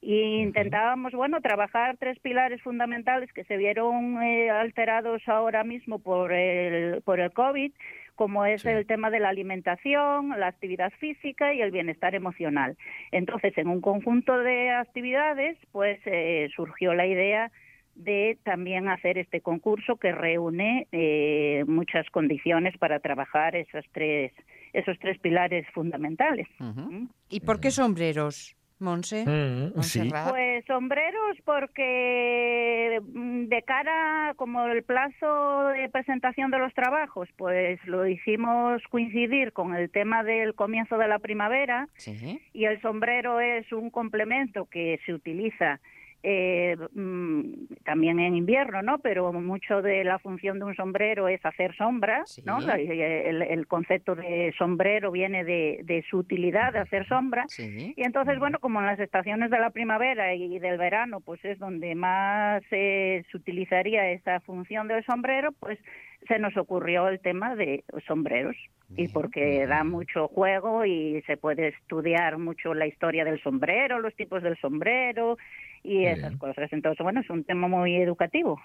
Y 0.02 0.42
intentábamos, 0.42 1.12
bueno, 1.12 1.42
trabajar 1.42 1.98
tres 1.98 2.18
pilares 2.20 2.62
fundamentales 2.62 3.32
que 3.34 3.44
se 3.44 3.58
vieron 3.58 4.24
eh, 4.24 4.50
alterados 4.50 5.22
ahora 5.28 5.66
mismo 5.66 6.00
por 6.00 6.32
el, 6.32 7.02
por 7.02 7.20
el 7.20 7.34
COVID, 7.34 7.74
como 8.20 8.46
es 8.46 8.64
Sí. 8.64 8.68
el 8.68 8.86
tema 8.86 9.10
de 9.10 9.22
la 9.22 9.30
alimentación, 9.30 10.38
la 10.38 10.48
actividad 10.48 10.92
física 11.00 11.54
y 11.54 11.62
el 11.62 11.72
bienestar 11.72 12.16
emocional. 12.16 12.76
Entonces, 13.14 13.58
en 13.58 13.70
un 13.70 13.80
conjunto 13.80 14.38
de 14.38 14.72
actividades, 14.72 15.58
pues 15.72 16.02
eh, 16.04 16.50
surgió 16.54 16.94
la 16.94 17.08
idea 17.08 17.50
de 17.96 18.38
también 18.44 18.90
hacer 18.90 19.18
este 19.18 19.40
concurso 19.40 19.96
que 19.96 20.12
reúne 20.12 20.88
eh, 20.92 21.64
muchas 21.66 22.10
condiciones 22.10 22.78
para 22.78 23.00
trabajar 23.00 23.56
esas 23.56 23.86
tres, 23.94 24.34
esos 24.74 25.00
tres 25.00 25.18
pilares 25.20 25.66
fundamentales. 25.74 26.48
¿Mm? 26.60 27.06
¿Y 27.30 27.40
por 27.40 27.62
qué 27.62 27.72
sombreros? 27.72 28.58
Monse. 28.80 29.26
Mm, 29.26 29.82
sí. 29.82 30.10
Pues 30.30 30.64
sombreros 30.66 31.38
porque 31.46 33.02
mm, 33.14 33.46
de 33.48 33.62
cara 33.64 34.34
como 34.36 34.66
el 34.68 34.84
plazo 34.84 35.68
de 35.70 35.90
presentación 35.90 36.50
de 36.52 36.60
los 36.60 36.74
trabajos, 36.74 37.28
pues 37.38 37.80
lo 37.86 38.08
hicimos 38.08 38.82
coincidir 38.90 39.52
con 39.54 39.76
el 39.76 39.90
tema 39.90 40.24
del 40.24 40.56
comienzo 40.56 40.98
de 40.98 41.08
la 41.08 41.20
primavera 41.20 41.88
Sí. 41.96 42.40
y 42.54 42.66
el 42.66 42.82
sombrero 42.82 43.40
es 43.40 43.72
un 43.74 43.90
complemento 43.90 44.66
que 44.66 45.00
se 45.06 45.14
utiliza 45.14 45.80
eh, 46.22 46.76
mm, 46.94 47.76
también 47.86 48.20
en 48.20 48.36
invierno, 48.36 48.82
¿no? 48.82 49.00
Pero 49.00 49.32
mucho 49.32 49.82
de 49.82 50.04
la 50.04 50.20
función 50.20 50.60
de 50.60 50.66
un 50.66 50.76
sombrero 50.76 51.28
es 51.28 51.44
hacer 51.46 51.76
sombra, 51.76 52.24
Sí. 52.26 52.42
¿no? 52.46 52.60
El, 52.60 53.42
el 53.42 53.68
concepto 53.68 54.16
de 54.16 54.54
sombrero 54.58 55.12
viene 55.12 55.44
de, 55.44 55.80
de 55.84 56.04
su 56.10 56.18
utilidad, 56.18 56.74
de 56.74 56.80
hacer 56.80 57.08
sombra. 57.08 57.46
Sí. 57.48 57.94
Y 57.96 58.04
entonces, 58.04 58.38
bueno, 58.38 58.60
como 58.60 58.80
en 58.80 58.86
las 58.88 59.00
estaciones 59.00 59.50
de 59.50 59.60
la 59.60 59.70
primavera 59.70 60.34
y 60.34 60.60
del 60.60 60.78
verano, 60.78 61.22
pues 61.22 61.44
es 61.46 61.58
donde 61.60 61.96
más 61.96 62.64
eh, 62.72 63.24
se 63.32 63.38
utilizaría 63.38 64.12
esa 64.12 64.40
función 64.42 64.88
del 64.88 65.06
sombrero, 65.06 65.54
pues 65.60 65.80
se 66.28 66.38
nos 66.38 66.56
ocurrió 66.58 67.08
el 67.08 67.20
tema 67.22 67.56
de 67.56 67.84
sombreros. 68.08 68.56
Y 68.98 69.08
porque 69.10 69.68
da 69.68 69.84
mucho 69.84 70.28
juego 70.30 70.84
y 70.84 71.22
se 71.28 71.38
puede 71.38 71.68
estudiar 71.68 72.40
mucho 72.40 72.74
la 72.74 72.88
historia 72.88 73.24
del 73.24 73.40
sombrero, 73.44 74.00
los 74.00 74.16
tipos 74.16 74.42
del 74.42 74.58
sombrero 74.58 75.38
y 75.84 76.06
esas 76.06 76.36
cosas. 76.38 76.72
Entonces, 76.72 77.04
bueno, 77.04 77.22
es 77.22 77.30
un 77.30 77.44
tema 77.44 77.68
muy 77.68 77.96
educativo. 77.96 78.60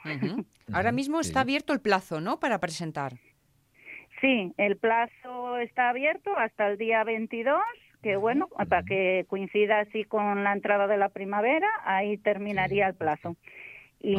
Ahora 0.72 0.92
mismo 0.92 1.20
está 1.20 1.40
abierto 1.40 1.72
el 1.72 1.80
plazo, 1.80 2.20
¿no? 2.20 2.40
Para 2.40 2.58
presentar. 2.58 3.14
Sí, 4.20 4.52
el 4.56 4.76
plazo 4.76 5.58
está 5.58 5.90
abierto 5.90 6.36
hasta 6.36 6.68
el 6.68 6.78
día 6.78 7.04
22, 7.04 7.60
que 8.02 8.16
bueno, 8.16 8.48
para 8.68 8.82
que 8.82 9.26
coincida 9.28 9.80
así 9.80 10.04
con 10.04 10.44
la 10.44 10.52
entrada 10.52 10.86
de 10.86 10.96
la 10.96 11.10
primavera, 11.10 11.68
ahí 11.84 12.16
terminaría 12.18 12.86
el 12.86 12.94
plazo. 12.94 13.36
Y, 14.00 14.16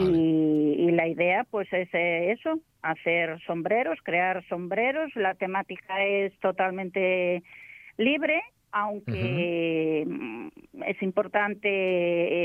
y 0.80 0.92
la 0.92 1.08
idea 1.08 1.44
pues 1.44 1.72
es 1.72 1.88
eh, 1.94 2.32
eso, 2.32 2.60
hacer 2.82 3.40
sombreros, 3.46 4.00
crear 4.04 4.44
sombreros. 4.48 5.16
La 5.16 5.36
temática 5.36 6.04
es 6.04 6.38
totalmente 6.40 7.44
libre, 7.98 8.42
aunque 8.72 10.06
mm, 10.06 10.48
es 10.86 11.02
importante 11.02 11.70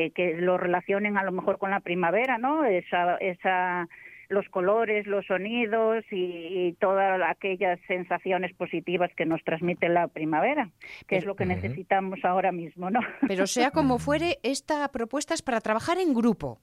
eh, 0.04 0.10
que 0.12 0.34
lo 0.36 0.58
relacionen 0.58 1.16
a 1.16 1.24
lo 1.24 1.32
mejor 1.32 1.58
con 1.58 1.70
la 1.70 1.80
primavera, 1.80 2.38
¿no? 2.38 2.64
Esa, 2.64 3.16
esa 3.16 3.88
los 4.30 4.48
colores, 4.48 5.06
los 5.06 5.26
sonidos 5.26 6.04
y, 6.10 6.68
y 6.68 6.72
todas 6.78 7.20
aquellas 7.28 7.80
sensaciones 7.88 8.54
positivas 8.54 9.10
que 9.16 9.26
nos 9.26 9.42
transmite 9.42 9.88
la 9.88 10.06
primavera, 10.06 10.70
que 11.08 11.16
es 11.16 11.24
lo 11.24 11.34
que 11.34 11.46
necesitamos 11.46 12.24
ahora 12.24 12.52
mismo, 12.52 12.90
¿no? 12.90 13.00
Pero 13.28 13.46
sea 13.48 13.72
como 13.72 13.98
fuere, 13.98 14.38
esta 14.44 14.88
propuesta 14.92 15.34
es 15.34 15.42
para 15.42 15.60
trabajar 15.60 15.98
en 15.98 16.14
grupo. 16.14 16.60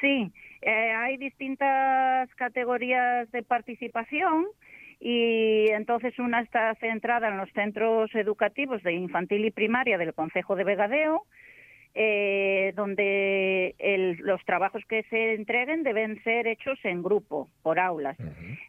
Sí, 0.00 0.30
eh, 0.60 0.92
hay 0.92 1.16
distintas 1.16 2.28
categorías 2.34 3.30
de 3.32 3.42
participación 3.42 4.46
y 5.04 5.66
entonces 5.70 6.16
una 6.20 6.40
está 6.42 6.72
centrada 6.76 7.26
en 7.28 7.36
los 7.36 7.50
centros 7.50 8.14
educativos 8.14 8.80
de 8.84 8.92
infantil 8.92 9.44
y 9.44 9.50
primaria 9.50 9.98
del 9.98 10.14
Concejo 10.14 10.54
de 10.54 10.62
Vegadeo, 10.62 11.24
eh, 11.94 12.72
donde 12.76 13.74
el- 13.78 14.16
los 14.18 14.42
trabajos 14.44 14.82
que 14.88 15.02
se 15.10 15.34
entreguen 15.34 15.82
deben 15.82 16.22
ser 16.22 16.46
hechos 16.46 16.78
en 16.84 17.02
grupo, 17.02 17.48
por 17.64 17.80
aulas. 17.80 18.16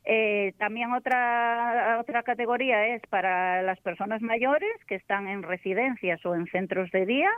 Eh, 0.05 0.53
también 0.57 0.91
otra, 0.91 1.97
otra 2.01 2.23
categoría 2.23 2.87
es 2.95 3.01
para 3.09 3.61
las 3.61 3.79
personas 3.81 4.21
mayores 4.21 4.73
que 4.87 4.95
están 4.95 5.27
en 5.27 5.43
residencias 5.43 6.25
o 6.25 6.33
en 6.35 6.47
centros 6.47 6.89
de 6.91 7.05
día 7.05 7.29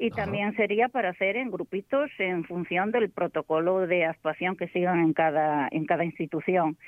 y 0.00 0.10
también 0.10 0.56
sería 0.56 0.88
para 0.88 1.10
hacer 1.10 1.36
en 1.36 1.50
grupitos 1.50 2.10
en 2.18 2.44
función 2.44 2.90
del 2.90 3.10
protocolo 3.10 3.86
de 3.86 4.06
actuación 4.06 4.56
que 4.56 4.68
sigan 4.68 5.00
en 5.00 5.12
cada, 5.12 5.68
en 5.70 5.84
cada 5.84 6.06
institución. 6.06 6.78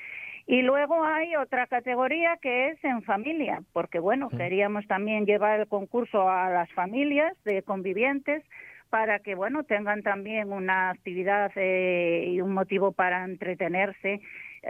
Y 0.47 0.63
luego 0.63 1.03
hay 1.05 1.35
otra 1.35 1.67
categoría 1.67 2.37
que 2.41 2.69
es 2.69 2.83
en 2.83 3.03
familia, 3.03 3.61
porque 3.71 3.99
bueno, 3.99 4.29
queríamos 4.29 4.87
también 4.87 5.27
llevar 5.27 5.59
el 5.59 5.67
concurso 5.67 6.27
a 6.27 6.49
las 6.49 6.71
familias 6.71 7.37
de 7.45 7.61
convivientes 7.61 8.43
para 8.89 9.19
que 9.19 9.35
bueno 9.35 9.63
tengan 9.63 10.01
también 10.01 10.51
una 10.51 10.89
actividad 10.89 11.51
eh, 11.55 12.25
y 12.27 12.41
un 12.41 12.53
motivo 12.53 12.93
para 12.93 13.25
entretenerse 13.25 14.21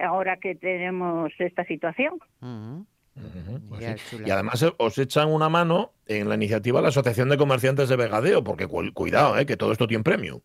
ahora 0.01 0.35
que 0.35 0.53
tenemos 0.55 1.31
esta 1.39 1.63
situación. 1.63 2.19
Pues 3.69 3.85
sí. 3.85 3.93
chula. 4.09 4.27
Y 4.27 4.31
además 4.31 4.61
eh, 4.63 4.73
os 4.77 4.97
echan 4.97 5.29
una 5.29 5.49
mano 5.49 5.91
en 6.07 6.27
la 6.29 6.35
iniciativa 6.35 6.81
la 6.81 6.87
Asociación 6.89 7.29
de 7.29 7.37
Comerciantes 7.37 7.87
de 7.89 7.95
Vegadeo, 7.95 8.43
porque 8.43 8.67
cu- 8.67 8.91
cuidado, 8.93 9.37
eh, 9.37 9.45
que 9.45 9.57
todo 9.57 9.71
esto 9.71 9.87
tiene 9.87 10.03
premio. 10.03 10.41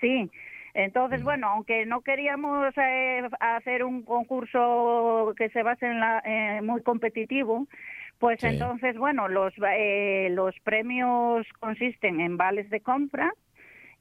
Sí, 0.00 0.28
entonces, 0.74 1.22
bueno, 1.22 1.48
aunque 1.48 1.86
no 1.86 2.00
queríamos 2.00 2.74
eh, 2.76 3.22
hacer 3.38 3.84
un 3.84 4.02
concurso 4.02 5.32
que 5.36 5.48
se 5.50 5.62
base 5.62 5.86
en 5.86 6.00
la 6.00 6.20
eh, 6.24 6.60
muy 6.62 6.82
competitivo, 6.82 7.68
pues 8.18 8.40
Sí. 8.40 8.46
entonces, 8.46 8.96
bueno, 8.96 9.28
los 9.28 9.52
eh, 9.70 10.28
los 10.32 10.58
premios 10.64 11.46
consisten 11.60 12.20
en 12.20 12.36
vales 12.36 12.68
de 12.70 12.80
compra 12.80 13.32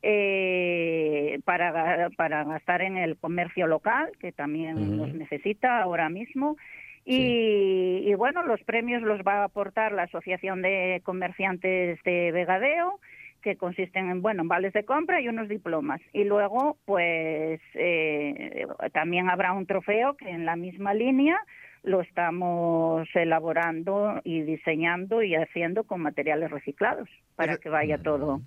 eh, 0.01 1.39
para 1.45 2.09
para 2.11 2.43
gastar 2.43 2.81
en 2.81 2.97
el 2.97 3.17
comercio 3.17 3.67
local, 3.67 4.09
que 4.19 4.31
también 4.31 4.77
Ujú. 4.77 4.95
los 5.05 5.13
necesita 5.13 5.81
ahora 5.81 6.09
mismo. 6.09 6.57
Y, 7.05 8.03
y, 8.05 8.13
bueno, 8.13 8.43
los 8.43 8.61
premios 8.63 9.01
los 9.01 9.21
va 9.21 9.41
a 9.41 9.43
aportar 9.45 9.91
la 9.91 10.03
Asociación 10.03 10.61
de 10.61 11.01
Comerciantes 11.03 12.01
de 12.03 12.31
Vegadeo, 12.31 12.99
que 13.41 13.55
consisten 13.55 14.09
en, 14.11 14.21
bueno, 14.21 14.43
en 14.43 14.47
vales 14.47 14.71
de 14.73 14.85
compra 14.85 15.19
y 15.19 15.27
unos 15.27 15.49
diplomas. 15.49 15.99
Y 16.13 16.25
luego, 16.25 16.77
pues, 16.85 17.59
eh, 17.73 18.67
también 18.93 19.29
habrá 19.29 19.53
un 19.53 19.65
trofeo 19.65 20.15
que 20.15 20.29
en 20.29 20.45
la 20.45 20.55
misma 20.55 20.93
línea 20.93 21.39
lo 21.83 22.01
estamos 22.01 23.07
elaborando 23.15 24.21
y 24.23 24.43
diseñando 24.43 25.23
y 25.23 25.33
haciendo 25.33 25.83
con 25.83 26.01
materiales 26.01 26.51
reciclados 26.51 27.09
para 27.35 27.57
que 27.57 27.69
vaya 27.69 27.97
todo. 27.97 28.41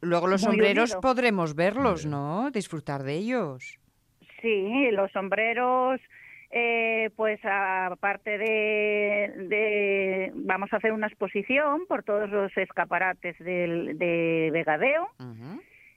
Luego 0.00 0.26
los 0.26 0.42
Muy 0.42 0.52
sombreros 0.54 0.90
unido. 0.90 1.00
podremos 1.00 1.54
verlos, 1.54 2.04
¿no? 2.04 2.50
Disfrutar 2.50 3.04
de 3.04 3.14
ellos. 3.14 3.78
Sí, 4.42 4.90
los 4.92 5.10
sombreros, 5.12 6.00
eh, 6.50 7.10
pues 7.16 7.38
aparte 7.44 8.38
de, 8.38 9.32
de- 9.48 10.32
vamos 10.34 10.72
a 10.72 10.76
hacer 10.76 10.92
una 10.92 11.06
exposición 11.06 11.82
por 11.86 12.02
todos 12.04 12.30
los 12.30 12.56
escaparates 12.56 13.38
del, 13.38 13.98
de 13.98 14.50
Vegadeo, 14.52 15.08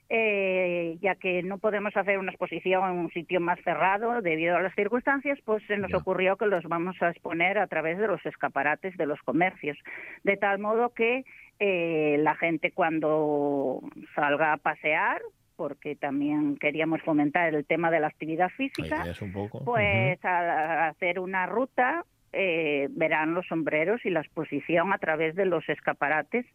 eh, 0.09 0.97
ya 1.01 1.15
que 1.15 1.41
no 1.41 1.57
podemos 1.57 1.95
hacer 1.95 2.17
una 2.17 2.31
exposición 2.31 2.83
en 2.91 2.97
un 2.99 3.11
sitio 3.11 3.39
más 3.39 3.59
cerrado 3.63 4.21
debido 4.21 4.57
a 4.57 4.61
las 4.61 4.75
circunstancias, 4.75 5.39
pues 5.45 5.63
se 5.67 5.77
nos 5.77 5.93
ocurrió 5.93 6.35
que 6.35 6.47
los 6.47 6.65
vamos 6.65 7.01
a 7.01 7.09
exponer 7.11 7.57
a 7.57 7.67
través 7.67 7.97
de 7.97 8.07
los 8.07 8.25
escaparates 8.25 8.97
de 8.97 9.05
los 9.05 9.21
comercios, 9.21 9.77
de 10.25 10.35
tal 10.35 10.59
modo 10.59 10.89
que 10.93 11.23
eh, 11.59 12.17
la 12.19 12.35
gente 12.35 12.71
cuando 12.71 13.79
salga 14.13 14.51
a 14.51 14.57
pasear, 14.57 15.21
porque 15.55 15.95
también 15.95 16.57
queríamos 16.57 17.01
fomentar 17.01 17.53
el 17.53 17.65
tema 17.65 17.91
de 17.91 17.99
la 17.99 18.07
actividad 18.07 18.49
física, 18.49 19.01
idea 19.01 19.11
es 19.11 19.21
un 19.21 19.31
poco. 19.31 19.63
pues 19.63 20.23
al 20.23 20.89
hacer 20.89 21.19
una 21.19 21.45
ruta 21.45 22.05
eh, 22.33 22.87
verán 22.91 23.33
los 23.33 23.45
sombreros 23.47 24.05
y 24.05 24.09
la 24.09 24.21
exposición 24.21 24.93
a 24.93 24.99
través 24.99 25.35
de 25.35 25.45
los 25.45 25.67
escaparates 25.67 26.45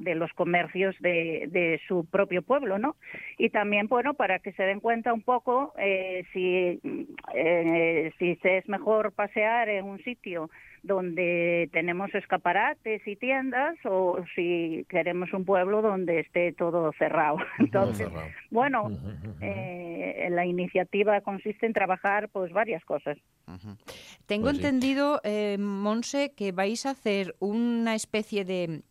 de 0.00 0.14
los 0.14 0.32
comercios 0.32 0.96
de, 1.00 1.48
de 1.50 1.78
su 1.86 2.06
propio 2.06 2.40
pueblo, 2.40 2.78
¿no? 2.78 2.96
Y 3.36 3.50
también, 3.50 3.88
bueno, 3.88 4.14
para 4.14 4.38
que 4.38 4.52
se 4.52 4.62
den 4.62 4.80
cuenta 4.80 5.12
un 5.12 5.20
poco 5.20 5.74
eh, 5.78 6.24
si, 6.32 6.80
eh, 7.34 8.12
si 8.18 8.36
se 8.36 8.56
es 8.56 8.68
mejor 8.70 9.12
pasear 9.12 9.68
en 9.68 9.84
un 9.84 10.02
sitio 10.02 10.48
donde 10.88 11.70
tenemos 11.72 12.12
escaparates 12.12 13.06
y 13.06 13.14
tiendas 13.14 13.76
o 13.84 14.18
si 14.34 14.84
queremos 14.88 15.32
un 15.32 15.44
pueblo 15.44 15.80
donde 15.82 16.18
esté 16.20 16.52
todo 16.52 16.90
cerrado. 16.98 17.36
Todo 17.36 17.46
Entonces, 17.60 18.08
cerrado. 18.08 18.26
bueno, 18.50 18.90
eh, 19.40 20.26
la 20.32 20.44
iniciativa 20.44 21.20
consiste 21.20 21.66
en 21.66 21.72
trabajar 21.72 22.28
pues 22.30 22.52
varias 22.52 22.84
cosas. 22.84 23.16
Tengo 24.26 24.44
Pues 24.46 24.56
sí. 24.56 24.62
entendido, 24.64 25.20
eh, 25.22 25.56
Monse, 25.58 26.32
que 26.36 26.50
vais 26.50 26.84
a 26.86 26.90
hacer 26.90 27.36
una 27.38 27.94
especie 27.94 28.44
de, 28.44 28.82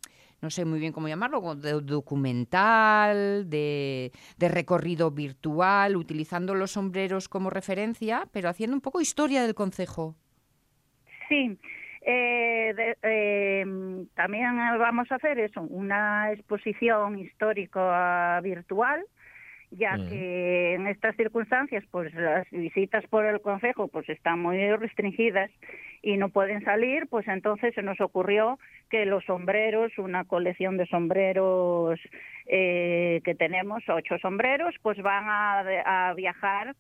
no 0.41 0.49
sé 0.49 0.65
muy 0.65 0.79
bien 0.79 0.93
cómo 0.93 1.07
llamarlo, 1.07 1.55
de 1.55 1.73
documental, 1.81 3.49
de, 3.49 4.11
de 4.37 4.47
recorrido 4.49 5.11
virtual, 5.11 5.95
utilizando 5.95 6.55
los 6.55 6.71
sombreros 6.71 7.27
como 7.27 7.49
referencia, 7.49 8.27
pero 8.31 8.49
haciendo 8.49 8.75
un 8.75 8.81
poco 8.81 9.01
historia 9.01 9.43
del 9.43 9.53
concejo. 9.55 10.15
Sí, 11.29 11.57
eh, 12.09 12.73
de- 12.73 12.97
eh, 13.03 13.65
también 14.15 14.55
vamos 14.79 15.11
a 15.11 15.15
hacer 15.15 15.37
eso, 15.39 15.61
una 15.61 16.31
exposición 16.31 17.19
histórica 17.19 18.39
virtual 18.41 19.03
ya 19.69 19.97
Mm. 19.97 20.07
que 20.07 20.73
en 20.75 20.87
estas 20.87 21.13
circunstancias 21.17 21.83
pues 21.91 22.13
las 22.13 22.49
visitas 22.51 23.05
por 23.07 23.25
el 23.25 23.41
consejo 23.41 23.89
pues 23.89 24.07
están 24.07 24.39
muy 24.39 24.57
restringidas 24.77 25.51
y 26.01 26.15
no 26.15 26.29
pueden 26.29 26.63
salir, 26.63 27.07
pues 27.09 27.27
entonces 27.27 27.73
se 27.75 27.81
nos 27.81 27.99
ocurrió 27.99 28.57
que 28.89 29.05
los 29.05 29.25
sombreros, 29.25 29.91
una 29.97 30.23
colección 30.23 30.77
de 30.77 30.85
sombreros 30.85 31.99
eh, 32.45 33.19
que 33.25 33.35
tenemos, 33.35 33.83
ocho 33.89 34.17
sombreros, 34.19 34.73
pues 34.81 35.01
van 35.01 35.25
a, 35.27 36.09
a 36.09 36.13
viajar 36.13 36.73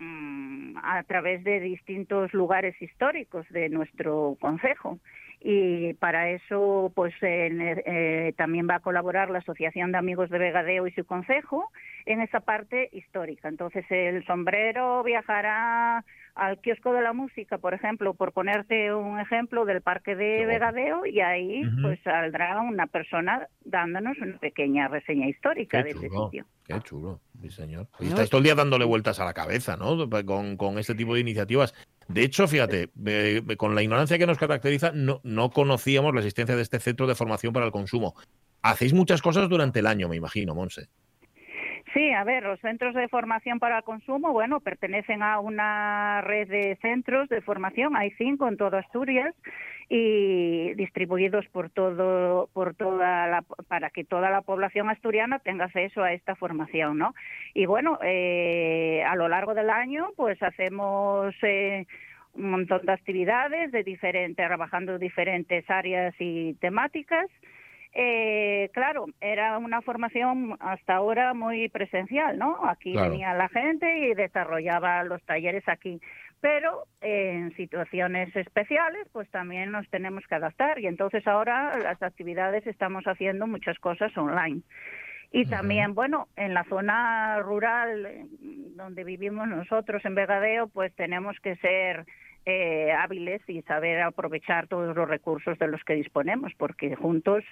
a 0.00 1.02
través 1.04 1.42
de 1.44 1.60
distintos 1.60 2.32
lugares 2.32 2.80
históricos 2.80 3.46
de 3.50 3.68
nuestro 3.68 4.36
concejo 4.40 4.98
y 5.40 5.94
para 5.94 6.30
eso 6.30 6.92
pues 6.94 7.14
en, 7.22 7.60
eh, 7.60 8.34
también 8.36 8.66
va 8.68 8.76
a 8.76 8.80
colaborar 8.80 9.30
la 9.30 9.38
Asociación 9.38 9.92
de 9.92 9.98
Amigos 9.98 10.30
de 10.30 10.38
Vegadeo 10.38 10.86
y 10.86 10.92
su 10.92 11.04
concejo 11.04 11.70
en 12.06 12.20
esa 12.20 12.40
parte 12.40 12.88
histórica. 12.92 13.48
Entonces 13.48 13.84
el 13.90 14.24
sombrero 14.26 15.02
viajará 15.04 16.04
al 16.34 16.58
kiosco 16.60 16.92
de 16.92 17.02
la 17.02 17.12
música, 17.12 17.58
por 17.58 17.74
ejemplo, 17.74 18.14
por 18.14 18.32
ponerte 18.32 18.94
un 18.94 19.18
ejemplo 19.20 19.64
del 19.64 19.82
parque 19.82 20.16
de 20.16 20.46
Vegadeo 20.46 21.06
y 21.06 21.20
ahí 21.20 21.62
pues 21.82 22.00
saldrá 22.02 22.60
una 22.60 22.86
persona 22.86 23.48
dándonos 23.64 24.18
una 24.18 24.38
pequeña 24.38 24.88
reseña 24.88 25.28
histórica 25.28 25.78
Qué 25.78 25.84
de 25.84 25.90
ese 25.90 26.08
sitio. 26.08 26.46
qué 26.66 26.80
chulo, 26.80 27.20
mi 27.38 27.50
señor. 27.50 27.88
Y 28.00 28.04
estáis 28.08 28.24
es- 28.24 28.30
todo 28.30 28.38
el 28.38 28.44
día 28.44 28.54
dándole 28.54 28.84
vueltas 28.84 29.20
a 29.20 29.24
la 29.24 29.32
cabeza, 29.34 29.76
¿no? 29.76 30.08
Con, 30.26 30.56
con 30.56 30.78
este 30.78 30.94
tipo 30.94 31.14
de 31.14 31.20
iniciativas. 31.20 31.74
De 32.08 32.22
hecho, 32.22 32.48
fíjate, 32.48 32.90
eh, 33.06 33.42
con 33.56 33.74
la 33.74 33.82
ignorancia 33.82 34.18
que 34.18 34.26
nos 34.26 34.38
caracteriza, 34.38 34.92
no, 34.92 35.20
no 35.24 35.50
conocíamos 35.50 36.14
la 36.14 36.20
existencia 36.20 36.56
de 36.56 36.62
este 36.62 36.80
centro 36.80 37.06
de 37.06 37.14
formación 37.14 37.52
para 37.52 37.66
el 37.66 37.72
consumo. 37.72 38.14
Hacéis 38.62 38.92
muchas 38.92 39.22
cosas 39.22 39.48
durante 39.48 39.78
el 39.80 39.86
año, 39.86 40.08
me 40.08 40.16
imagino, 40.16 40.54
Monse. 40.54 40.88
Sí, 41.98 42.12
a 42.12 42.22
ver, 42.22 42.44
los 42.44 42.60
centros 42.60 42.94
de 42.94 43.08
formación 43.08 43.58
para 43.58 43.78
el 43.78 43.82
consumo, 43.82 44.32
bueno, 44.32 44.60
pertenecen 44.60 45.20
a 45.20 45.40
una 45.40 46.20
red 46.20 46.46
de 46.46 46.76
centros 46.80 47.28
de 47.28 47.40
formación, 47.40 47.96
hay 47.96 48.12
cinco 48.12 48.46
en 48.46 48.56
toda 48.56 48.78
Asturias 48.78 49.34
y 49.88 50.74
distribuidos 50.74 51.44
por 51.48 51.70
todo, 51.70 52.48
por 52.52 52.76
toda 52.76 53.26
la, 53.26 53.42
para 53.66 53.90
que 53.90 54.04
toda 54.04 54.30
la 54.30 54.42
población 54.42 54.88
asturiana 54.88 55.40
tenga 55.40 55.64
acceso 55.64 56.04
a 56.04 56.12
esta 56.12 56.36
formación, 56.36 56.98
¿no? 56.98 57.16
Y 57.52 57.66
bueno, 57.66 57.98
eh, 58.04 59.02
a 59.04 59.16
lo 59.16 59.26
largo 59.26 59.54
del 59.54 59.68
año, 59.68 60.10
pues 60.14 60.40
hacemos 60.40 61.34
eh, 61.42 61.84
un 62.34 62.50
montón 62.52 62.86
de 62.86 62.92
actividades 62.92 63.72
de 63.72 63.82
diferentes, 63.82 64.46
trabajando 64.46 65.00
diferentes 65.00 65.68
áreas 65.68 66.14
y 66.20 66.54
temáticas. 66.60 67.26
Eh, 67.94 68.70
claro, 68.74 69.06
era 69.20 69.58
una 69.58 69.80
formación 69.82 70.56
hasta 70.60 70.96
ahora 70.96 71.34
muy 71.34 71.68
presencial, 71.68 72.38
¿no? 72.38 72.64
Aquí 72.68 72.92
Claro. 72.92 73.10
venía 73.10 73.34
la 73.34 73.48
gente 73.48 73.98
y 73.98 74.14
desarrollaba 74.14 75.02
los 75.04 75.22
talleres 75.24 75.66
aquí. 75.68 76.00
Pero 76.40 76.84
eh, 77.00 77.32
en 77.34 77.56
situaciones 77.56 78.34
especiales, 78.36 79.08
pues 79.12 79.28
también 79.30 79.72
nos 79.72 79.88
tenemos 79.90 80.24
que 80.28 80.36
adaptar. 80.36 80.78
Y 80.78 80.86
entonces 80.86 81.26
ahora 81.26 81.76
las 81.78 82.00
actividades 82.02 82.66
estamos 82.66 83.04
haciendo 83.04 83.46
muchas 83.46 83.78
cosas 83.78 84.16
online. 84.16 84.62
Y 85.30 85.44
también, 85.46 85.94
bueno, 85.94 86.28
en 86.36 86.54
la 86.54 86.64
zona 86.64 87.38
rural 87.40 88.28
donde 88.76 89.04
vivimos 89.04 89.46
nosotros, 89.46 90.02
en 90.04 90.14
Vegadeo, 90.14 90.68
pues 90.68 90.94
tenemos 90.94 91.38
que 91.40 91.56
ser 91.56 92.06
eh, 92.46 92.92
hábiles 92.92 93.42
y 93.48 93.62
saber 93.62 94.00
aprovechar 94.02 94.68
todos 94.68 94.96
los 94.96 95.08
recursos 95.08 95.58
de 95.58 95.68
los 95.68 95.82
que 95.84 95.94
disponemos, 95.94 96.52
porque 96.56 96.94
juntos 96.96 97.44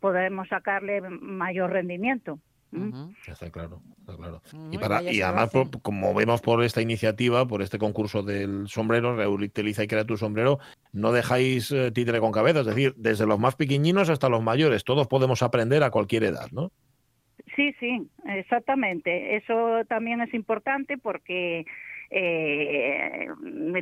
podemos 0.00 0.48
sacarle 0.48 1.00
mayor 1.00 1.70
rendimiento. 1.72 2.38
¿m? 2.72 2.88
Ujú. 2.88 3.12
Está 3.26 3.50
claro, 3.50 3.80
está 4.00 4.16
claro. 4.16 4.42
Mm, 4.52 4.72
Y, 4.74 4.78
para, 4.78 5.02
y 5.02 5.20
además, 5.22 5.50
por- 5.50 5.80
como 5.82 6.12
vemos 6.14 6.40
por 6.40 6.62
esta 6.64 6.80
iniciativa, 6.82 7.46
por 7.46 7.62
este 7.62 7.78
concurso 7.78 8.22
del 8.22 8.66
sombrero, 8.68 9.16
reutiliza 9.16 9.84
y 9.84 9.86
crea 9.88 10.04
tu 10.04 10.16
sombrero, 10.16 10.58
no 10.92 11.12
dejáis 11.12 11.70
eh, 11.72 11.90
títere 11.92 12.20
con 12.20 12.32
cabeza, 12.32 12.60
es 12.60 12.66
decir, 12.66 12.94
desde 12.96 13.26
los 13.26 13.38
más 13.38 13.54
pequeñinos 13.56 14.08
hasta 14.10 14.28
los 14.28 14.42
mayores, 14.42 14.84
todos 14.84 15.06
podemos 15.08 15.42
aprender 15.42 15.82
a 15.82 15.90
cualquier 15.90 16.24
edad, 16.24 16.48
¿no? 16.52 16.70
Sí, 17.56 17.72
sí, 17.78 18.08
exactamente. 18.26 19.36
Eso 19.36 19.84
también 19.88 20.20
es 20.20 20.32
importante 20.34 20.98
porque 20.98 21.64
eh, 22.16 23.26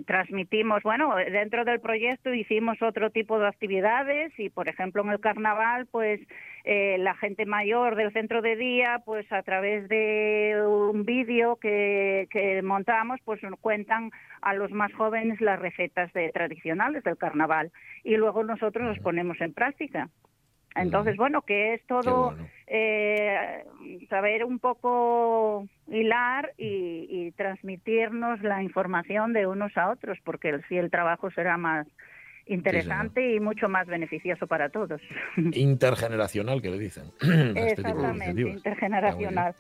transmitimos, 0.07 0.83
bueno, 0.83 1.15
dentro 1.17 1.67
del 1.67 1.81
proyecto 1.81 2.33
hicimos 2.33 2.81
otro 2.81 3.11
tipo 3.11 3.39
de 3.39 3.47
actividades 3.47 4.33
y, 4.39 4.49
por 4.49 4.69
ejemplo, 4.69 5.03
en 5.03 5.11
el 5.11 5.21
carnaval, 5.21 5.87
pues 5.91 6.19
eh, 6.65 6.97
la 6.99 7.15
gente 7.15 7.45
mayor 7.45 7.95
del 7.95 8.11
centro 8.15 8.41
de 8.41 8.57
día, 8.57 9.03
pues 9.05 9.31
a 9.31 9.43
través 9.43 9.87
de 9.89 10.63
un 10.67 11.05
vídeo 11.05 11.57
que, 11.57 12.27
que 12.31 12.63
montamos, 12.63 13.21
pues 13.23 13.43
nos 13.43 13.61
cuentan 13.61 14.11
a 14.41 14.55
los 14.55 14.71
más 14.71 14.93
jóvenes 14.95 15.39
las 15.43 15.59
recetas 15.59 16.11
de, 16.15 16.31
tradicionales 16.31 17.05
del 17.05 17.19
carnaval 17.19 17.71
y 18.03 18.17
luego 18.17 18.45
nosotros 18.45 18.87
los 18.89 18.99
ponemos 19.01 19.39
en 19.43 19.53
práctica. 19.53 20.09
Entonces, 20.75 21.17
bueno, 21.17 21.43
que 21.43 21.75
es 21.75 21.87
todo 21.87 22.31
bueno. 22.31 22.49
eh, 22.67 23.65
saber 24.09 24.45
un 24.45 24.59
poco 24.59 25.67
hilar 25.89 26.53
y, 26.57 27.07
y 27.09 27.33
transmitirnos 27.33 28.43
la 28.43 28.63
información 28.63 29.33
de 29.33 29.47
unos 29.47 29.77
a 29.77 29.91
otros, 29.91 30.19
porque 30.25 30.51
así 30.51 30.77
el 30.77 30.91
trabajo 30.91 31.31
será 31.31 31.57
más 31.57 31.87
interesante 32.47 33.35
y 33.35 33.41
mucho 33.41 33.69
más 33.69 33.87
beneficioso 33.87 34.47
para 34.47 34.69
todos. 34.69 35.01
Intergeneracional, 35.37 36.61
que 36.61 36.71
le 36.71 36.79
dicen. 36.79 37.05
este 37.21 37.83
tipo 37.83 38.03
de 38.03 38.09
Exactamente, 38.09 38.41
intergeneracional. 38.43 39.55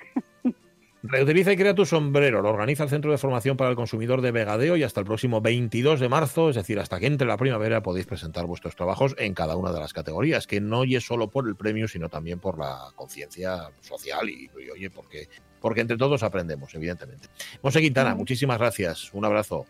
Reutiliza 1.04 1.52
y 1.52 1.56
crea 1.56 1.74
tu 1.74 1.84
sombrero. 1.84 2.42
Lo 2.42 2.50
organiza 2.50 2.84
el 2.84 2.90
Centro 2.90 3.10
de 3.10 3.18
Formación 3.18 3.56
para 3.56 3.70
el 3.70 3.76
Consumidor 3.76 4.20
de 4.20 4.30
Vegadeo 4.30 4.76
y 4.76 4.84
hasta 4.84 5.00
el 5.00 5.06
próximo 5.06 5.40
22 5.40 5.98
de 5.98 6.08
marzo, 6.08 6.50
es 6.50 6.56
decir, 6.56 6.78
hasta 6.78 7.00
que 7.00 7.06
entre 7.06 7.26
la 7.26 7.36
primavera, 7.36 7.82
podéis 7.82 8.06
presentar 8.06 8.46
vuestros 8.46 8.76
trabajos 8.76 9.16
en 9.18 9.34
cada 9.34 9.56
una 9.56 9.72
de 9.72 9.80
las 9.80 9.92
categorías, 9.92 10.46
que 10.46 10.60
no 10.60 10.84
es 10.84 11.04
solo 11.04 11.28
por 11.28 11.48
el 11.48 11.56
premio, 11.56 11.88
sino 11.88 12.08
también 12.08 12.38
por 12.38 12.56
la 12.56 12.78
conciencia 12.94 13.70
social 13.80 14.30
y, 14.30 14.48
y, 14.56 14.70
oye, 14.70 14.90
porque, 14.90 15.28
porque 15.60 15.80
entre 15.80 15.96
todos 15.96 16.22
aprendemos, 16.22 16.72
evidentemente. 16.74 17.28
Monse 17.62 17.80
Quintana, 17.80 18.14
muchísimas 18.14 18.58
gracias. 18.58 19.12
Un 19.12 19.24
abrazo. 19.24 19.66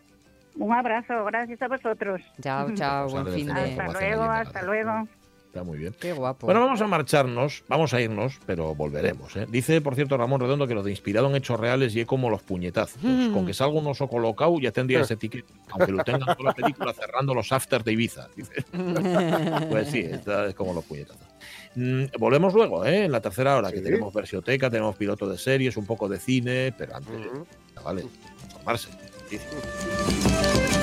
Un 0.56 0.72
abrazo, 0.72 1.24
gracias 1.24 1.62
a 1.62 1.68
vosotros. 1.68 2.20
Chao, 2.42 2.74
chao, 2.74 3.08
buen 3.08 3.26
fin 3.28 3.46
de... 3.46 3.52
Hasta 3.52 3.86
luego, 3.86 4.22
hasta 4.24 4.62
luego. 4.62 5.08
Está 5.53 5.64
muy 5.64 5.76
bien. 5.76 5.94
Qué 6.00 6.14
guapo. 6.14 6.46
Bueno, 6.46 6.61
vamos 6.61 6.80
a 6.80 6.86
marcharnos, 6.86 7.62
vamos 7.68 7.92
a 7.92 8.00
irnos, 8.00 8.40
pero 8.46 8.74
volveremos. 8.74 9.36
¿eh? 9.36 9.46
Dice, 9.46 9.82
por 9.82 9.94
cierto, 9.94 10.16
Ramón 10.16 10.40
Redondo 10.40 10.66
que 10.66 10.72
lo 10.72 10.82
de 10.82 10.90
inspirado 10.90 11.28
en 11.28 11.36
hechos 11.36 11.61
reales 11.61 11.94
y 11.94 12.00
es 12.00 12.07
como 12.07 12.30
los 12.30 12.42
puñetazos. 12.42 12.96
Mm. 13.03 13.34
Con 13.34 13.44
que 13.44 13.53
salga 13.53 13.78
un 13.78 13.86
oso 13.86 14.09
colocado 14.09 14.59
ya 14.59 14.72
tendría 14.72 15.03
ese 15.03 15.16
ticket, 15.16 15.44
aunque 15.68 15.92
lo 15.92 16.03
tengan 16.05 16.34
toda 16.38 16.42
la 16.42 16.55
película 16.55 16.94
cerrando 16.94 17.34
los 17.34 17.53
afters 17.53 17.84
de 17.84 17.92
Ibiza. 17.92 18.28
Dice. 18.34 18.64
Pues 19.68 19.90
sí, 19.90 20.00
esta 20.00 20.46
es 20.46 20.55
como 20.55 20.72
los 20.72 20.86
puñetazos. 20.86 21.26
Mm, 21.74 22.05
volvemos 22.18 22.55
luego, 22.55 22.86
¿eh? 22.86 23.05
en 23.05 23.12
la 23.12 23.20
tercera 23.20 23.55
hora, 23.59 23.70
que 23.70 23.82
tenemos 23.82 24.14
versioteca, 24.14 24.70
tenemos 24.70 24.96
piloto 24.96 25.28
de 25.28 25.36
series, 25.36 25.76
un 25.76 25.84
poco 25.84 26.09
de 26.09 26.18
cine, 26.18 26.74
pero 26.78 26.96
antes, 26.96 27.14
Ujú. 27.14 27.46
vale, 27.84 28.07
informarse. 28.48 28.88
noticias. 29.20 30.81